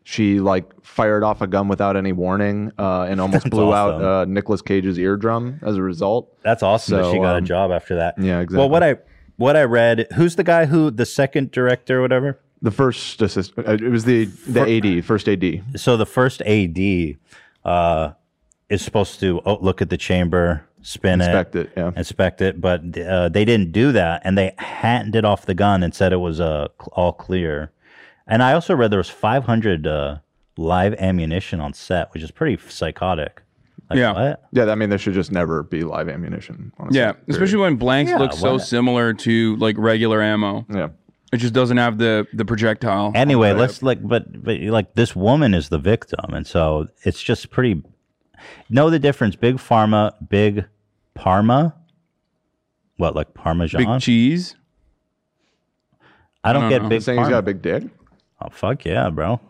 [0.09, 4.02] she like fired off a gun without any warning, uh, and almost That's blew awesome.
[4.02, 6.35] out uh, Nicolas Cage's eardrum as a result.
[6.43, 8.14] That's awesome that she got a um, job after that.
[8.18, 8.56] Yeah, exactly.
[8.56, 8.97] Well, what I
[9.36, 12.40] what I read, who's the guy who the second director or whatever?
[12.62, 15.62] The first assistant, uh, it was the the AD, first AD.
[15.76, 17.16] So the first AD
[17.66, 18.12] uh,
[18.70, 21.90] is supposed to oh, look at the chamber, spin it Inspect it, it, yeah.
[21.94, 25.82] inspect it, but uh, they didn't do that, and they handed it off the gun
[25.82, 27.72] and said it was uh, all clear.
[28.29, 30.19] And I also read there was 500 uh,
[30.57, 33.43] live ammunition on set, which is pretty psychotic.
[33.89, 34.13] Like, Yeah.
[34.13, 34.43] what?
[34.53, 36.73] Yeah, I mean, there should just never be live ammunition.
[36.79, 37.29] honestly, Yeah, period.
[37.31, 40.67] especially when blanks Yeah, look so why- similar to like regular ammo.
[40.69, 40.89] Yeah.
[41.33, 43.13] It just doesn't have the the projectile.
[43.15, 47.51] Anyway, let's like, but but like this woman is the victim, and so it's just
[47.51, 47.83] pretty.
[48.71, 49.37] Know the difference?
[49.37, 50.65] Big pharma, big
[51.15, 51.75] Parma.
[52.97, 53.85] What like Parmesan?
[53.85, 54.57] big cheese.
[56.43, 56.89] I don't, I don't get know.
[56.89, 57.03] big.
[57.03, 57.35] Saying he's Parma.
[57.35, 57.85] got a big dick.
[58.40, 59.40] Oh fuck yeah, bro!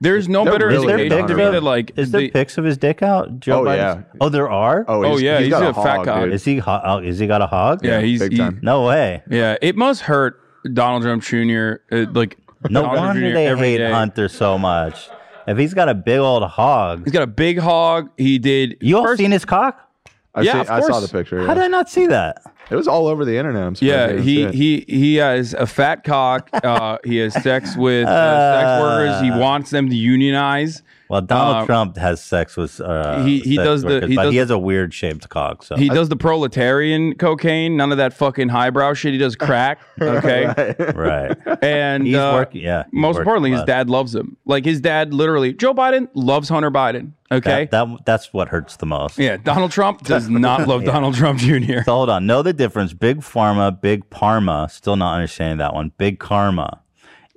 [0.00, 2.56] There's no They're better really indication to big me that like Is there the- pics
[2.58, 3.38] of his dick out?
[3.38, 4.02] Joe Oh, Biden's- yeah.
[4.20, 4.84] Oh, there are.
[4.88, 6.24] Oh, Oh, yeah, he's got a fat hog, cock.
[6.24, 6.32] dude.
[6.32, 6.56] Is he?
[6.58, 7.84] ho- oh, Is he got a hog?
[7.84, 8.58] yeah, he's big he- time.
[8.62, 9.22] No way.
[9.30, 9.56] yeah.
[9.60, 10.40] It must hurt
[10.72, 11.74] Donald Trump Jr.
[11.92, 12.38] uh, like
[12.70, 13.34] No Donald wonder Jr.
[13.34, 13.90] they every hate day.
[13.92, 15.08] Hunter so much.
[15.46, 18.10] If he's got a big old hog, He's got a big hog.
[18.16, 18.76] He did.
[18.80, 19.89] you all first- seen his cock?
[20.34, 21.44] I, Yeah, see, of I saw the picture.
[21.46, 22.42] How did I not see that?
[22.70, 23.62] It was all over the internet.
[23.64, 26.48] I'm Yeah, he see he he has a fat cock.
[26.52, 29.20] Uh, he has sex with uh, sex workers.
[29.22, 30.82] He wants them to unionize.
[31.10, 32.80] Well, Donald Uh, Trump has sex with.
[32.80, 35.62] Uh, he- he sex does the- he but does- he has a weird shaped cock.
[35.64, 37.76] So He does the proletarian cocaine.
[37.76, 39.12] None of that fucking highbrow shit.
[39.12, 39.80] He does crack.
[40.00, 40.46] Okay,
[40.94, 41.36] right.
[41.62, 42.62] and He's uh, working.
[42.62, 42.84] Yeah.
[42.90, 44.36] he's most importantly, a his dad loves him.
[44.46, 47.12] Like his dad, literally, Joe Biden loves Hunter Biden.
[47.32, 49.18] Okay, That, that that's what hurts the most.
[49.18, 49.36] yeah.
[49.36, 51.82] Donald Trump does not love Donald Trump Jr.
[51.84, 52.26] So hold on.
[52.26, 52.92] Know the difference.
[52.92, 54.68] Big pharma, big parma.
[54.70, 55.92] Still not understanding that one.
[55.98, 56.80] Big karma.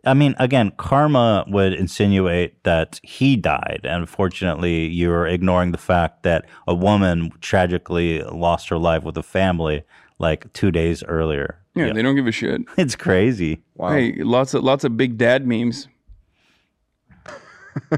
[0.05, 3.81] I mean, again, karma would insinuate that he died.
[3.83, 9.23] And unfortunately, you're ignoring the fact that a woman tragically lost her life with a
[9.23, 9.83] family
[10.19, 11.59] like two days earlier.
[11.75, 12.61] Yeah, they don't give a shit.
[12.77, 13.63] It's crazy.
[13.79, 15.87] Hey, lots of lots of big dad memes.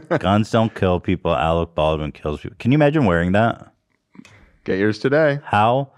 [0.20, 1.36] Guns don't kill people.
[1.36, 2.56] Alec Baldwin kills people.
[2.60, 3.74] Can you imagine wearing that?
[4.64, 5.40] Get yours today.
[5.44, 5.92] How?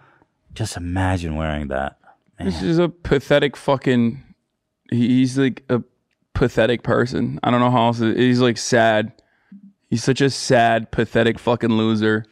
[0.54, 2.00] Just imagine wearing that.
[2.40, 4.24] This is a pathetic fucking.
[4.90, 5.84] He's like a
[6.38, 7.40] pathetic person.
[7.44, 8.00] I don't know how else.
[8.00, 9.12] He's like sad.
[9.90, 12.26] He's such a sad, pathetic fucking loser.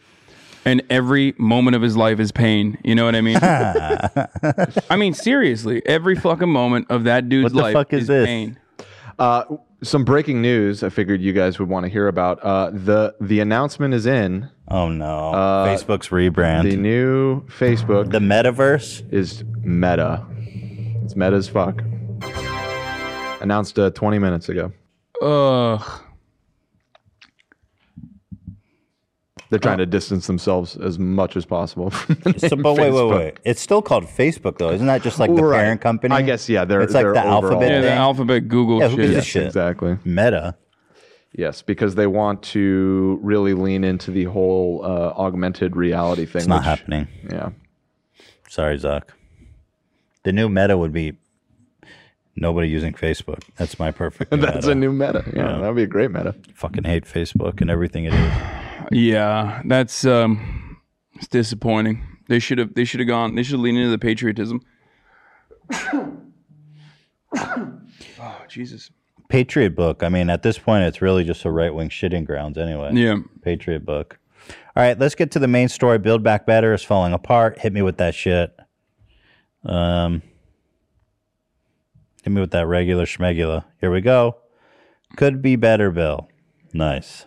[0.64, 2.78] And every moment of his life is pain.
[2.84, 3.38] You know what I mean?
[4.90, 8.26] I mean, seriously, every fucking moment of that dude's What the life fuck is this?
[8.26, 8.60] pain.
[9.18, 9.44] Uh,
[9.84, 10.84] some breaking news.
[10.84, 12.40] I figured you guys would want to hear about.
[12.44, 14.50] Uh, the The announcement is in.
[14.68, 15.30] Oh no!
[15.32, 16.64] Uh, Facebook's rebrand.
[16.64, 18.12] The new Facebook.
[18.12, 20.26] The metaverse is Meta.
[21.04, 21.82] It's Meta as fuck.
[23.42, 24.72] Announced uh, 20 minutes ago.
[25.22, 26.02] Ugh.
[29.50, 31.92] They're trying to distance themselves as much as possible.
[31.92, 33.40] From So, but wait, wait, wait.
[33.46, 34.72] It's still called Facebook, though.
[34.72, 35.60] Isn't that just like the Right.
[35.62, 36.16] parent company?
[36.16, 37.72] I guess, yeah, they're- it's like they're the overall- alphabet.
[37.72, 39.46] Yeah, the alphabet Google Yeah, who gives a Yes, shit?
[39.46, 39.98] exactly.
[40.04, 40.56] Meta.
[41.38, 46.40] Yes, because they want to really lean into the whole uh, augmented reality thing.
[46.40, 47.08] It's not which- happening.
[47.30, 47.50] Yeah.
[48.50, 49.10] Sorry, Zuck.
[50.24, 51.14] The new meta would be
[52.36, 53.44] nobody using Facebook.
[53.58, 54.32] That's my perfect.
[54.32, 54.72] That's meta.
[54.72, 55.24] a new meta.
[55.36, 56.36] Yeah, that'd be a great meta.
[56.54, 58.34] Fucking hate Facebook and everything it is.
[58.92, 60.78] Yeah, that's um,
[61.16, 62.06] it's disappointing.
[62.28, 62.76] They should have.
[62.76, 63.36] They should have gone.
[63.36, 64.62] They should lean into the patriotism.
[65.74, 66.22] oh
[68.48, 68.92] Jesus!
[69.30, 70.04] Patriot book.
[70.04, 72.92] I mean, at this point, it's really just a right wing shitting grounds anyway.
[72.94, 73.18] Yeah.
[73.42, 74.20] Patriot book.
[74.76, 75.98] All right, let's get to the main story.
[75.98, 77.60] Build Back Better is falling apart.
[77.60, 78.56] Hit me with that shit.
[79.64, 80.22] Um,
[82.26, 83.64] hit me with that regular schmegula.
[83.80, 84.38] Here we go.
[85.16, 86.28] Could be better, Bill.
[86.74, 87.26] Nice.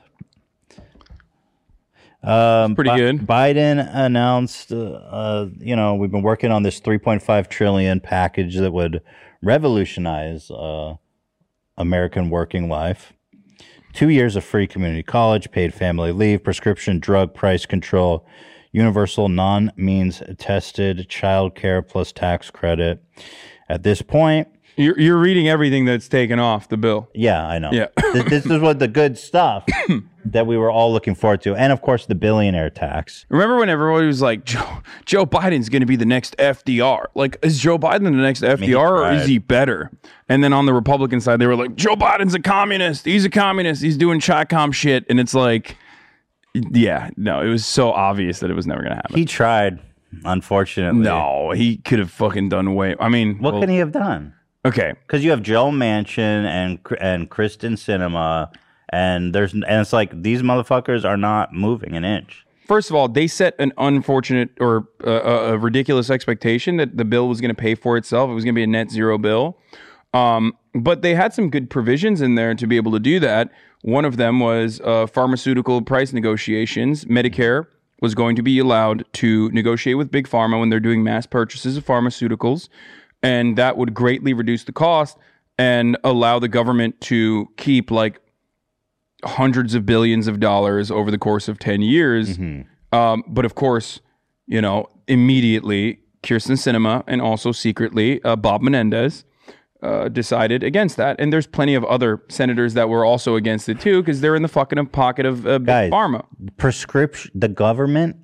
[2.20, 3.18] Um, pretty Bi- good.
[3.20, 8.72] Biden announced, uh, uh, you know, we've been working on this 3.5 trillion package that
[8.72, 9.00] would
[9.40, 10.94] revolutionize uh,
[11.76, 13.12] American working life.
[13.92, 18.26] Two years of free community college, paid family leave, prescription drug price control,
[18.72, 23.00] universal non means tested child care plus tax credit.
[23.68, 24.48] At this point,
[24.78, 27.08] You're you're reading everything that's taken off the bill.
[27.14, 27.70] yeah, I know.
[27.72, 27.88] Yeah.
[28.14, 29.66] this, this is what the good stuff
[30.24, 31.54] that we were all looking forward to.
[31.56, 33.26] And of course, the billionaire tax.
[33.28, 37.06] Remember when everybody was like, Joe, Joe Biden's going to be the next FDR?
[37.14, 39.90] Like, is Joe Biden the next FDR or is he better?
[40.28, 43.04] And then on the Republican side, they were like, Joe Biden's a communist.
[43.04, 43.82] He's a communist.
[43.82, 45.04] He's doing Chi-Com shit.
[45.08, 45.76] And it's like,
[46.54, 49.16] yeah, no, it was so obvious that it was never going to happen.
[49.16, 49.80] He tried,
[50.24, 51.00] unfortunately.
[51.00, 52.94] No, he could have fucking done way.
[53.00, 54.34] I mean, What well, could he have done?
[54.64, 54.94] Okay.
[55.06, 58.52] Because you have Joe Manchin and and Kyrsten Sinema,
[58.90, 62.44] and there's and it's like these motherfuckers are not moving an inch.
[62.66, 67.04] First of all, they set an unfortunate or uh, a a ridiculous expectation that the
[67.04, 68.30] bill was going to pay for itself.
[68.30, 69.58] It was going to be a net zero bill.
[70.14, 73.50] Um, but they had some good provisions in there to be able to do that.
[73.82, 77.04] One of them was uh, pharmaceutical price negotiations.
[77.04, 77.66] Medicare
[78.00, 81.76] was going to be allowed to negotiate with Big Pharma when they're doing mass purchases
[81.76, 82.68] of pharmaceuticals.
[83.22, 85.18] And that would greatly reduce the cost
[85.58, 88.20] and allow the government to keep like
[89.24, 92.38] hundreds of billions of dollars over the course of 10 years.
[92.92, 94.00] Um, but of course,
[94.46, 99.24] you know, immediately Kyrsten Sinema and also secretly uh, Bob Menendez
[99.82, 101.20] uh, decided against that.
[101.20, 104.42] And there's plenty of other senators that were also against it too because they're in
[104.42, 106.24] the fucking pocket of uh, Big Pharma.
[106.56, 107.30] Prescription.
[107.34, 108.16] The government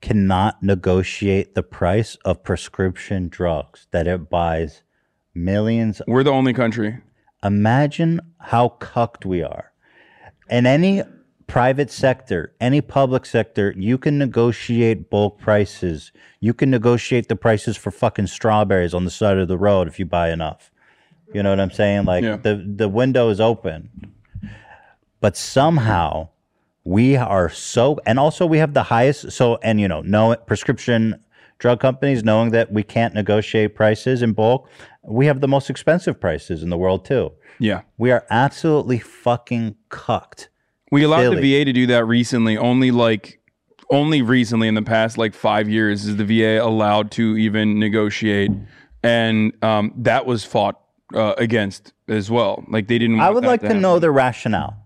[0.00, 4.82] cannot negotiate the price of prescription drugs that it buys
[5.34, 6.00] millions.
[6.06, 6.98] We're the only country.
[7.42, 9.72] Imagine how cucked we are.
[10.48, 11.02] In any
[11.46, 16.12] private sector, any public sector, you can negotiate bulk prices.
[16.40, 19.98] You can negotiate the prices for fucking strawberries on the side of the road if
[19.98, 20.70] you buy enough.
[21.32, 22.04] You know what I'm saying?
[22.04, 24.14] Like the the window is open.
[25.20, 26.30] But somehow
[26.84, 31.22] we are so and also we have the highest so and you know, no prescription
[31.60, 34.68] drug companies knowing that we can't negotiate prices in bulk,
[35.02, 37.30] we have the most expensive prices in the world too.
[37.58, 37.82] Yeah.
[37.98, 40.48] We are absolutely fucking cucked.
[40.90, 41.40] We allowed Silly.
[41.40, 43.40] the VA to do that recently, only like
[43.90, 48.50] only recently in the past like five years is the VA allowed to even negotiate,
[49.02, 50.80] and um, that was fought
[51.14, 52.64] uh, against as well.
[52.68, 53.20] Like they didn't.
[53.20, 53.82] I would like to happen.
[53.82, 54.79] know the rationale.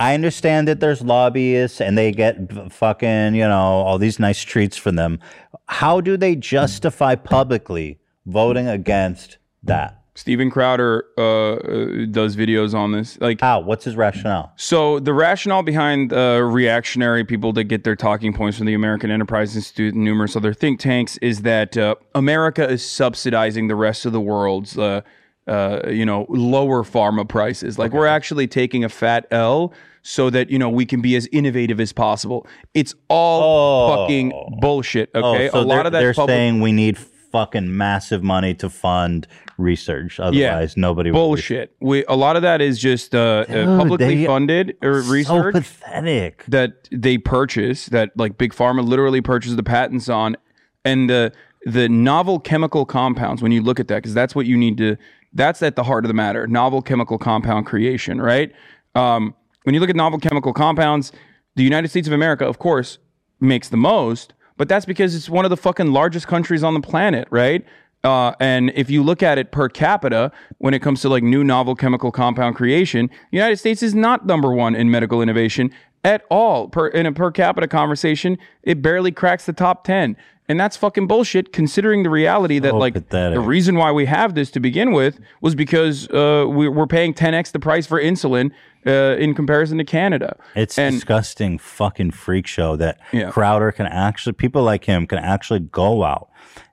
[0.00, 4.76] I understand that there's lobbyists and they get fucking, you know, all these nice treats
[4.76, 5.18] from them.
[5.66, 9.98] How do they justify publicly voting against that?
[10.14, 13.20] Steven Crowder uh, uh, does videos on this.
[13.20, 13.60] Like how?
[13.60, 14.52] What's his rationale?
[14.56, 19.12] So the rationale behind uh, reactionary people that get their talking points from the American
[19.12, 24.06] Enterprise Institute and numerous other think tanks is that uh, America is subsidizing the rest
[24.06, 25.02] of the world's, uh,
[25.46, 27.78] uh, you know, lower pharma prices.
[27.78, 29.72] Like we're actually taking a fat L
[30.08, 32.46] so that you know we can be as innovative as possible.
[32.72, 35.10] It's all fucking bullshit.
[35.14, 38.54] Okay, Oh, so a lot of that they're public- saying we need fucking massive money
[38.54, 39.26] to fund
[39.58, 40.18] research.
[40.18, 41.74] Otherwise, nobody will bullshit.
[41.80, 46.42] We a lot of that is just uh, uh, publicly funded or so research pathetic
[46.48, 50.38] that they purchase that like big pharma literally purchases the patents on,
[50.86, 51.32] and the
[51.66, 53.42] the novel chemical compounds.
[53.42, 54.96] When you look at that, because that's what you need to.
[55.34, 56.46] That's at the heart of the matter.
[56.46, 58.50] Novel chemical compound creation, right?
[58.94, 59.34] Um,
[59.68, 61.12] when you look at novel chemical compounds,
[61.54, 62.96] the United States of America, of course,
[63.38, 66.80] makes the most, but that's because it's one of the fucking largest countries on the
[66.80, 67.66] planet, right?
[68.02, 71.44] Uh, and if you look at it per capita, when it comes to like new
[71.44, 75.70] novel chemical compound creation, the United States is not number one in medical innovation
[76.02, 76.68] at all.
[76.68, 80.16] Per in a per capita conversation, it barely cracks the top ten,
[80.48, 81.52] and that's fucking bullshit.
[81.52, 85.54] Considering the reality that like the reason why we have this to begin with was
[85.54, 88.50] because uh, we, we're paying 10x the price for insulin
[88.86, 90.36] uh, in comparison to Canada.
[90.54, 93.30] It's disgusting fucking freak show that Yeah.
[93.30, 96.28] Crowder can actually people like him can actually go out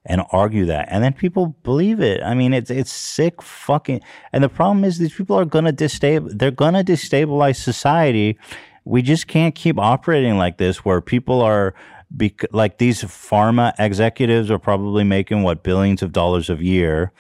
[0.06, 2.22] and argue that and then people believe it.
[2.24, 4.02] I mean it's it's sick fucking
[4.32, 8.38] and the problem is these people are gonna destabilize they're gonna destabilize society.
[8.84, 11.74] We just can't keep operating like this where people are
[12.16, 17.12] bec- like these pharma executives are probably making what billions of dollars a year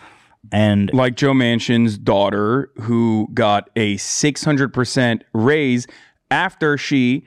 [0.52, 5.88] and like Joe Manchin's daughter, who got a 600% raise
[6.32, 7.26] after she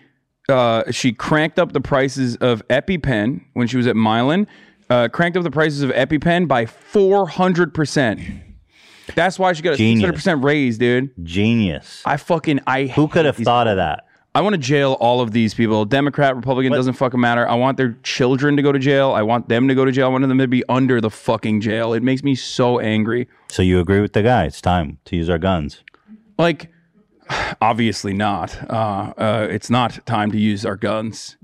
[0.48, 4.46] uh, she cranked up the prices of EpiPen when she was at Mylan,
[4.88, 8.42] uh, cranked up the prices of EpiPen by 400%.
[9.14, 10.10] That's why she got a Genius.
[10.10, 11.10] 600% raise, dude.
[11.22, 12.02] Genius.
[12.04, 14.04] I fucking I Who could have thought of that?
[14.38, 15.84] I want to jail all of these people.
[15.84, 17.48] Democrat, Republican, doesn't fucking matter.
[17.48, 19.10] I want their children to go to jail.
[19.10, 20.06] I want them to go to jail.
[20.06, 21.92] I want them to be under the fucking jail.
[21.92, 23.26] It makes me so angry.
[23.48, 24.44] So you agree with the guy?
[24.44, 25.82] It's time to use our guns.
[26.38, 26.70] Like,
[27.60, 28.56] obviously not.
[28.70, 31.36] Uh, uh, it's not time to use our guns.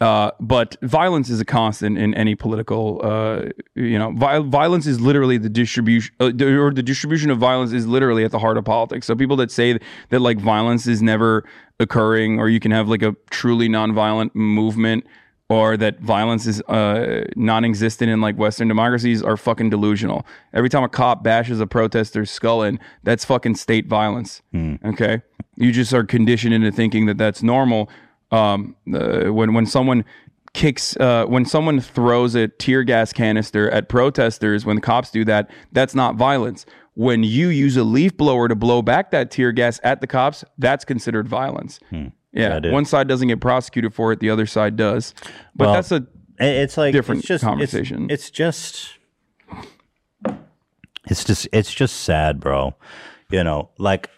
[0.00, 3.00] Uh, but violence is a constant in any political.
[3.02, 7.72] Uh, you know, vi- violence is literally the distribution, uh, or the distribution of violence
[7.72, 9.06] is literally at the heart of politics.
[9.06, 9.78] So people that say
[10.10, 11.44] that like violence is never
[11.80, 15.04] occurring, or you can have like a truly nonviolent movement,
[15.48, 20.24] or that violence is uh, non-existent in like Western democracies are fucking delusional.
[20.52, 24.42] Every time a cop bashes a protester's skull in, that's fucking state violence.
[24.84, 25.22] Okay,
[25.56, 27.90] you just are conditioned into thinking that that's normal.
[28.30, 30.04] Um, uh, when when someone
[30.52, 35.24] kicks, uh, when someone throws a tear gas canister at protesters, when the cops do
[35.24, 36.66] that, that's not violence.
[36.94, 40.44] When you use a leaf blower to blow back that tear gas at the cops,
[40.58, 41.78] that's considered violence.
[41.92, 45.14] Yeah, Yeah, one side doesn't get prosecuted for it, the other side does.
[45.54, 46.06] But Well, that's a
[46.40, 48.10] it's like different it's just, conversation.
[48.10, 48.98] It's, it's just
[51.08, 52.74] it's just it's just sad, bro.
[53.30, 54.10] You know, like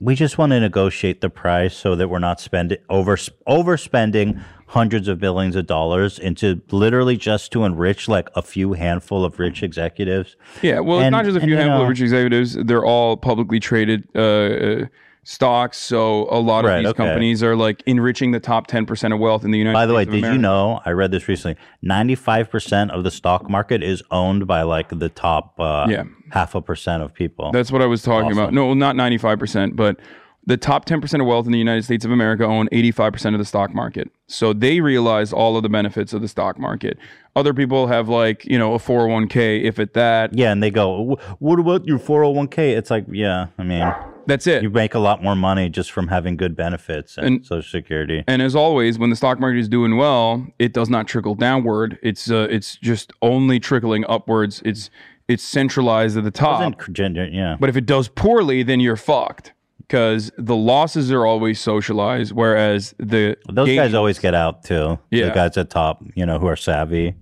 [0.00, 5.08] we just want to negotiate the price so that we're not spending over overspending hundreds
[5.08, 9.62] of billions of dollars into literally just to enrich like a few handful of rich
[9.62, 10.36] executives.
[10.62, 12.54] Yeah, well, it's not just a few handful of rich executives.
[12.54, 14.86] They're all publicly traded uh, uh,
[15.28, 15.76] stocks.
[15.76, 17.04] So a lot of Right, these okay.
[17.04, 20.04] companies are like enriching the top 10% of wealth in the United By the way,
[20.04, 20.16] States.
[20.16, 20.80] of did you know?
[20.86, 21.56] I read this recently.
[21.82, 26.04] Ninety-five percent of the stock market is owned by like the top uh, Yeah.
[26.30, 27.52] half a percent of people.
[27.52, 28.54] That's what I was talking about.
[28.54, 30.00] No, not 95%, but
[30.46, 33.44] the top 10% of wealth in the United States of America own 85% of the
[33.44, 34.10] stock market.
[34.28, 36.96] So they realize all of the benefits of the stock market.
[37.36, 40.32] Other people have like, you know, a 401k, if at that.
[40.32, 43.92] Yeah, and they go, "What about your 401k?" It's like, yeah, I mean,
[44.28, 44.62] that's it.
[44.62, 48.22] You make a lot more money just from having good benefits and, And- Social Security.
[48.28, 51.98] And as always, when the stock market is doing well, it does not trickle downward.
[52.02, 54.62] It's uh, it's just only trickling upwards.
[54.64, 54.90] It's
[55.26, 56.60] it's centralized at the top.
[56.94, 57.56] Yeah.
[57.60, 62.94] But if it does poorly, then you're fucked because the losses are always socialized, whereas
[62.98, 64.98] the Those gains- guys always get out too.
[65.10, 65.26] Yeah.
[65.28, 67.14] the guys at top, you know, who are savvy,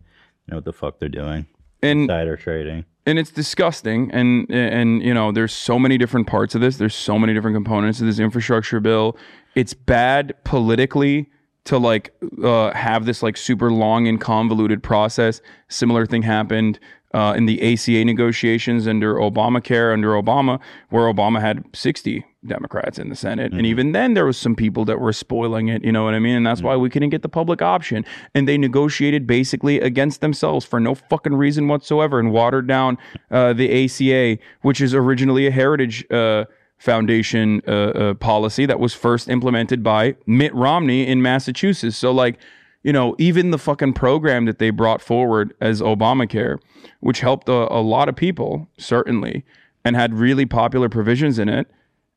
[0.48, 1.46] know what the fuck they're doing.
[1.82, 2.84] And- Insider trading.
[3.06, 6.76] And it's disgusting and and you know there's so many different parts of this.
[6.76, 9.16] There's so many different components of this infrastructure bill.
[9.54, 11.30] It's bad politically
[11.64, 15.40] to like uh, have this like super long and convoluted process.
[15.68, 16.78] Similar thing happened
[17.14, 20.60] uh, in the ACA negotiations under Obamacare, under Obama,
[20.90, 23.52] where Obama had 60 Democrats in the Senate.
[23.52, 25.84] And even then, there was some people that were spoiling it.
[25.84, 26.36] You know what I mean?
[26.36, 28.04] And that's why we couldn't get the public option.
[28.34, 32.98] And they negotiated basically against themselves for no fucking reason whatsoever and watered down
[33.30, 36.04] uh, the ACA, which is originally a heritage.
[36.10, 36.44] Uh,
[36.78, 41.96] Foundation uh, uh, policy that was first implemented by Mitt Romney in Massachusetts.
[41.96, 42.38] So, like,
[42.82, 46.58] you know, even the fucking program that they brought forward as Obamacare,
[47.00, 49.42] which helped a, a lot of people, certainly,
[49.84, 51.68] and had really popular provisions in it,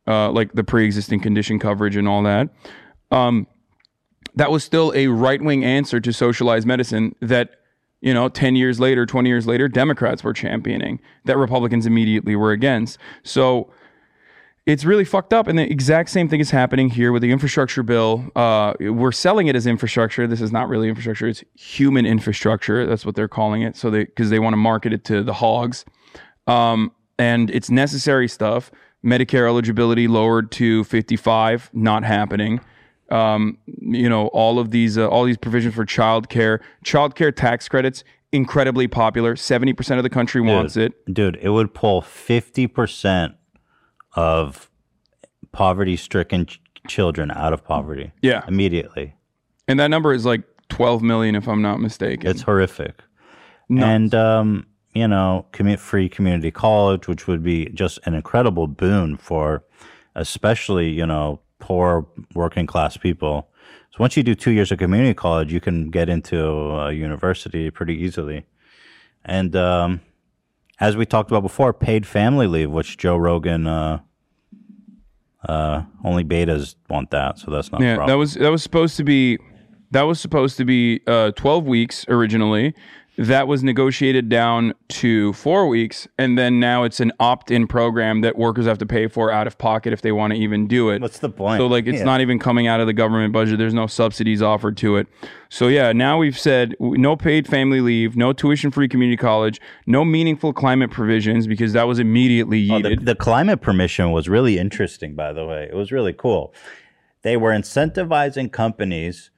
[0.10, 2.50] uh, like the pre existing condition coverage and all that,
[3.12, 3.48] um,
[4.36, 7.56] that was still a right wing answer to socialized medicine that.
[8.02, 12.54] You know, 10 years later, 20 years later, Democrats were championing that Republicans immediately were
[12.54, 12.98] against.
[13.24, 13.74] So,
[14.70, 15.48] it's really fucked up.
[15.48, 18.30] And the exact same thing is happening here with the infrastructure bill.
[18.36, 20.28] Uh, we're selling it as infrastructure.
[20.28, 21.28] This is not really infrastructure.
[21.28, 22.86] It's human infrastructure.
[22.86, 23.76] That's what they're calling it.
[23.76, 25.86] So they, because they want to market it to the hogs.
[26.46, 28.72] Um, and it's necessary stuff.
[29.04, 32.60] Medicare eligibility lowered to 55, not happening.
[33.10, 37.32] Um, you know, all of these, uh, all these provisions for child care, child care
[37.32, 39.36] tax credits, incredibly popular.
[39.36, 40.94] 70% of the country wants it.
[41.12, 43.36] Dude, it would pull 50%
[44.16, 44.70] of
[45.52, 48.12] poverty stricken ch- children out of poverty.
[48.22, 48.44] Yeah.
[48.48, 49.16] Immediately.
[49.68, 52.30] And that number is like 12 million, if I'm not mistaken.
[52.30, 53.02] It's horrific.
[53.70, 59.18] And, um, you know, commit free community college, which would be just an incredible boon
[59.18, 59.64] for
[60.16, 63.50] especially, you know, poor working class people.
[63.92, 67.70] So once you do two years of community college, you can get into a university
[67.70, 68.46] pretty easily.
[69.24, 70.02] And, um,
[70.80, 74.00] as we talked about before, paid family leave, which Joe Rogan, uh,
[75.48, 78.14] uh, only betas want that, so that's not a yeah, problem.
[78.14, 79.38] that was that was supposed to be
[79.92, 82.74] that was supposed to be uh, 12 weeks originally.
[83.20, 88.38] That was negotiated down to four weeks, and then now it's an opt-in program that
[88.38, 91.02] workers have to pay for out of pocket if they want to even do it.
[91.02, 91.60] What's the point?
[91.60, 92.06] So like, it's Yeah.
[92.06, 93.58] not even coming out of the government budget.
[93.58, 95.08] There's no subsidies offered to it.
[95.50, 100.54] So yeah, now we've said no paid family leave, no tuition-free community college, no meaningful
[100.54, 105.34] climate provisions because that was immediately Oh, the, the climate permission was really interesting, by
[105.34, 105.68] the way.
[105.70, 106.54] It was really cool.
[107.24, 109.30] They were incentivizing companies,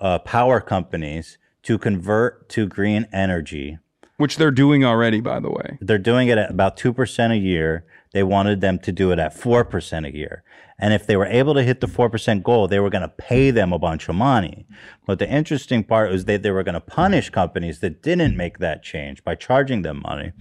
[0.00, 3.78] uh, power companies, to convert to green energy.
[4.16, 5.78] Which they're doing already, by the way.
[5.80, 7.84] They're doing it at about 2% a year.
[8.12, 10.42] They wanted them to do it at 4% a year.
[10.80, 13.50] And if they were able to hit the 4% goal, they were going to pay
[13.50, 14.66] them a bunch of money.
[15.06, 18.58] But the interesting part was that they were going to punish companies that didn't make
[18.58, 20.32] that change by charging them money.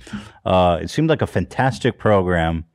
[0.45, 2.65] Uh, it seemed like a fantastic program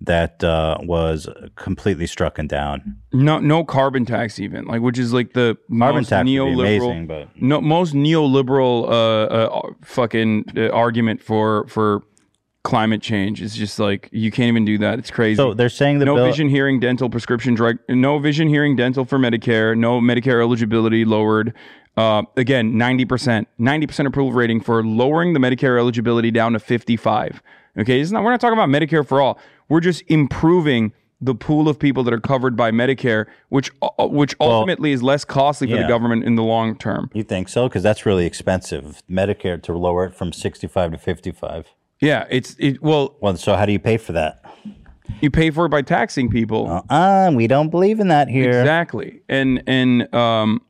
[0.00, 2.96] that uh, was completely struck down.
[3.12, 7.06] No, no carbon tax even like, which is like the Carbon most tax neoliberal, amazing,
[7.06, 9.24] but- no, most neoliberal uh,
[9.56, 12.02] uh, fucking uh, argument for for
[12.64, 13.40] climate change.
[13.42, 14.98] It's just like you can't even do that.
[14.98, 15.36] It's crazy.
[15.36, 19.04] So they're saying the no bill- vision, hearing, dental, prescription drug, no vision, hearing, dental
[19.04, 21.54] for Medicare, no Medicare eligibility lowered.
[21.96, 27.42] Uh, again, 90%, 90% approval rating for lowering the Medicare eligibility down to 55.
[27.76, 29.36] Okay, it's not, we're not talking about Medicare for all.
[29.68, 34.34] We're just improving the pool of people that are covered by Medicare, which uh, which
[34.40, 35.82] ultimately is less costly for yeah.
[35.82, 37.10] the government in the long term.
[37.12, 37.68] You think so?
[37.68, 39.02] Because that's really expensive.
[39.10, 41.66] Medicare to lower it from 65 to 55.
[42.00, 42.80] Yeah, it's it.
[42.82, 44.44] Well, Well, so how do you pay for that?
[45.20, 46.84] you pay for it by taxing people.
[46.88, 48.60] Uh, we don't believe in that here.
[48.60, 49.22] Exactly.
[49.28, 50.62] And and um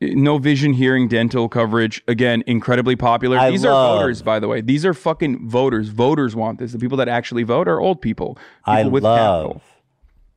[0.00, 3.38] no vision hearing dental coverage again incredibly popular.
[3.38, 4.60] I These love- are voters by the way.
[4.60, 5.88] These are fucking voters.
[5.88, 6.72] Voters want this.
[6.72, 8.34] The people that actually vote are old people.
[8.64, 9.62] People I with love capital.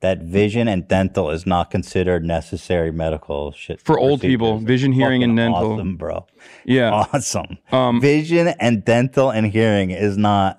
[0.00, 5.22] that vision and dental is not considered necessary medical shit For old people, vision, hearing,
[5.22, 5.74] and dental.
[5.74, 6.26] Awesome, bro.
[6.64, 6.90] Yeah.
[7.12, 7.58] Awesome.
[7.70, 10.58] Um, vision and dental and hearing is not.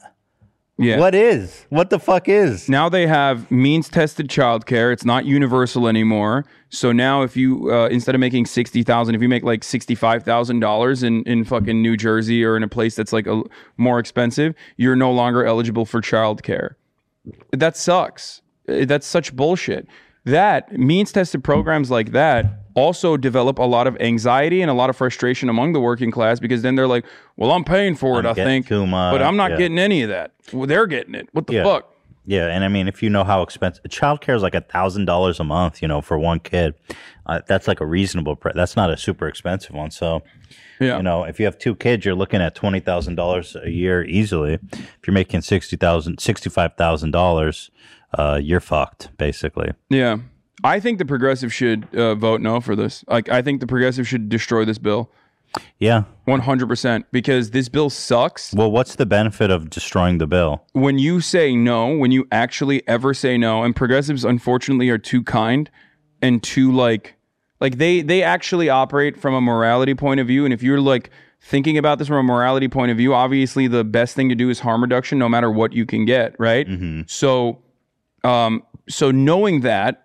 [0.78, 0.98] Yeah.
[0.98, 1.66] What is?
[1.70, 2.68] What the fuck is?
[2.68, 4.92] Now they have means tested childcare.
[4.92, 6.46] It's not universal anymore.
[6.74, 9.94] So now if you uh, instead of making sixty thousand, if you make like sixty
[9.94, 13.44] five thousand dollars in in fucking New Jersey or in a place that's like a,
[13.78, 16.74] more expensive, you're no longer eligible for childcare.
[17.52, 18.42] That sucks.
[18.68, 19.88] Uh, That's such bullshit.
[20.26, 22.46] That means tested programs like that
[22.76, 26.40] also develop a lot of anxiety and a lot of frustration among the working class
[26.40, 27.06] because then they're like,
[27.38, 29.58] "Well, I'm paying for it, I'm I think, but I'm not yeah.
[29.58, 30.32] getting any of that.
[30.52, 31.30] Well, they're getting it.
[31.34, 31.64] What the Yeah.
[31.64, 31.93] fuck?"
[32.26, 35.40] Yeah, and I mean, if you know how expensive childcare is, like a thousand dollars
[35.40, 36.74] a month, you know, for one kid,
[37.26, 38.54] uh, that's like a reasonable price.
[38.56, 39.92] That's not a super expensive one.
[39.92, 40.24] So,
[40.80, 40.98] Yeah.
[40.98, 44.06] you know, if you have two kids, you're looking at twenty thousand dollars a year
[44.06, 44.54] easily.
[44.72, 47.72] If you're making sixty thousand, sixty-five thousand dollars,
[48.18, 49.72] uh, you're fucked, basically.
[49.90, 50.18] Yeah.
[50.64, 53.04] I think the progressive should uh, vote no for this.
[53.10, 55.12] Like, I think the progressive should destroy this bill.
[55.80, 56.04] Yeah.
[56.28, 58.54] 100% because this bill sucks.
[58.54, 60.64] Well, what's the benefit of destroying the bill?
[60.74, 65.22] When you say no, when you actually ever say no, and progressives unfortunately are too
[65.24, 65.70] kind
[66.22, 67.16] and too like
[67.60, 71.10] like they they actually operate from a morality point of view and if you're like
[71.42, 74.50] thinking about this from a morality point of view, obviously the best thing to do
[74.50, 76.66] is harm reduction no matter what you can get, right?
[77.08, 77.62] So
[78.24, 80.03] um so knowing that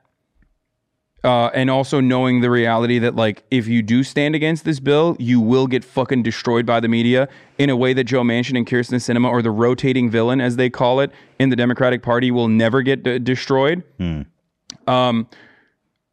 [1.24, 5.16] uh, and also knowing the reality that like if you do stand against this bill,
[5.18, 7.28] you will get fucking destroyed by the media
[7.58, 10.70] in a way that Joe Manchin and Kyrsten Sinema, or the rotating villain as they
[10.70, 13.82] call it in the Democratic Party, will never get d- destroyed.
[14.86, 15.26] Um,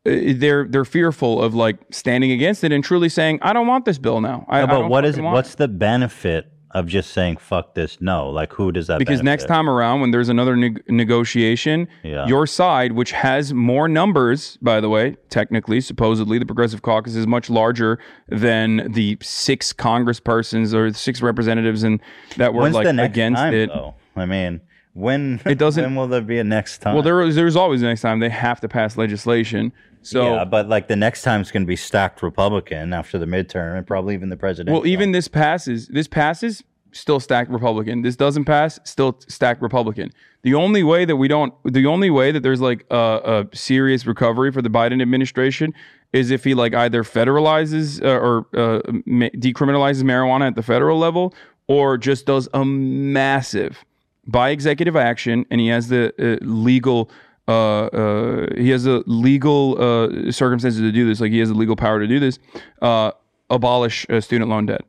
[0.07, 3.85] uh, they're they're fearful of like standing against it and truly saying, "I don't want
[3.85, 6.51] this bill now." I, No, I but don't what is want it." what's the benefit
[6.75, 7.99] of just saying fuck this?
[8.01, 8.99] No, like who does that?
[8.99, 12.27] because next time around when there's another neg- negotiation Yeah.
[12.27, 17.25] your side which has more numbers by the way technically supposedly the progressive caucus is
[17.25, 17.97] much larger
[18.27, 22.01] than the six congresspersons or six representatives and
[22.37, 23.95] that were When's like against time, it though?
[24.15, 24.61] I mean,
[24.93, 26.93] when It doesn't- When will there be a next time?
[26.93, 29.71] well there was there's always next time they have to pass legislation
[30.05, 33.25] so yeah, but like the next time it's going to be stacked Republican after the
[33.25, 34.73] midterm and probably even the president.
[34.73, 40.09] well even this passes this passes still stacked republican this doesn't pass still stacked republican
[40.43, 44.05] the only way that we don't the only way that there's like a, a serious
[44.05, 45.73] recovery for the biden administration
[46.13, 50.97] is if he like either federalizes uh, or uh, ma- decriminalizes marijuana at the federal
[50.97, 51.33] level
[51.67, 53.83] or just does a massive
[54.25, 57.11] by executive action and he has the uh, legal
[57.47, 57.51] uh,
[57.85, 61.75] uh, he has the legal uh, circumstances to do this like he has the legal
[61.75, 62.39] power to do this
[62.81, 63.11] uh,
[63.49, 64.81] abolish uh, student loan debt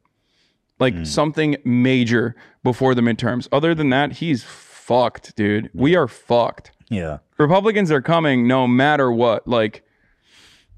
[0.78, 1.04] like Hmm.
[1.04, 3.48] something major before the midterms.
[3.50, 5.70] Other than that, he's fucked, dude.
[5.72, 6.70] We are fucked.
[6.90, 7.18] Yeah.
[7.38, 9.48] Republicans are coming no matter what.
[9.48, 9.82] Like,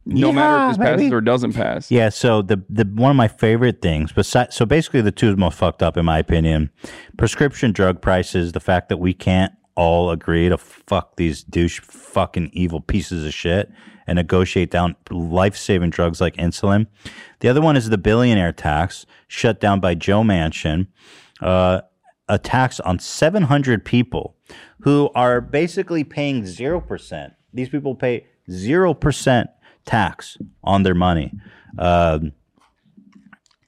[0.07, 1.15] no matter if this passes baby.
[1.15, 1.91] or doesn't pass.
[1.91, 5.59] Yeah, so the the one of my favorite things, besides, so basically the two most
[5.59, 6.71] fucked up in my opinion,
[7.17, 12.51] prescription drug prices, the fact that we can't all agree to fuck these douche fucking
[12.53, 13.71] evil pieces of shit
[14.09, 16.89] and negotiate down life saving drugs like insulin.
[17.39, 20.89] The other one is the billionaire tax shut down by Joe Manchin,
[21.41, 21.83] uh,
[22.29, 24.35] a tax on 700 people
[24.81, 27.35] who are basically paying 0%.
[27.55, 29.47] These people pay 0%
[29.85, 31.33] tax on their money.
[31.79, 32.33] Um,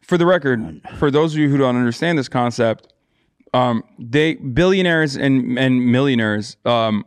[0.02, 2.92] For the record, for those of you who don't understand this concept,
[3.52, 7.04] um, they billionaires and and millionaires, um,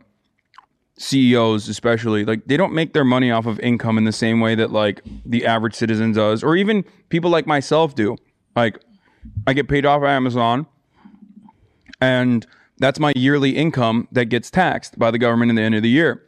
[0.98, 4.54] CEOs especially, like they don't make their money off of income in the same way
[4.54, 8.16] that like the average citizen does, or even people like myself do.
[8.54, 8.78] Like,
[9.46, 10.66] I get paid off Amazon,
[12.00, 12.46] and
[12.78, 15.88] that's my yearly income that gets taxed by the government in the end of the
[15.88, 16.22] year.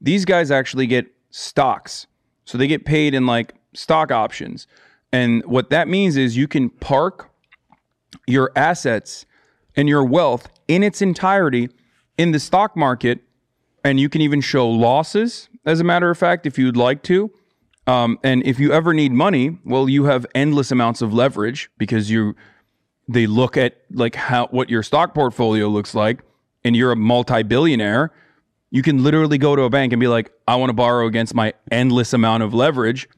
[0.00, 2.06] These guys actually get stocks.
[2.44, 4.66] So they get paid in like stock options.
[5.12, 7.30] And what that means is you can park
[8.26, 9.26] your assets
[9.76, 11.68] and your wealth in its entirety
[12.18, 13.20] in the stock market.
[13.84, 17.32] And you can even show losses, as a matter of fact, if you'd like to.
[17.86, 22.10] Um, and if you ever need money, well, you have endless amounts of leverage because
[22.10, 22.36] you
[23.08, 26.20] they look at like how what your stock portfolio looks like,
[26.64, 28.12] and you're a multi-billionaire.
[28.70, 31.34] You can literally go to a bank and be like, I want to borrow against
[31.34, 33.08] my endless amount of leverage.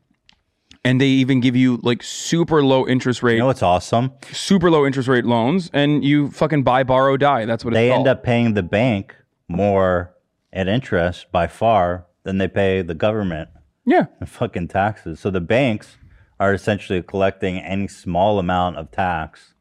[0.87, 3.35] And they even give you like super low interest rate.
[3.35, 4.13] You know what's awesome?
[4.33, 7.47] Super low interest rate loans, and you fucking buy, borrow, die.
[7.47, 9.17] That's what it's they it's end up paying the bank
[9.49, 10.15] more
[10.53, 13.49] at interest by far than they pay the government.
[13.87, 14.07] Yeah.
[14.21, 15.21] in fucking taxes.
[15.21, 15.97] So the banks
[16.41, 19.55] are essentially collecting any small amount of tax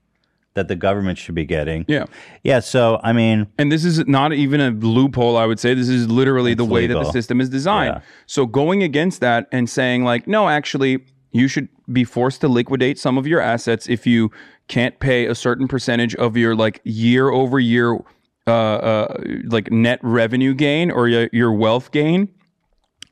[0.56, 1.84] that the government should be getting.
[1.88, 2.06] Yeah.
[2.44, 2.60] Yeah.
[2.60, 5.74] So I mean, and this is not even a loophole, I would say.
[5.74, 7.96] This is literally the It's way that the system is designed.
[7.96, 8.02] Yeah.
[8.28, 11.04] So going against that and saying, like, no, actually,
[11.34, 14.32] you should be forced to liquidate some of your assets if you
[14.68, 18.00] can't pay a certain percentage of your like year over year
[18.46, 22.30] uh, uh like net revenue gain or your, your wealth gain.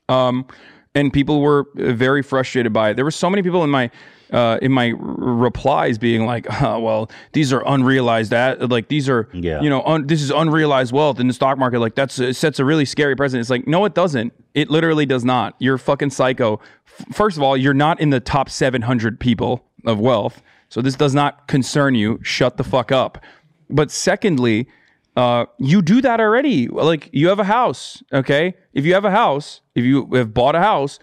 [0.08, 0.46] Um,
[0.94, 2.94] and people were very frustrated by it.
[2.94, 3.90] There were so many people in my
[4.32, 9.08] uh, in my r- replies being like, oh, "Well, these are unrealized at like these
[9.08, 9.60] are Yeah.
[9.60, 11.80] you know un- this is unrealized wealth in the stock market.
[11.80, 14.32] Like that's it sets a really scary precedent." It's like, no, it doesn't.
[14.54, 15.54] It literally does not.
[15.58, 16.60] You're fucking psycho.
[16.86, 20.94] F- First of all, you're not in the top 700 people of wealth, so this
[20.94, 22.18] does not concern you.
[22.22, 23.22] Shut the fuck up.
[23.70, 24.68] But secondly,
[25.16, 26.68] uh, you do that already.
[26.68, 28.54] Like you have a house, okay?
[28.72, 30.98] If you have a house, if you have bought a house,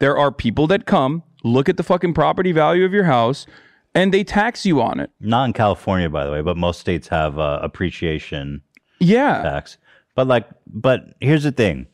[0.00, 3.46] there are people that come look at the fucking property value of your house
[3.94, 5.10] and they tax you on it.
[5.20, 8.60] not in California, by the way, but most states have uh, appreciation
[8.98, 9.42] Yeah.
[9.42, 9.78] tax.
[10.16, 11.88] But like, but here's the thing: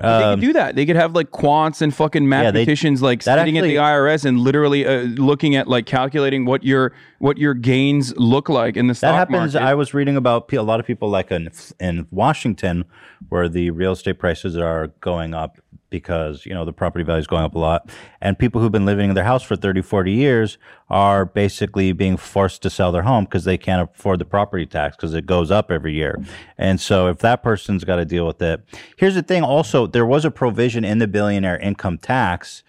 [0.22, 0.76] could do that.
[0.76, 3.82] They could have like quants and fucking Um, Yeah, they- mathematicians like sitting actually- at
[3.82, 8.48] the IRS and literally uh, looking at like calculating what your what your gains look
[8.48, 9.30] like in the stock market.
[9.32, 9.54] That happens.
[9.54, 9.66] market.
[9.68, 12.86] I was reading about a lot of people like in in Washington,
[13.28, 15.58] where the real estate prices are going up
[15.90, 17.90] because you know the property value is going up a lot,
[18.20, 20.58] and people who've been living in their house for 30, 40 years
[20.88, 24.96] are basically being forced to sell their home because they can't afford the property tax
[24.96, 26.20] because it goes up every year.
[26.58, 28.62] And so if that person's got to deal with it,
[28.96, 29.42] here's the thing.
[29.42, 32.62] Also, there was a provision in the billionaire income tax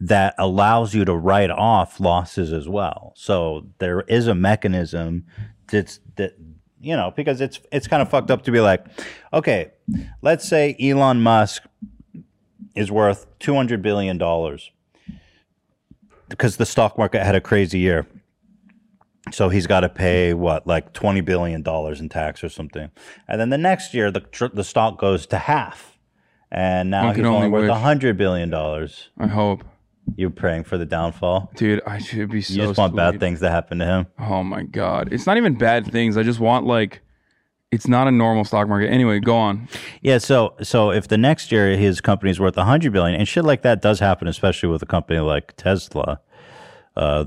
[0.00, 3.12] that allows you to write off losses as well.
[3.16, 5.26] So there is a mechanism
[5.70, 6.36] that's that
[6.80, 8.86] you know because it's it's kind of fucked up to be like,
[9.32, 9.70] okay,
[10.22, 11.64] let's say Elon Musk
[12.74, 14.70] is worth two hundred billion dollars
[16.28, 18.06] because the stock market had a crazy year.
[19.32, 22.90] So he's got to pay what, like twenty billion dollars in tax or something,
[23.28, 25.98] and then the next year the tr- the stock goes to half,
[26.50, 29.10] and now One he's only only worth a hundred billion dollars.
[29.18, 29.64] I hope.
[30.16, 31.82] You're praying for the downfall, dude.
[31.86, 32.54] I should be so.
[32.54, 34.06] You just want bad things to happen to him.
[34.18, 36.16] Oh my god, it's not even bad things.
[36.16, 37.00] I just want like,
[37.72, 38.90] it's not a normal stock market.
[38.90, 39.68] Anyway, go on.
[40.02, 43.44] Yeah, so so if the next year his company's worth a hundred billion and shit
[43.44, 46.20] like that does happen, especially with a company like Tesla,
[46.96, 47.26] uh,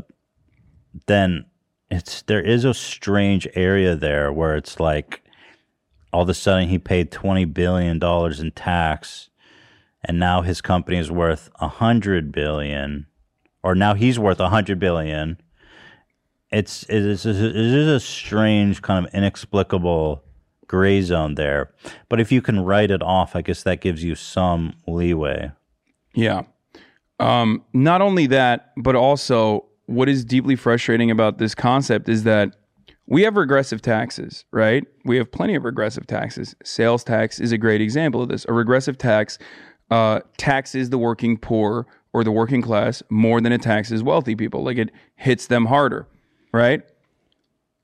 [1.08, 1.46] then
[1.90, 5.22] it's there is a strange area there where it's like
[6.12, 9.30] all of a sudden he paid twenty billion dollars in tax,
[10.04, 13.08] and now his company is worth a hundred billion,
[13.64, 15.40] or now he's worth a hundred billion.
[16.52, 20.22] It's it is it is a strange kind of inexplicable
[20.74, 21.72] gray zone there.
[22.10, 25.52] But if you can write it off, I guess that gives you some leeway.
[26.16, 26.42] Yeah.
[27.20, 32.56] Um, not only that, but also what is deeply frustrating about this concept is that
[33.06, 34.84] we have regressive taxes, right?
[35.06, 36.56] We have plenty of regressive taxes.
[36.64, 38.44] Sales tax is a great example of this.
[38.50, 39.38] A regressive tax
[39.92, 44.64] uh, taxes the working poor or the working class more than it taxes wealthy people.
[44.64, 46.08] Like it hits them harder,
[46.52, 46.82] right?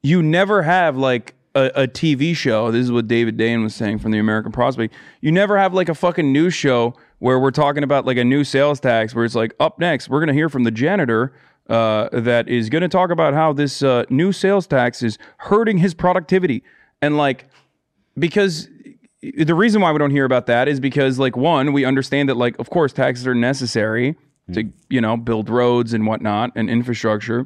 [0.02, 2.72] You never have like a, a TV show.
[2.72, 4.94] This is what David Dayen was saying from the American Prospect.
[5.22, 8.44] You never have like a fucking news show where we're talking about like a new
[8.44, 11.34] sales tax where it's like up next we're gonna hear from the janitor
[11.70, 15.94] uh, that is gonna talk about how this uh, new sales tax is hurting his
[15.94, 16.64] productivity
[17.02, 17.46] and like
[18.18, 18.68] because
[19.22, 22.36] the reason why we don't hear about that is because like one we understand that
[22.36, 24.16] like of course taxes are necessary
[24.54, 27.46] to you know build roads and whatnot and infrastructure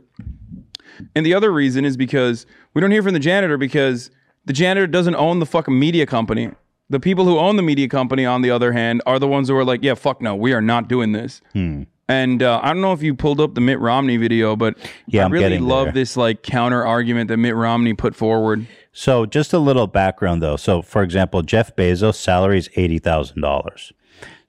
[1.15, 4.11] and the other reason is because we don't hear from the janitor because
[4.45, 6.49] the janitor doesn't own the fucking media company.
[6.89, 9.55] The people who own the media company, on the other hand, are the ones who
[9.55, 11.41] are like, yeah, fuck no, we are not doing this.
[11.53, 11.83] Hmm.
[12.09, 15.21] And uh, I don't know if you pulled up the Mitt Romney video, but Yeah,
[15.21, 15.93] I I'm really love there.
[15.93, 18.67] this like counter argument that Mitt Romney put forward.
[18.91, 20.57] So just a little background though.
[20.57, 23.93] So for example, Jeff Bezos' salary is eighty thousand dollars.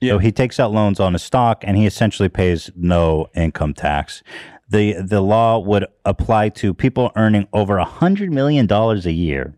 [0.03, 4.21] So he takes out loans on his stock and he essentially pays no income tax.
[4.67, 9.55] The the law would apply to people earning over a hundred million dollars a year.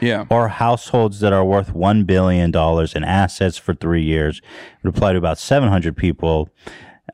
[0.00, 0.24] Yeah.
[0.30, 4.38] Or households that are worth one billion dollars in assets for three years.
[4.38, 6.48] It would apply to about seven hundred people.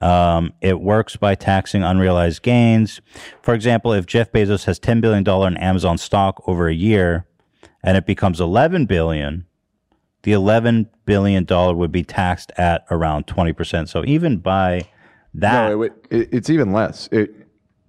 [0.01, 3.01] Um, it works by taxing unrealized gains.
[3.43, 7.27] For example, if Jeff Bezos has ten billion dollar in Amazon stock over a year,
[7.82, 9.47] and it becomes eleven billion,
[10.23, 13.89] the eleven billion dollar would be taxed at around twenty percent.
[13.89, 14.89] So even by
[15.41, 17.09] that, No, it, it, it's even less.
[17.13, 17.35] It,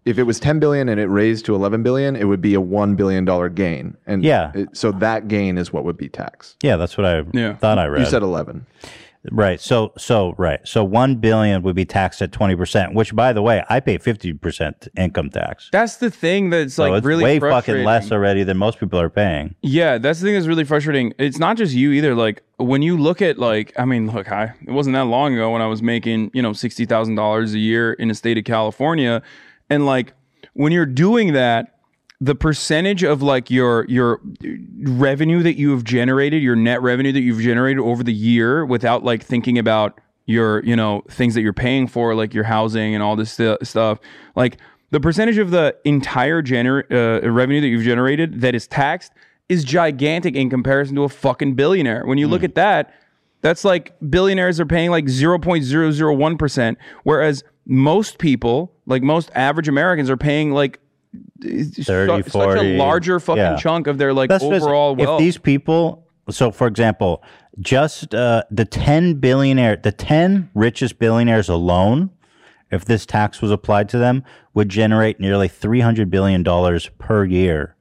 [0.05, 2.61] if it was 10 billion and it raised to 11 billion, it would be a
[2.61, 3.97] 1 billion dollar gain.
[4.07, 4.51] And Yeah.
[4.55, 6.55] it- so that gain is what would be taxed.
[6.63, 7.23] yeah, that's what I
[7.55, 7.99] thought I read.
[7.99, 8.65] You said 11.
[9.31, 9.59] Right.
[9.59, 10.59] So so right.
[10.65, 13.97] So one billion would be taxed at twenty percent, which by the way, I pay
[13.97, 15.69] fifty percent income tax.
[15.71, 18.99] That's the thing that's So like it's really way fucking less already than most people
[18.99, 19.55] are paying.
[19.61, 21.13] Yeah, that's the thing that's really frustrating.
[21.17, 22.15] It's not just you either.
[22.15, 25.51] Like when you look at like, I mean, look, I it wasn't that long ago
[25.51, 28.43] when I was making you know sixty thousand dollars a year in the state of
[28.43, 29.21] California,
[29.69, 30.13] and like
[30.53, 31.76] when you're doing that,
[32.19, 34.19] the percentage of like your your
[34.81, 39.03] revenue that you have generated, your net revenue that you've generated over the year, without
[39.03, 43.03] like thinking about your you know things that you're paying for, like your housing and
[43.03, 43.99] all this stu- stuff,
[44.35, 44.57] like
[44.89, 49.11] the percentage of the entire gener- uh, revenue that you've generated that is taxed
[49.49, 52.05] is gigantic in comparison to a fucking billionaire.
[52.05, 52.93] When you look at that,
[53.41, 60.17] that's like billionaires are paying like 0.001%, whereas most people, like most average Americans, are
[60.17, 60.79] paying like
[61.41, 62.29] 30, such, 40.
[62.31, 63.55] such a larger fucking Yeah.
[63.57, 65.19] chunk of their like That's just- overall wealth.
[65.21, 67.23] If these people, so for example,
[67.59, 72.09] just uh, the 10 billionaire, the 10 richest billionaires alone,
[72.71, 74.23] if this tax was applied to them,
[74.53, 76.43] would generate nearly $300 billion
[76.97, 77.75] per year.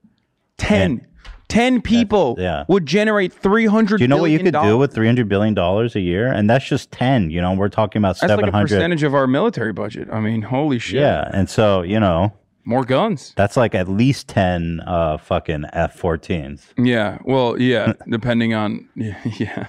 [0.58, 1.06] 10.
[1.48, 2.64] Ten people yeah.
[2.66, 3.98] would generate three hundred.
[3.98, 6.26] Do you know what you could do with three hundred billion dollars a year?
[6.26, 7.30] And that's just ten.
[7.30, 10.08] You know, we're talking about That's like seven a percentage of our military budget.
[10.10, 11.00] I mean, holy shit.
[11.00, 12.32] yeah, and so you know,
[12.66, 13.32] more guns.
[13.36, 16.60] That's like at least ten uh fucking F-14s.
[16.76, 17.18] Yeah.
[17.24, 17.94] Well, yeah.
[18.10, 19.66] depending on yeah, yeah.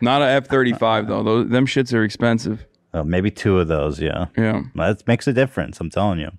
[0.00, 1.22] Not a F thirty five though.
[1.24, 2.64] Those them shits are expensive.
[2.94, 4.00] Uh, maybe two of those.
[4.00, 4.26] Yeah.
[4.36, 4.62] Yeah.
[4.76, 5.80] That makes a difference.
[5.80, 6.30] I'm telling you.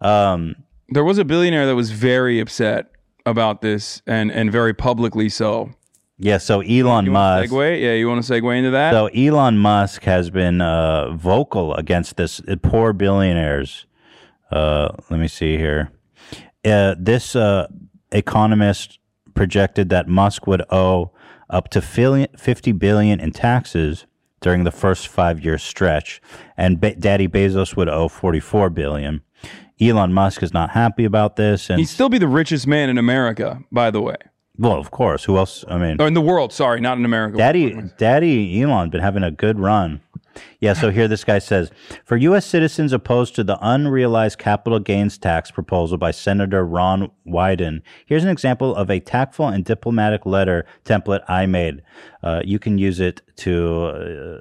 [0.00, 0.54] Um,
[0.90, 2.86] There was a billionaire that was very upset
[3.26, 5.70] about this and and very publicly so.
[6.18, 6.38] yeah.
[6.38, 7.50] So Elon You Musk.
[7.52, 7.80] segue?
[7.82, 8.92] Yeah, you want to segue into that?
[8.92, 13.86] So Elon Musk has been uh, vocal against this uh, poor billionaires.
[14.50, 15.90] Uh, let me see here.
[16.64, 17.66] Uh, this uh,
[18.12, 18.98] economist
[19.34, 21.10] projected that Musk would owe
[21.50, 24.06] up to fillion, 50 billion in taxes
[24.40, 26.20] during the first five-year stretch,
[26.56, 29.22] and Be- Daddy Bezos would owe 44 billion.
[29.80, 32.96] Elon Musk is not happy about this, and He'd still be the richest man in
[32.98, 34.16] America, by the way.
[34.56, 35.64] well, of course, who else?
[35.68, 37.36] I mean, Or in the world, sorry, not in America.
[37.36, 40.00] Daddy, Daddy Elon been having a good run.
[40.60, 41.70] Yeah, so here this guy says
[42.04, 42.46] For U.S.
[42.46, 48.30] citizens opposed to the unrealized capital gains tax proposal by Senator Ron Wyden, here's an
[48.30, 51.82] example of a tactful and diplomatic letter template I made.
[52.24, 53.84] Uh, you can use it to,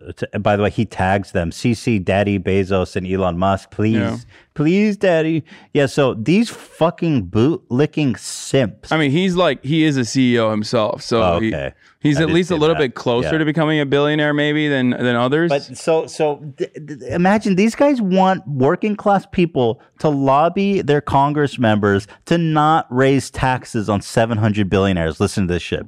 [0.07, 3.71] uh, to, by the way, he tags them CC Daddy Bezos and Elon Musk.
[3.71, 4.17] Please, Yeah.
[4.53, 5.43] please, Daddy.
[5.73, 8.89] Yeah, so these fucking boot licking simps.
[8.89, 11.53] I mean, he's like he is a CEO himself, so Oh, he-
[11.99, 12.81] he's I at least a little that.
[12.81, 13.39] bit closer Yeah.
[13.39, 15.49] to becoming a billionaire, maybe than than others.
[15.49, 21.01] But so so th- th- imagine these guys want working class people to lobby their
[21.01, 25.19] Congress members to not raise taxes on 700 billionaires.
[25.19, 25.85] Listen to this shit.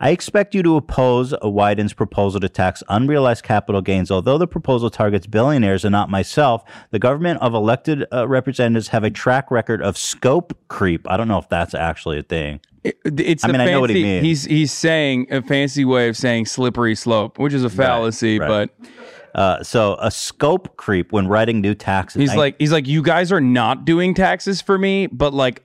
[0.00, 4.10] I expect you to oppose Wyden's proposal to tax unrealized capital gains.
[4.10, 9.04] Although the proposal targets billionaires and not myself, the government of elected uh, representatives have
[9.04, 11.08] a track record of scope creep.
[11.10, 12.60] I don't know if that's actually a thing.
[12.84, 14.24] it's I mean, I know what he means.
[14.24, 18.68] He's he's saying a fancy way of saying slippery slope, which is a fallacy, right.
[18.78, 18.88] but
[19.34, 22.20] Uh, so a scope creep when writing new taxes.
[22.20, 25.64] he's I- like he's like you guys are not doing taxes for me, but like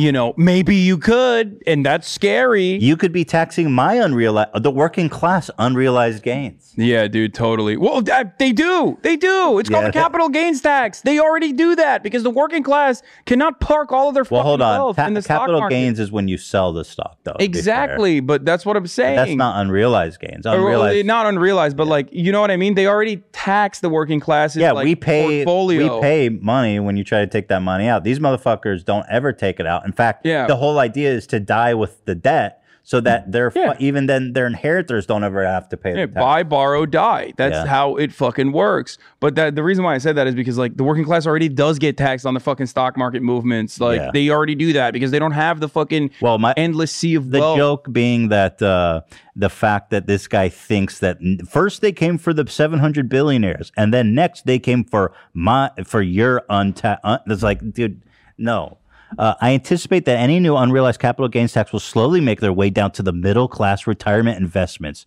[0.00, 2.76] you know, maybe you could, and that's scary.
[2.78, 6.72] You could be taxing my unrealized, the working class unrealized gains.
[6.76, 7.76] Yeah, dude, totally.
[7.76, 8.96] Well, that, they do.
[9.02, 9.58] They do.
[9.58, 9.88] It's called Yeah.
[9.88, 11.00] the capital gains tax.
[11.02, 14.62] They already do that because the working class cannot park all of their Well, hold
[14.62, 14.94] on.
[14.94, 17.32] Ta- in the capital gains is when you sell the stock, though.
[17.32, 17.58] to be fair.
[17.58, 19.16] Exactly, but that's what I'm But saying.
[19.16, 20.46] That's not unrealized gains.
[20.46, 21.06] Or, Unrealized.
[21.06, 22.74] not unrealized, but like you know what I mean.
[22.74, 24.60] They already tax the working classes.
[24.62, 25.44] yeah, like, we pay.
[25.44, 25.96] portfolio.
[25.96, 28.04] We pay money when you try to take that money out.
[28.04, 29.84] These motherfuckers don't ever take it out.
[29.90, 30.46] In fact, Yeah.
[30.46, 34.32] the whole idea is to die with the debt, so that their fu- even then
[34.32, 35.94] their inheritors don't ever have to pay.
[35.96, 37.32] Yeah, buy, borrow, die.
[37.36, 37.66] That's Yeah.
[37.66, 38.98] how it fucking works.
[39.20, 41.48] But that the reason why I said that is because like the working class already
[41.48, 43.80] does get taxed on the fucking stock market movements.
[43.80, 44.10] Like Yeah.
[44.12, 47.30] they already do that because they don't have the fucking well, my endless sea of
[47.30, 47.58] The wealth.
[47.58, 49.02] joke being that uh,
[49.36, 51.18] the fact that this guy thinks that
[51.48, 56.00] first they came for the 700 billionaires, and then next they came for my for
[56.02, 57.04] your untapped.
[57.04, 58.00] Un- it's like, dude,
[58.38, 58.78] no.
[59.18, 62.70] Uh, I anticipate that any new unrealized capital gains tax will slowly make their way
[62.70, 65.04] down to the middle class retirement investments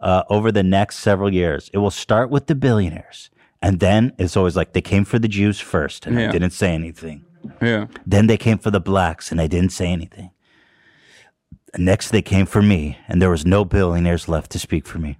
[0.00, 1.70] uh, over the next several years.
[1.72, 5.28] It will start with the billionaires, and then it's always like they came for the
[5.28, 7.24] Jews first, and I didn't say anything.
[7.60, 7.86] Yeah.
[8.06, 10.30] Then they came for the blacks, and I didn't say anything.
[11.76, 15.18] Next, they came for me, and there was no billionaires left to speak for me.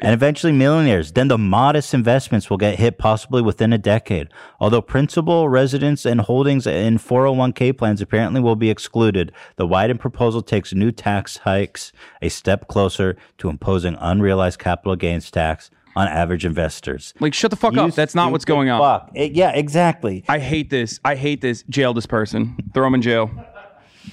[0.00, 1.12] And eventually, millionaires.
[1.12, 4.28] Then the modest investments will get hit possibly within a decade.
[4.60, 10.42] Although principal, residence, and holdings in 401k plans apparently will be excluded, the Wyden proposal
[10.42, 16.44] takes new tax hikes a step closer to imposing unrealized capital gains tax on average
[16.44, 17.14] investors.
[17.20, 17.94] Like shut the fuck You up.
[17.94, 18.80] That's not what's going on.
[18.80, 19.10] fuck.
[19.16, 20.24] Eh, yeah, exactly.
[20.28, 21.00] I hate this.
[21.04, 21.64] I hate this.
[21.70, 22.54] Jail this person.
[22.74, 23.30] Throw him in jail.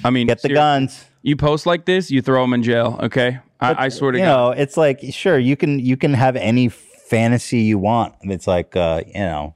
[0.03, 1.05] I mean, Get the guns.
[1.21, 2.99] You post like this, you throw him in jail.
[3.03, 3.39] Okay.
[3.63, 4.55] I, I swear to you God.
[4.55, 8.15] know, it's like sure you can you can have any fantasy you want.
[8.21, 9.55] It's like uh, you know,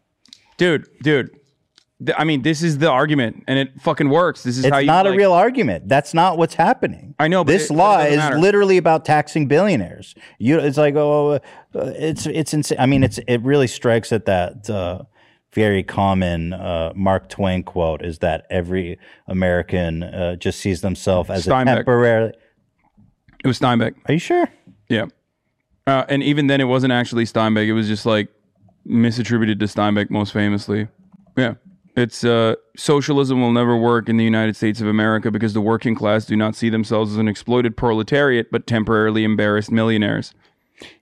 [0.57, 1.31] dude, dude.
[2.05, 4.43] th- I mean, this is the argument, and it fucking works.
[4.43, 5.87] This is it's how you not a like- real argument.
[5.87, 7.15] That's not what's happening.
[7.19, 8.37] I know, but this it- it law doesn't is matter.
[8.39, 10.15] literally about taxing billionaires.
[10.39, 11.39] You, it's like oh, uh,
[11.73, 12.79] it's it's insane.
[12.79, 14.69] I mean, it's it really strikes at that.
[14.69, 15.03] Uh,
[15.53, 21.47] very common uh, Mark Twain quote is that every American uh, just sees themselves as
[21.47, 21.77] a Steinbeck.
[21.77, 22.33] temporary.
[23.43, 23.95] It was Steinbeck.
[24.07, 24.47] Are you sure?
[24.89, 25.05] Yeah.
[25.85, 27.67] Uh, and even then, it wasn't actually Steinbeck.
[27.67, 28.29] It was just like
[28.87, 30.87] misattributed to Steinbeck, most famously.
[31.37, 31.55] Yeah.
[31.95, 35.95] It's uh, socialism will never work in the United States of America because the working
[35.95, 40.33] class do not see themselves as an exploited proletariat, but temporarily embarrassed millionaires.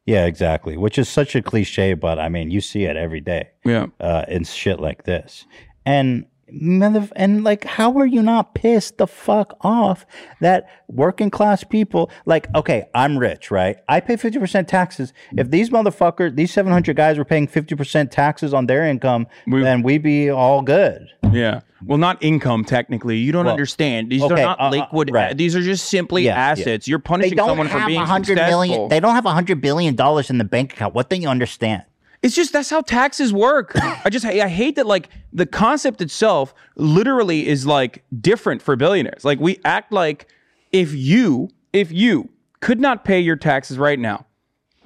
[0.06, 0.78] Yeah, exactly.
[0.78, 3.49] Which is such a cliche, but I mean, you see it every day.
[3.66, 3.88] Yeah.
[3.99, 5.45] Uh, in shit like this,
[5.86, 10.06] and And like, how are you not pissed the fuck off
[10.42, 13.78] that working class people, like, okay, I'm rich, right?
[13.90, 15.14] I pay 50% taxes.
[15.38, 20.04] If these motherfuckers, these 700 guys were paying 50% taxes on their income, then we'd
[20.04, 21.08] be all good.
[21.32, 21.62] Yeah.
[21.84, 23.18] Well, not income technically.
[23.18, 24.10] You don't Well, understand.
[24.10, 25.12] These okay, are not uh, uh, liquid.
[25.12, 25.38] right.
[25.38, 26.52] These are just simply Yeah, yeah.
[26.52, 26.88] assets.
[26.88, 28.50] You're punishing they don't someone have for being 100 successful.
[28.66, 30.96] million- They don't have 100 billion dollars in the bank account.
[30.96, 31.84] What don't you understand?
[32.26, 33.74] It's just that's how taxes work.
[33.76, 39.24] I just I hate that like the concept itself literally is like different for billionaires.
[39.24, 40.28] Like we act like
[40.72, 42.30] if you if you
[42.62, 44.26] could not pay your taxes right now,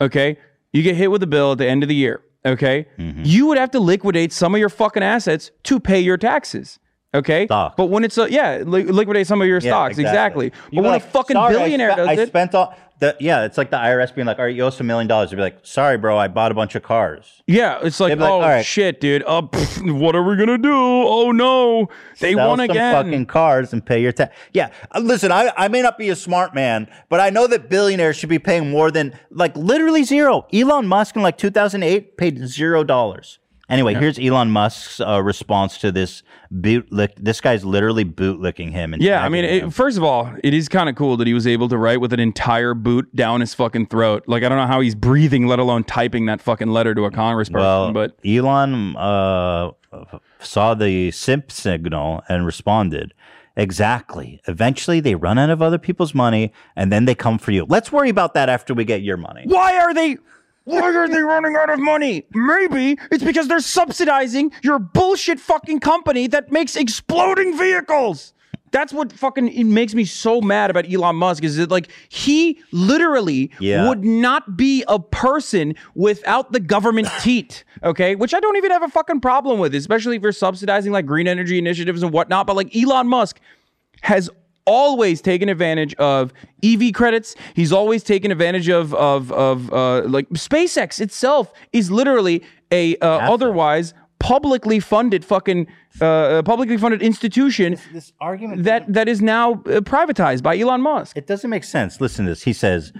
[0.01, 0.37] okay,
[0.73, 3.21] you get hit with a bill at the end of the year, okay, Mm-hmm.
[3.23, 6.77] you would have to liquidate some of your fucking assets to pay your taxes.
[7.13, 10.51] Okay, but when it's a yeah, li- liquidate some of your Yeah, stocks exactly.
[10.71, 12.75] You But when like, a fucking "Sorry, I billionaire spent- does I it, spent all
[12.99, 13.45] the yeah.
[13.45, 15.37] It's like the IRS being like, "All right, you owe us a million dollars." They'd
[15.37, 18.33] be like, "Sorry, bro, I bought a bunch of cars." Yeah, it's like, like, oh
[18.33, 19.23] "All right." shit, dude.
[19.25, 20.71] Uh, pff, what are we gonna do?
[20.71, 21.87] Oh no,
[22.19, 22.93] they Sell won some again.
[22.93, 24.35] fucking cars and pay your tax.
[24.53, 27.71] Yeah, uh, listen, I, I may not be a smart man, but I know that
[27.71, 30.45] billionaires should be paying more than like literally zero.
[30.53, 33.39] Elon Musk in like 2008 paid zero dollars.
[33.69, 37.11] Anyway, here's Elon Musk's uh, response to this bootlick.
[37.17, 38.93] This guy's literally bootlicking him.
[38.93, 41.33] And Yeah, I mean, it, first of all, it is kind of cool that he
[41.33, 44.23] was able to write with an entire boot down his fucking throat.
[44.27, 47.11] Like, I don't know how he's breathing, let alone typing that fucking letter to a
[47.11, 47.53] congressperson.
[47.53, 49.71] Well, but Elon uh,
[50.39, 53.13] saw the simp signal and responded.
[53.55, 54.41] Exactly.
[54.47, 57.65] Eventually, they run out of other people's money, and then they come for you.
[57.67, 59.43] Let's worry about that after we get your money.
[59.45, 60.17] why are they?
[60.69, 62.25] Why are they running out of money?
[62.33, 68.33] Maybe it's because they're subsidizing your bullshit fucking company that makes exploding vehicles.
[68.71, 72.59] That's what fucking it makes me so mad about Elon Musk is that like he
[72.71, 73.87] literally Yeah.
[73.89, 77.63] would not be a person without the government teat.
[77.83, 81.07] Okay, which I don't even have a fucking problem with, especially if you're subsidizing like
[81.07, 82.45] green energy initiatives and whatnot.
[82.45, 83.39] But like Elon Musk
[84.01, 84.29] has
[84.69, 86.31] always taken advantage of
[86.63, 87.35] EV credits.
[87.55, 93.33] He's always taken advantage of of of uh, like SpaceX itself is literally a uh,
[93.33, 95.67] otherwise publicly funded fucking
[96.01, 101.17] uh, publicly funded institution this argument that that is now uh, privatized by Elon Musk.
[101.17, 101.99] It doesn't make sense.
[101.99, 102.43] Listen to this.
[102.43, 102.93] He says,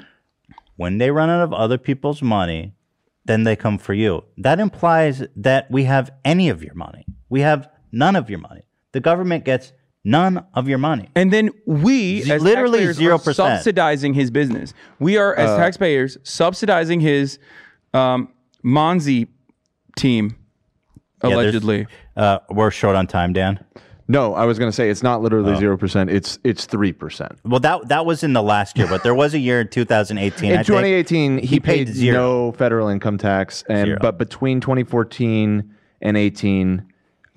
[0.78, 2.74] when they run out of other people's money,
[3.26, 4.24] then they come for you.
[4.38, 7.06] That implies that we have any of your money.
[7.30, 8.64] We have none of your money.
[8.92, 9.74] The government gets
[10.10, 11.10] none of your money.
[11.16, 13.36] And then we, Z- as literally taxpayers, zero are percent.
[13.58, 14.74] subsidizing his business.
[15.00, 17.40] We are, as Uh, taxpayers, subsidizing his
[17.94, 18.30] um,
[18.66, 19.28] Monzi
[19.98, 20.36] team,
[21.24, 21.88] Yeah, allegedly.
[22.18, 23.60] uh, we're short on time, Dan.
[24.12, 25.60] No, I was going to say it's not literally Oh.
[25.60, 26.10] zero percent.
[26.10, 27.34] It's it's three percent.
[27.46, 30.50] Well, that that was in the last year, but there was a year in 2018.
[30.50, 32.18] I In think, 2018, he, paid, zero.
[32.18, 34.00] no federal income tax, and Zero.
[34.02, 35.64] but between 2014
[36.02, 36.84] and 18,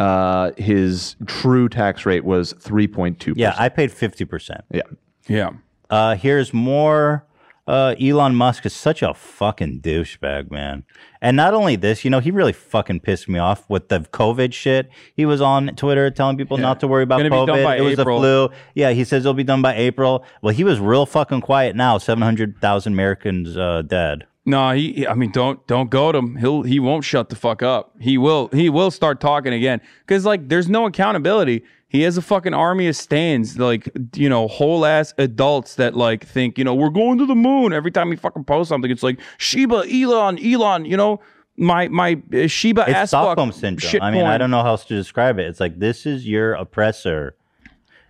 [0.02, 3.34] uh, his true tax rate was 3.2%.
[3.36, 4.62] Yeah, I paid 50%.
[4.72, 4.82] Yeah.
[5.28, 5.50] Yeah.
[5.90, 7.24] Uh, here's more.
[7.68, 10.82] Uh, Elon Musk is such a fucking douchebag, man.
[11.20, 14.52] And not only this, you know, he really fucking pissed me off with the COVID
[14.52, 14.90] shit.
[15.14, 17.46] He was on Twitter telling people not to worry about Gonna be COVID.
[17.46, 18.20] done by it was April.
[18.20, 18.56] the flu.
[18.74, 20.24] Yeah, he says it'll be done by April.
[20.42, 21.98] Well, he was real fucking quiet now.
[21.98, 24.26] 700,000 Americans uh, dead.
[24.44, 24.92] No, he.
[24.92, 26.36] he- I mean, don't don't goad him.
[26.36, 27.94] He'll he won't shut the fuck up.
[28.00, 31.62] He will he will start talking again because like there's no accountability.
[31.88, 36.26] He has a fucking army of stands, like you know, whole ass adults that like
[36.26, 37.72] think you know we're going to the moon.
[37.72, 40.86] Every time he fucking posts something, it's like Shiba, Elon, Elon.
[40.86, 41.20] You know,
[41.56, 44.02] my my uh, Shiba It's ass Stockholm syndrome.
[44.02, 45.46] I mean, I don't know how else to describe it.
[45.46, 47.36] It's like, this is your oppressor.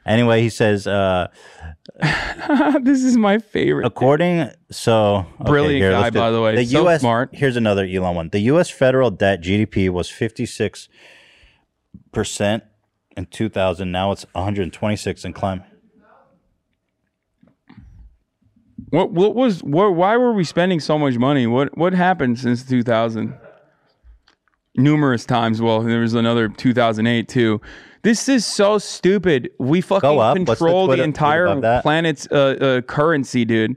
[0.04, 1.28] Anyway, he says, uh,
[2.82, 3.86] this is my favorite.
[3.86, 6.56] According, so okay, Brilliant here, guy, let's do- by the way.
[6.56, 7.00] The So U.S.
[7.00, 7.30] smart.
[7.32, 8.28] Here's another Elon one.
[8.30, 8.68] The U.S.
[8.70, 10.88] federal debt GDP was 56
[12.12, 12.64] percent
[13.16, 13.90] in 2000.
[13.92, 15.62] Now it's 126 and climb.
[18.90, 19.94] What what was what?
[19.94, 21.46] Why were we spending so much money?
[21.46, 23.34] What what happened since 2000?
[24.74, 25.60] Numerous times.
[25.62, 27.60] Well, there was another 2008 too.
[28.02, 29.50] This is so stupid.
[29.58, 30.14] We fucking.
[30.14, 33.76] What's the control the, entire planet's uh, uh, currency, dude.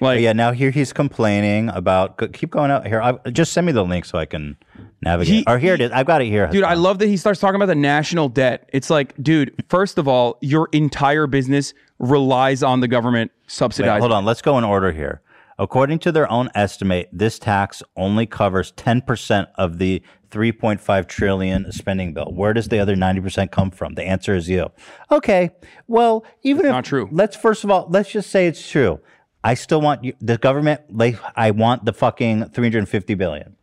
[0.00, 0.32] Like, yeah.
[0.32, 2.18] Now here he's complaining about.
[2.18, 3.00] go- Keep going out here.
[3.00, 4.56] I, just send me the link so I can
[5.02, 5.34] navigate.
[5.34, 5.90] He- or here it is.
[5.92, 6.46] I've got it here.
[6.48, 8.68] Dude, I love that he starts talking about the national debt.
[8.72, 14.00] It's like, dude, first of all, your entire business relies on the government Wait, subsidizing.
[14.00, 14.24] hold on.
[14.24, 15.22] Let's go in order here.
[15.58, 20.02] According to their own estimate, this tax only covers 10% of the
[20.32, 22.32] 3.5 trillion spending bill.
[22.32, 23.94] Where does the other 90% come from?
[23.94, 24.70] The answer is you.
[25.10, 25.50] Okay.
[25.86, 27.08] Well, even if not true.
[27.12, 29.00] Let's first of all, let's just say it's true.
[29.44, 33.56] I still want you, the government, like, I want the fucking 350 billion.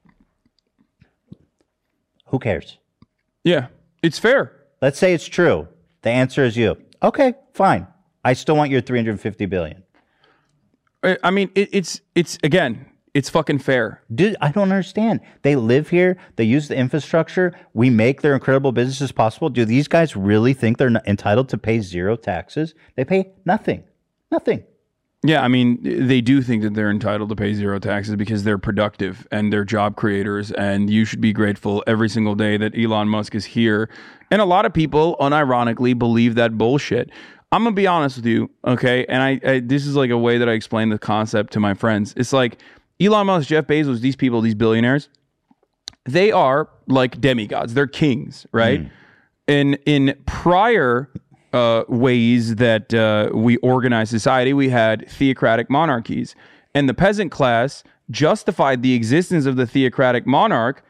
[2.28, 2.78] Who cares?
[3.44, 3.68] Yeah,
[4.04, 4.66] it's fair.
[4.82, 5.68] Let's say it's true.
[6.02, 6.78] The answer is you.
[7.02, 7.88] Okay, fine.
[8.24, 9.84] I still want your 350 billion.
[11.04, 12.86] I I mean, it, it's it's again,
[13.20, 14.02] it's fucking fair.
[14.16, 15.20] Dude, I don't understand.
[15.42, 16.16] They live here.
[16.38, 17.54] They use the infrastructure.
[17.74, 19.50] We make their incredible businesses possible.
[19.50, 22.76] Do these guys really think they're entitled to pay zero taxes?
[22.96, 23.84] They pay nothing.
[24.32, 24.64] Nothing.
[25.22, 28.58] Yeah, I mean, they do think that they're entitled to pay zero taxes because they're
[28.58, 33.10] productive and they're job creators, and you should be grateful every single day that Elon
[33.10, 33.90] Musk is here.
[34.32, 37.10] And a lot of people, unironically, believe that bullshit.
[37.52, 39.06] I'm gonna be honest with you, okay?
[39.08, 41.74] And I, I this is like a way that I explain the concept to my
[41.74, 42.14] friends.
[42.16, 42.60] It's like
[43.02, 45.10] Elon Musk, Jeff Bezos, these people, these billionaires,
[46.06, 47.74] they are like demigods.
[47.74, 48.82] They're kings, right?
[49.48, 51.10] In in prior
[51.54, 56.36] uh, ways that uh, we organize society, we had theocratic monarchies,
[56.76, 60.84] and the peasant class justified the existence of the theocratic monarch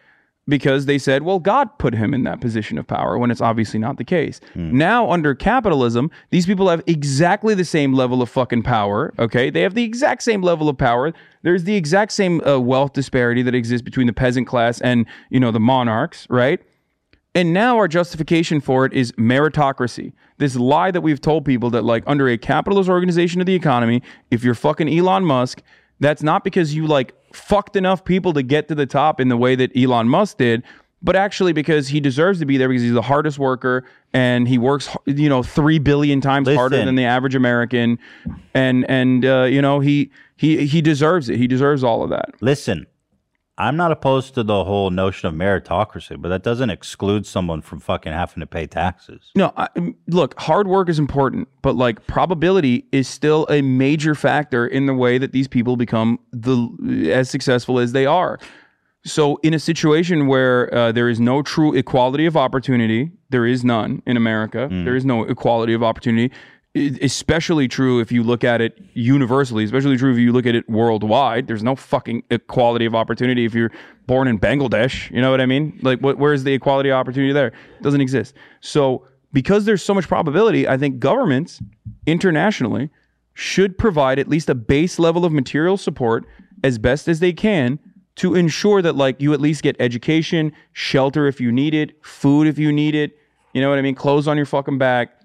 [0.50, 3.80] because they said, well, God put him in that position of power when it's obviously
[3.80, 4.42] not the case.
[4.56, 9.14] Now, under capitalism, these people have exactly the same level of fucking power.
[9.20, 9.50] Okay.
[9.50, 11.14] They have the exact same level of power.
[11.44, 15.40] There's the exact same uh, wealth disparity that exists between the peasant class and, you
[15.40, 16.60] know, the monarchs, right?
[17.36, 20.14] And now our justification for it is meritocracy.
[20.40, 24.02] This lie that we've told people that, like, under a capitalist organization of the economy,
[24.32, 25.62] if you're fucking Elon Musk,
[26.00, 29.38] that's not because you, like, fucked enough people to get to the top in the
[29.38, 30.64] way that Elon Musk did,
[31.02, 34.58] but actually because he deserves to be there because he's the hardest worker and he
[34.58, 38.00] works, you know, three billion times harder than the average American,
[38.54, 41.38] and and uh, you know he he he deserves it.
[41.38, 42.32] He deserves all of that.
[42.42, 42.88] Listen,
[43.60, 47.82] I'm not opposed to the whole notion of meritocracy, but that doesn't exclude someone from
[47.82, 49.32] fucking having to pay taxes.
[49.36, 49.68] No, I,
[50.08, 54.94] look, hard work is important, but like probability is still a major factor in the
[54.94, 58.40] way that these people become the as successful as they are.
[59.06, 63.64] So, in a situation where uh, there is no true equality of opportunity, there is
[63.64, 64.68] none in America.
[64.86, 66.34] There is no equality of opportunity.
[66.76, 69.64] Especially true if you look at it universally.
[69.64, 71.48] Especially true if you look at it worldwide.
[71.48, 73.72] There's no fucking equality of opportunity if you're
[74.06, 75.10] born in Bangladesh.
[75.10, 75.80] You know what I mean?
[75.82, 77.48] Like, what, where's the equality of opportunity there?
[77.48, 78.36] It doesn't exist.
[78.62, 81.62] So, because there's so much probability, I think governments
[82.06, 82.90] internationally
[83.34, 86.26] should provide at least a base level of material support
[86.64, 87.80] as best as they can
[88.16, 92.48] to ensure that like you at least get education, shelter if you need it, food
[92.48, 93.18] if you need it,
[93.54, 95.19] you know what I mean, clothes on your fucking back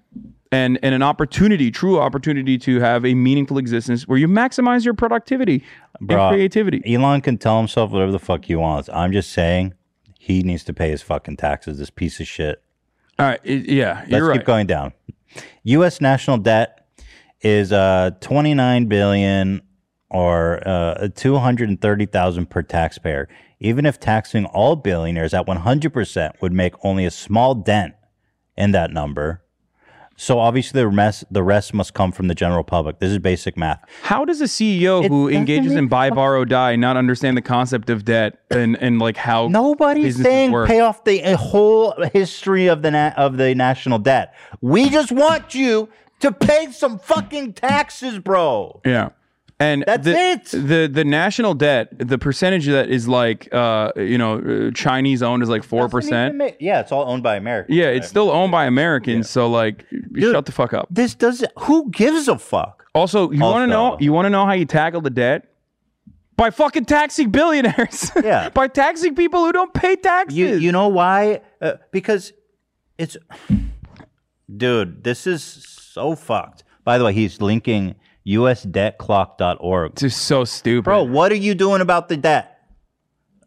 [0.54, 4.94] and and an opportunity, true opportunity to have a meaningful existence where you maximize your
[4.94, 5.64] productivity
[5.98, 6.80] and creativity.
[6.86, 8.88] Elon can tell himself whatever the fuck he wants.
[8.92, 9.74] I'm just saying
[10.18, 12.62] he needs to pay his fucking taxes, this piece of shit.
[13.18, 14.92] All right, yeah, Let's you're keep going down.
[15.64, 16.00] U.S.
[16.00, 16.86] national debt
[17.40, 19.60] is uh 29 billion
[20.10, 23.28] or uh 230,000 per taxpayer.
[23.60, 27.94] Even if taxing all billionaires at 100% would make only a small dent
[28.56, 29.43] in that number.
[30.16, 32.98] So obviously the rest the rest must come from the general public.
[32.98, 33.84] This is basic math.
[34.02, 38.04] How does a CEO who engages in buy, borrow, die not understand the concept of
[38.04, 40.68] debt and, and like how Nobody's saying work?
[40.68, 44.34] pay off the whole history of the na- of the national debt.
[44.60, 45.88] We just want you
[46.20, 48.80] to pay some fucking taxes, bro.
[48.84, 49.10] Yeah.
[49.60, 50.44] And That's the, it.
[50.46, 55.42] The the national debt, the percentage that is like uh you know uh, Chinese owned
[55.42, 56.40] is like four percent.
[56.60, 57.72] Yeah, it's all owned by America.
[57.72, 59.30] Yeah, it's still owned by Americans.
[59.30, 59.86] So like,
[60.18, 60.88] shut the fuck up.
[60.90, 61.44] This does.
[61.60, 62.84] Who gives a fuck?
[62.94, 63.96] Also, you want to know?
[64.00, 65.48] You want to know how you tackle the debt?
[66.36, 68.10] By fucking taxing billionaires.
[68.24, 68.48] Yeah.
[68.48, 70.36] By taxing people who don't pay taxes.
[70.36, 71.42] You you know why?
[71.60, 72.32] Uh, because
[72.98, 73.16] it's
[74.54, 76.64] dude, this is so fucked.
[76.84, 77.94] By the way, he's linking
[78.26, 80.02] usdebtclock.org.
[80.02, 80.84] It's so stupid.
[80.84, 82.50] Bro, what are you doing about the debt?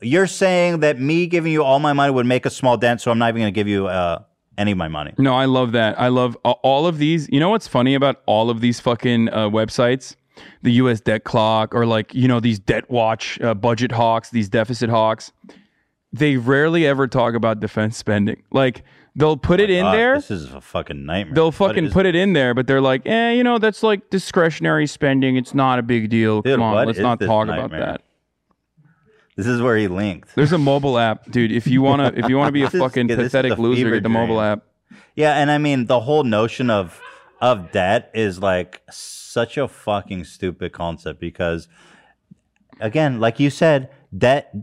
[0.02, 3.10] You're saying that me giving you all my money would make a small dent, so
[3.10, 4.24] I'm not even going to give you uh,
[4.58, 5.14] any of my money.
[5.18, 6.00] No, I love that.
[6.00, 7.28] I love a- all of these.
[7.30, 10.16] You know what's funny about all of these fucking uh, websites?
[10.62, 11.02] The U.S.
[11.02, 15.32] debt clock, or like you know these debt watch, uh, budget hawks, these deficit hawks.
[16.14, 18.44] They rarely ever talk about defense spending.
[18.52, 18.84] Like
[19.18, 20.16] they'll put it in God, there.
[20.16, 21.36] This is a fucking nightmare.
[21.36, 24.88] They'll fucking put it in there, but they're like, eh, you know, that's like discretionary
[24.88, 25.36] spending.
[25.36, 26.42] It's not a big deal.
[26.42, 27.66] Dude, Come on, let's not talk nightmare?
[27.66, 28.02] about that.
[29.36, 30.34] This is where he linked.
[30.36, 31.52] There's a mobile app, dude.
[31.52, 34.40] If you wanna, if you wanna be a fucking is pathetic loser, get the mobile
[34.40, 34.64] app.
[35.16, 37.00] Yeah, and I mean the whole notion of
[37.42, 41.68] of debt is like such a fucking stupid concept because
[42.80, 44.54] again, like you said, debt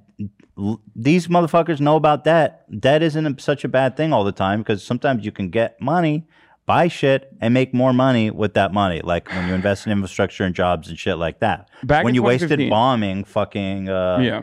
[0.94, 2.64] these motherfuckers know about debt.
[2.80, 6.26] Debt isn't such a bad thing all the time because sometimes you can get money,
[6.66, 9.00] buy shit, and make more money with that money.
[9.02, 11.68] Like when you invest in infrastructure and jobs and shit like that.
[11.82, 14.42] Back when you wasted bombing fucking uh, Yeah.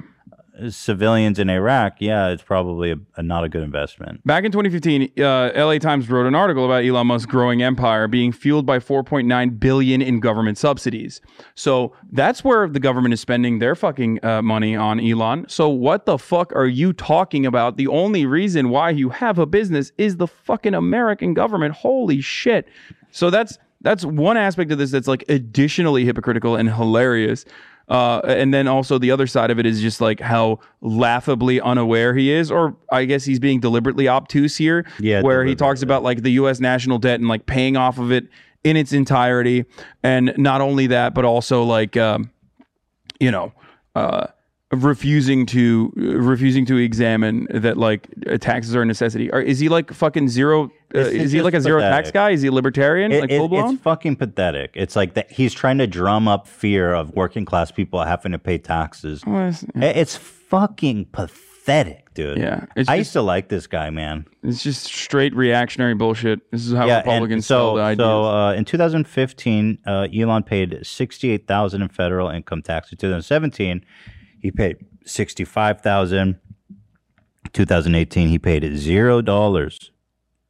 [0.70, 4.26] Civilians in Iraq, yeah, it's probably a, a not a good investment.
[4.26, 8.32] Back in 2015, uh, LA Times wrote an article about Elon Musk's growing empire being
[8.32, 11.22] fueled by 4.9 billion in government subsidies.
[11.56, 15.46] So that's where the government is spending their fucking uh, money on Elon.
[15.48, 17.78] So what the fuck are you talking about?
[17.78, 21.76] The only reason why you have a business is the fucking American government.
[21.76, 22.68] Holy shit.
[23.12, 27.46] So that's that's one aspect of this that's like additionally hypocritical and hilarious.
[27.92, 32.16] Uh, and then also the other side of it is just like how laughably unaware
[32.16, 34.86] he is, or I guess he's being deliberately obtuse here.
[35.02, 36.62] Yeah, where he talks about like the U.S.
[36.62, 38.30] national debt and like paying off of it
[38.64, 39.66] in its entirety,
[40.04, 42.32] and not only that, but also like um,
[43.20, 43.52] you know.
[43.94, 44.28] Uh,
[44.72, 49.68] refusing to refusing to examine that like uh, taxes are a necessity or is he
[49.70, 53.12] like fucking zero uh, is he like a zero tax guy is he a libertarian
[53.12, 54.72] It- like it- blown it's fucking pathetic.
[54.76, 58.40] It's like that he's trying to drum up fear of working class people having to
[58.40, 59.26] pay taxes.
[59.26, 62.38] Well, it's- It- It's fucking pathetic, dude.
[62.38, 64.26] Yeah, I just- used to like this guy, man.
[64.44, 66.50] It's just straight reactionary bullshit.
[66.52, 68.04] This is how yeah, Republicans sell so the ideas.
[68.06, 72.92] so uh, in 2015, uh, Elon paid 68,000 in federal income tax.
[72.92, 73.82] In 2017,
[74.42, 76.40] he paid 65,000.
[77.54, 79.92] 2018, he paid zero dollars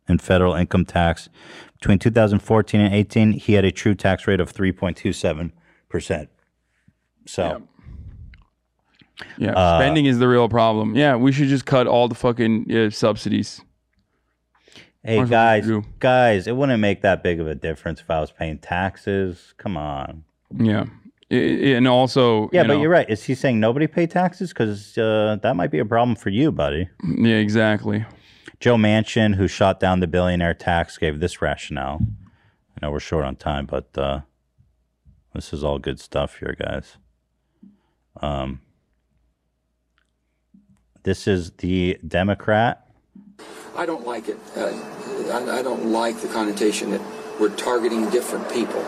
[0.08, 1.30] in federal income tax.
[1.80, 5.52] Between 2014 and 18, he had a true tax rate of 3.27
[5.90, 6.30] percent.
[7.26, 7.64] So.
[9.38, 10.96] yeah, uh, spending is the real problem.
[10.96, 13.62] Yeah, we should just cut all the fucking uh, subsidies.
[15.04, 18.32] Hey That's guys, guys, it wouldn't make that big of a difference if I was
[18.32, 19.56] paying taxes.
[19.58, 20.26] Come on.
[20.56, 20.86] Yeah,
[21.32, 23.10] and also Yeah, you but you're right.
[23.10, 24.50] Is he saying nobody pay taxes?
[24.50, 26.90] Because uh, that might be a problem for you, buddy.
[27.04, 28.06] Yeah, exactly.
[28.60, 32.00] Joe Manchin, who shot down the billionaire tax, gave this rationale.
[32.76, 34.22] I know we're short on time, but uh,
[35.34, 36.98] this is all good stuff here, guys.
[38.22, 38.62] Um,
[41.04, 42.88] this is the Democrat.
[43.76, 44.38] I don't like it.
[44.56, 44.68] Uh,
[45.32, 47.02] I, I don't like the connotation that
[47.40, 48.86] we're targeting different people.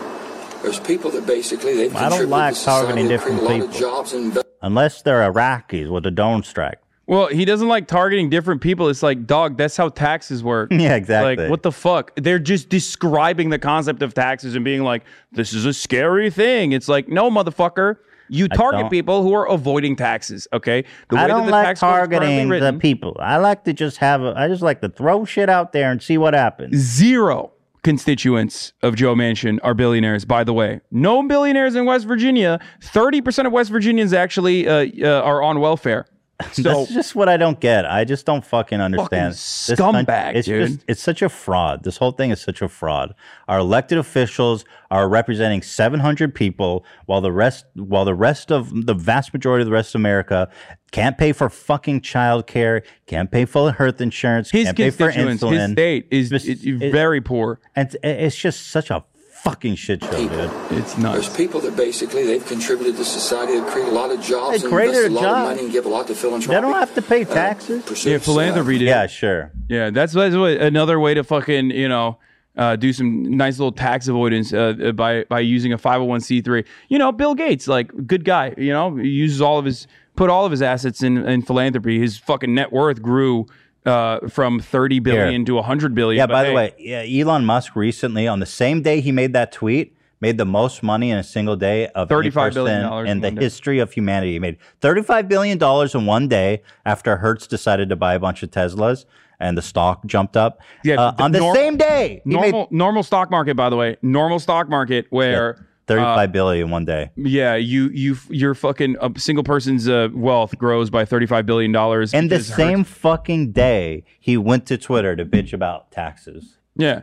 [0.64, 3.78] There's people that basically they've I don't like targeting different a lot of people.
[3.78, 6.78] jobs and invest- Unless they're Iraqis with a drone strike.
[7.06, 8.88] Well, he doesn't like targeting different people.
[8.88, 10.72] It's like, dog, that's how taxes work.
[10.72, 11.36] Yeah, exactly.
[11.36, 12.12] Like, what the fuck?
[12.16, 16.72] They're just describing the concept of taxes and being like, this is a scary thing.
[16.72, 17.98] It's like, no, motherfucker.
[18.30, 20.84] You target people who are avoiding taxes, okay?
[21.10, 23.18] The I way that don't the like tax code is targeting the people.
[23.20, 24.32] I like to just have a.
[24.34, 26.74] I just like to throw shit out there and see what happens.
[26.74, 27.52] Zero
[27.84, 30.80] constituents of Joe Manchin are billionaires, by the way.
[30.90, 32.58] No billionaires in West Virginia.
[32.80, 36.06] 30% of West Virginians actually uh, uh, are on welfare.
[36.52, 37.86] So That's just what I don't get.
[37.86, 39.34] I just don't fucking understand.
[39.76, 40.68] Coun- scumbag, it's dude.
[40.68, 41.84] just it's such a fraud.
[41.84, 43.14] This whole thing is such a fraud.
[43.48, 48.94] Our elected officials are representing 700 people, while the rest while the rest of the
[48.94, 50.50] vast majority of the rest of America
[50.90, 55.10] can't pay for fucking child care, can't pay for health insurance, his can't pay for
[55.10, 55.60] insulin.
[55.60, 57.60] his state is, is very poor.
[57.74, 59.04] And it's, it's just such a
[59.44, 60.50] fucking shit show, dude.
[60.78, 64.20] It's not There's people that basically they've contributed to society, they create a lot of
[64.20, 65.36] jobs, They and created invest a a lot job.
[65.38, 66.54] of money and give a lot to philanthropy.
[66.54, 67.82] They don't have to pay Uh, taxes.
[67.84, 68.86] pursue Yeah, philanthropy did.
[68.88, 69.52] Yeah, sure.
[69.68, 72.18] Yeah, that's, that's what, another way to fucking you know
[72.56, 76.20] uh, do some nice little tax avoidance uh, by by using a five hundred one
[76.20, 76.64] c three.
[76.88, 78.54] You know, Bill Gates, like good guy.
[78.56, 81.98] You know, he uses all of his put all of his assets in in philanthropy.
[81.98, 83.46] His fucking net worth grew.
[83.84, 85.44] Uh, from 30 billion Here.
[85.44, 86.16] to 100 billion.
[86.18, 89.52] Yeah, by the way, yeah, Elon Musk recently, on the same day he made that
[89.52, 93.20] tweet, made the most money in a single day of any $35 billion in in
[93.20, 93.42] the day.
[93.42, 94.32] history of humanity.
[94.32, 98.50] He made $35 billion in one day after Hertz decided to buy a bunch of
[98.50, 99.04] Teslas
[99.38, 100.62] and the stock jumped up.
[100.82, 103.76] Yeah, Uh, on the normal- same day, he made normal normal stock market, by the
[103.76, 107.10] way, normal stock market where thirty-five billion in one day.
[107.16, 111.72] Yeah, you you your fucking a single person's uh, wealth grows by thirty five billion
[111.72, 112.14] dollars.
[112.14, 116.58] And the same fucking day, he went to Twitter to bitch about taxes.
[116.76, 117.02] Yeah.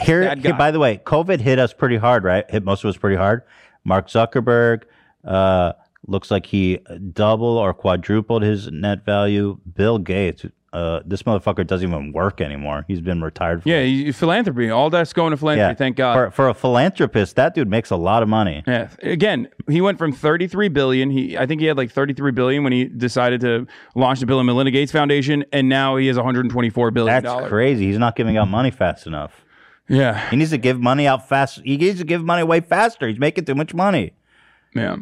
[0.00, 2.48] Here, here, by the way, COVID hit us pretty hard, right?
[2.48, 3.42] Hit most of us pretty hard.
[3.82, 4.82] Mark Zuckerberg
[5.24, 5.72] uh,
[6.06, 6.78] looks like he
[7.12, 9.58] double or quadrupled his net value.
[9.74, 12.84] Bill Gates, uh, this motherfucker doesn't even work anymore.
[12.88, 13.62] He's been retired.
[13.62, 14.68] For, Yeah, you- philanthropy.
[14.70, 15.76] All that's going to philanthropy.
[15.76, 16.14] Thank God.
[16.14, 18.62] For, for a philanthropist, that dude makes a lot of money.
[18.66, 18.90] Yeah.
[19.02, 21.10] Again, he went from 33 billion.
[21.10, 24.40] He I think he had like 33 billion when he decided to launch the Bill
[24.40, 27.86] and Melinda Gates Foundation, and now he has 124 billion That's crazy.
[27.86, 29.44] He's not giving out money fast enough.
[29.88, 30.28] Yeah.
[30.28, 31.62] He needs to give money out fast.
[31.64, 33.08] He needs to give money away faster.
[33.08, 34.12] He's making too much money.
[34.74, 34.96] Yeah.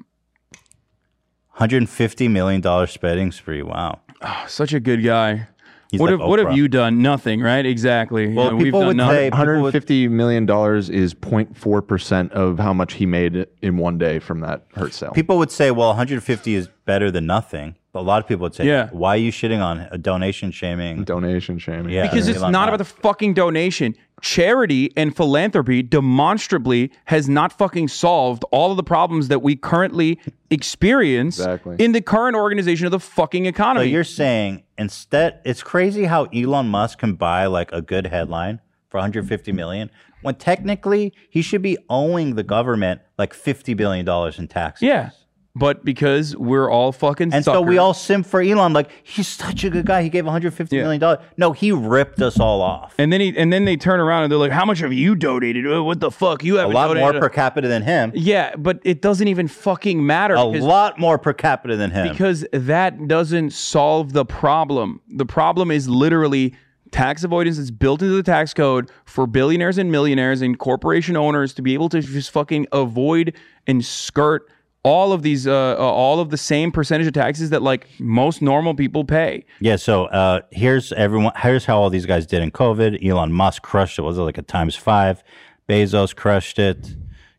[1.58, 3.62] $150 million spending spree.
[3.62, 4.00] Wow.
[4.46, 5.48] Such a good guy.
[5.90, 7.00] He's what like have what have you done?
[7.02, 7.64] Nothing, right?
[7.64, 8.32] Exactly.
[8.34, 9.16] Well, You know, we've people done would nothing.
[9.16, 14.18] say 150 million dollars is 0.4 percent of how much he made in one day
[14.18, 15.12] from that Hertz sale.
[15.12, 17.76] People would say, well, 150 is better than nothing.
[17.96, 18.88] A lot of people would say, Yeah.
[18.92, 21.04] why are you shitting on a donation shaming?
[21.04, 21.92] Donation shaming.
[21.92, 22.68] Yeah, because it's Elon not Musk.
[22.68, 23.94] about the fucking donation.
[24.22, 30.18] Charity and philanthropy demonstrably has not fucking solved all of the problems that we currently
[30.50, 31.76] experience Exactly.
[31.78, 33.86] in the current organization of the fucking So economy.
[33.88, 38.98] you're saying instead, it's crazy how Elon Musk can buy like a good headline for
[38.98, 39.90] 150 million
[40.22, 44.86] when technically he should be owing the government like 50 billion dollars in taxes.
[44.86, 45.10] yeah.
[45.58, 48.74] But because we're all fucking And so we all simp for Elon.
[48.74, 50.02] Like he's such a good guy.
[50.02, 51.20] He gave 150 million dollars.
[51.38, 52.94] No, he ripped us all off.
[52.98, 55.14] and then he and then they turn around and they're like, "How much have you
[55.14, 55.66] donated?
[55.66, 56.44] Oh, what the fuck?
[56.44, 58.12] You have a lot more per capita than him.
[58.14, 60.34] Yeah, but it doesn't even fucking matter.
[60.34, 62.08] A lot more per capita than him.
[62.08, 65.00] because that doesn't solve the problem.
[65.08, 66.54] The problem is literally
[66.90, 71.54] tax avoidance is built into the tax code for billionaires and millionaires and corporation owners
[71.54, 73.34] to be able to just fucking avoid
[73.66, 74.48] and skirt
[74.86, 78.40] all of these uh, uh, all of the same percentage of taxes that like most
[78.40, 79.44] normal people pay.
[79.58, 81.32] Yeah, so uh, here's everyone.
[81.36, 83.04] Here's how all these guys did in COVID.
[83.04, 84.02] Elon Musk crushed it.
[84.02, 85.24] Was it like a times five?
[85.68, 86.94] Bezos crushed it.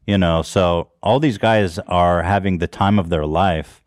[0.05, 3.81] You know, so all these guys are having the time of their life.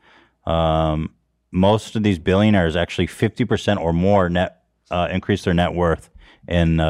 [0.46, 1.14] Um,
[1.50, 6.08] most of these billionaires actually fifty percent or more net uh, increase their net worth
[6.48, 6.80] in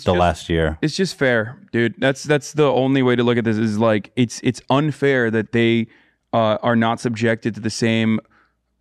[0.00, 0.78] uh, the just- last year.
[0.82, 1.94] It's just fair, dude.
[1.98, 3.58] That's that's the only way to look at this.
[3.58, 5.88] Is like it's it's unfair that they
[6.32, 8.20] uh, are not subjected to the same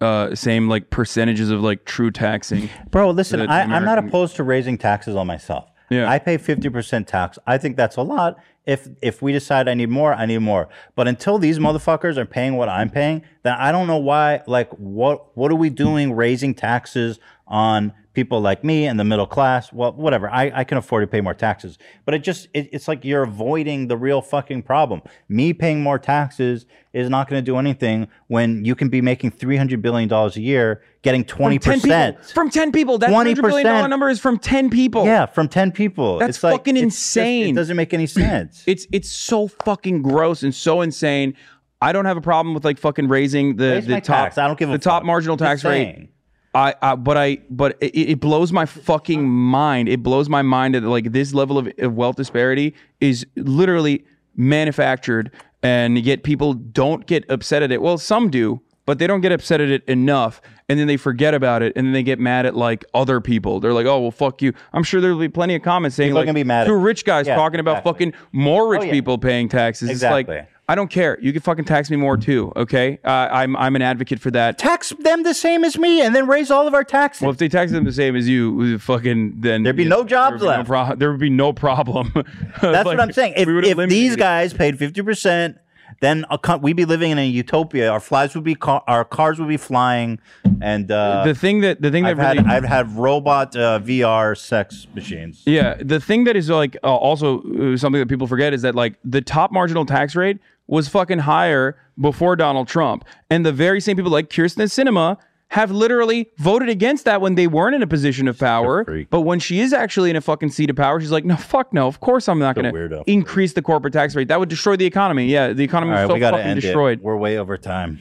[0.01, 2.69] uh, same like percentages of like true taxing.
[2.89, 5.69] Bro, listen, I, I'm not opposed to raising taxes on myself.
[5.91, 6.09] Yeah.
[6.09, 7.37] I pay 50% tax.
[7.45, 8.37] I think that's a lot.
[8.65, 10.69] If if we decide I need more, I need more.
[10.95, 14.69] But until these motherfuckers are paying what I'm paying, then I don't know why like
[14.73, 19.71] what what are we doing raising taxes on people like me and the middle class?
[19.71, 20.29] Well, whatever.
[20.29, 21.77] I, I can afford to pay more taxes.
[22.05, 25.01] But it just it, it's like you're avoiding the real fucking problem.
[25.29, 29.31] Me paying more taxes is not going to do anything when you can be making
[29.31, 31.63] 300 billion dollars a year getting 20%.
[31.63, 32.23] From 10 people.
[32.33, 32.97] From 10 people.
[32.97, 33.89] That $20 billion 20%.
[33.89, 35.05] number is from 10 people.
[35.05, 36.19] Yeah, from 10 people.
[36.19, 37.49] That's It's like- fucking it's just- insane.
[37.49, 38.63] it doesn't make any sense.
[38.67, 41.35] It's it's so fucking gross and so insane.
[41.81, 44.37] I don't have a problem with like fucking raising the, Raise the top tax.
[44.37, 45.07] I don't give a the top fuck.
[45.07, 46.09] marginal Just tax rate.
[46.53, 49.87] I, I but I but it, it blows my fucking mind.
[49.87, 54.03] It blows my mind that like this level of, of wealth disparity is literally
[54.35, 55.31] manufactured,
[55.63, 57.81] and yet people don't get upset at it.
[57.81, 61.33] Well, some do, but they don't get upset at it enough, and then they forget
[61.33, 63.61] about it, and then they get mad at like other people.
[63.61, 66.19] They're like, "Oh well, fuck you." I'm sure there'll be plenty of comments saying People
[66.19, 68.85] like, gonna be mad at- two rich guys Yeah, talking about fucking more rich Oh,
[68.85, 68.91] yeah.
[68.91, 69.89] people paying taxes.
[69.89, 70.35] Exactly.
[70.35, 71.17] It's like I don't care.
[71.19, 72.53] You can fucking tax me more too.
[72.55, 74.57] Okay, uh, I'm I'm an advocate for that.
[74.57, 77.23] Tax them the same as me and then raise all of our taxes.
[77.23, 80.39] Well, if they tax them the same as you, fucking then There'd be no jobs
[80.39, 80.69] there left.
[80.69, 82.13] No pro- there would be no problem.
[82.61, 83.33] That's what I'm saying.
[83.35, 85.57] If, if these guys paid 50%,
[85.99, 87.91] then a co- we'd be living in a utopia.
[87.91, 90.19] Our flies would be car- our cars would be flying
[90.61, 93.79] and uh, the thing that the thing that I've had really I've had robot uh,
[93.79, 95.43] VR sex machines.
[95.45, 98.75] Yeah, the thing that is like uh, also uh, something that people forget is that
[98.75, 100.39] like the top marginal tax rate
[100.71, 105.17] was fucking higher before Donald Trump, and the very same people like Kyrsten Sinema
[105.49, 108.85] have literally voted against that when they weren't in a position of power.
[109.09, 111.73] But when she is actually in a fucking seat of power, she's like, no, fuck
[111.73, 111.87] no.
[111.87, 114.29] Of course I'm not going to increase the corporate tax rate.
[114.29, 115.25] That would destroy the economy.
[115.25, 116.99] Yeah, the economy is was so fucking destroyed.
[116.99, 117.03] it.
[117.03, 117.99] We're way over time.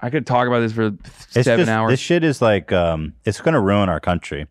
[0.00, 1.90] I could talk about this for It's seven just- hours.
[1.90, 4.46] This shit is like um, it's going to ruin our country.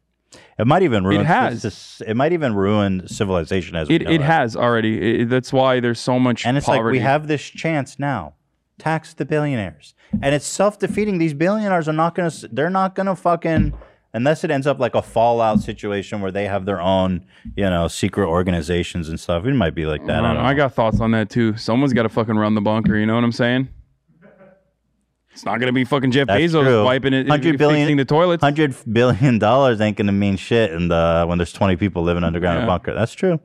[0.59, 1.21] It might even ruin.
[1.21, 1.61] It has.
[1.63, 5.21] This, it might even ruin civilization as we It, know it It has already.
[5.21, 6.83] It- that's why there's so much And it's poverty.
[6.83, 8.33] like we have this chance now.
[8.77, 9.93] Tax the billionaires.
[10.21, 11.17] And it's self-defeating.
[11.17, 13.73] These billionaires are not going to they're not going to fucking
[14.15, 17.25] unless it ends up like a fallout situation where they have their own,
[17.55, 19.45] you know, secret organizations and stuff.
[19.45, 20.23] It might be like that.
[20.23, 20.57] I I, don't I know.
[20.57, 21.57] got thoughts on that too.
[21.57, 22.95] Someone's got to fucking run the bunker.
[22.95, 23.69] You know what I'm saying?
[25.33, 26.83] It's not gonna be fucking Jeff That's Bezos true.
[26.85, 28.41] wiping it, 100 billion the toilets.
[28.43, 32.59] Hundred billion dollars ain't gonna mean shit, and uh, when there's 20 people living underground
[32.59, 33.39] in a bunker, that's true.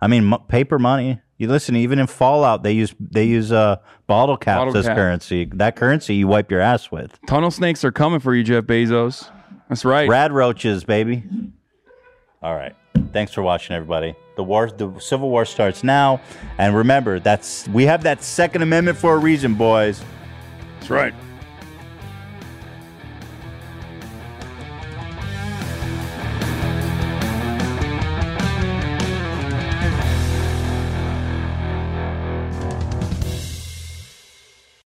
[0.00, 1.20] I mean, mo- paper money.
[1.36, 3.76] You listen, even in Fallout, they use they use uh,
[4.06, 4.96] bottle caps Bottle as cap.
[4.96, 5.44] currency.
[5.54, 7.18] That currency you wipe your ass with.
[7.26, 9.28] Tunnel snakes are coming for you, Jeff Bezos.
[9.68, 10.08] That's right.
[10.08, 11.24] Rad roaches, baby.
[12.42, 12.74] All right.
[13.12, 14.14] Thanks for watching, everybody.
[14.36, 16.20] The war, the Civil War starts now,
[16.58, 20.02] and remember, that's we have that Second Amendment for a reason, boys.
[20.88, 21.27] That's right.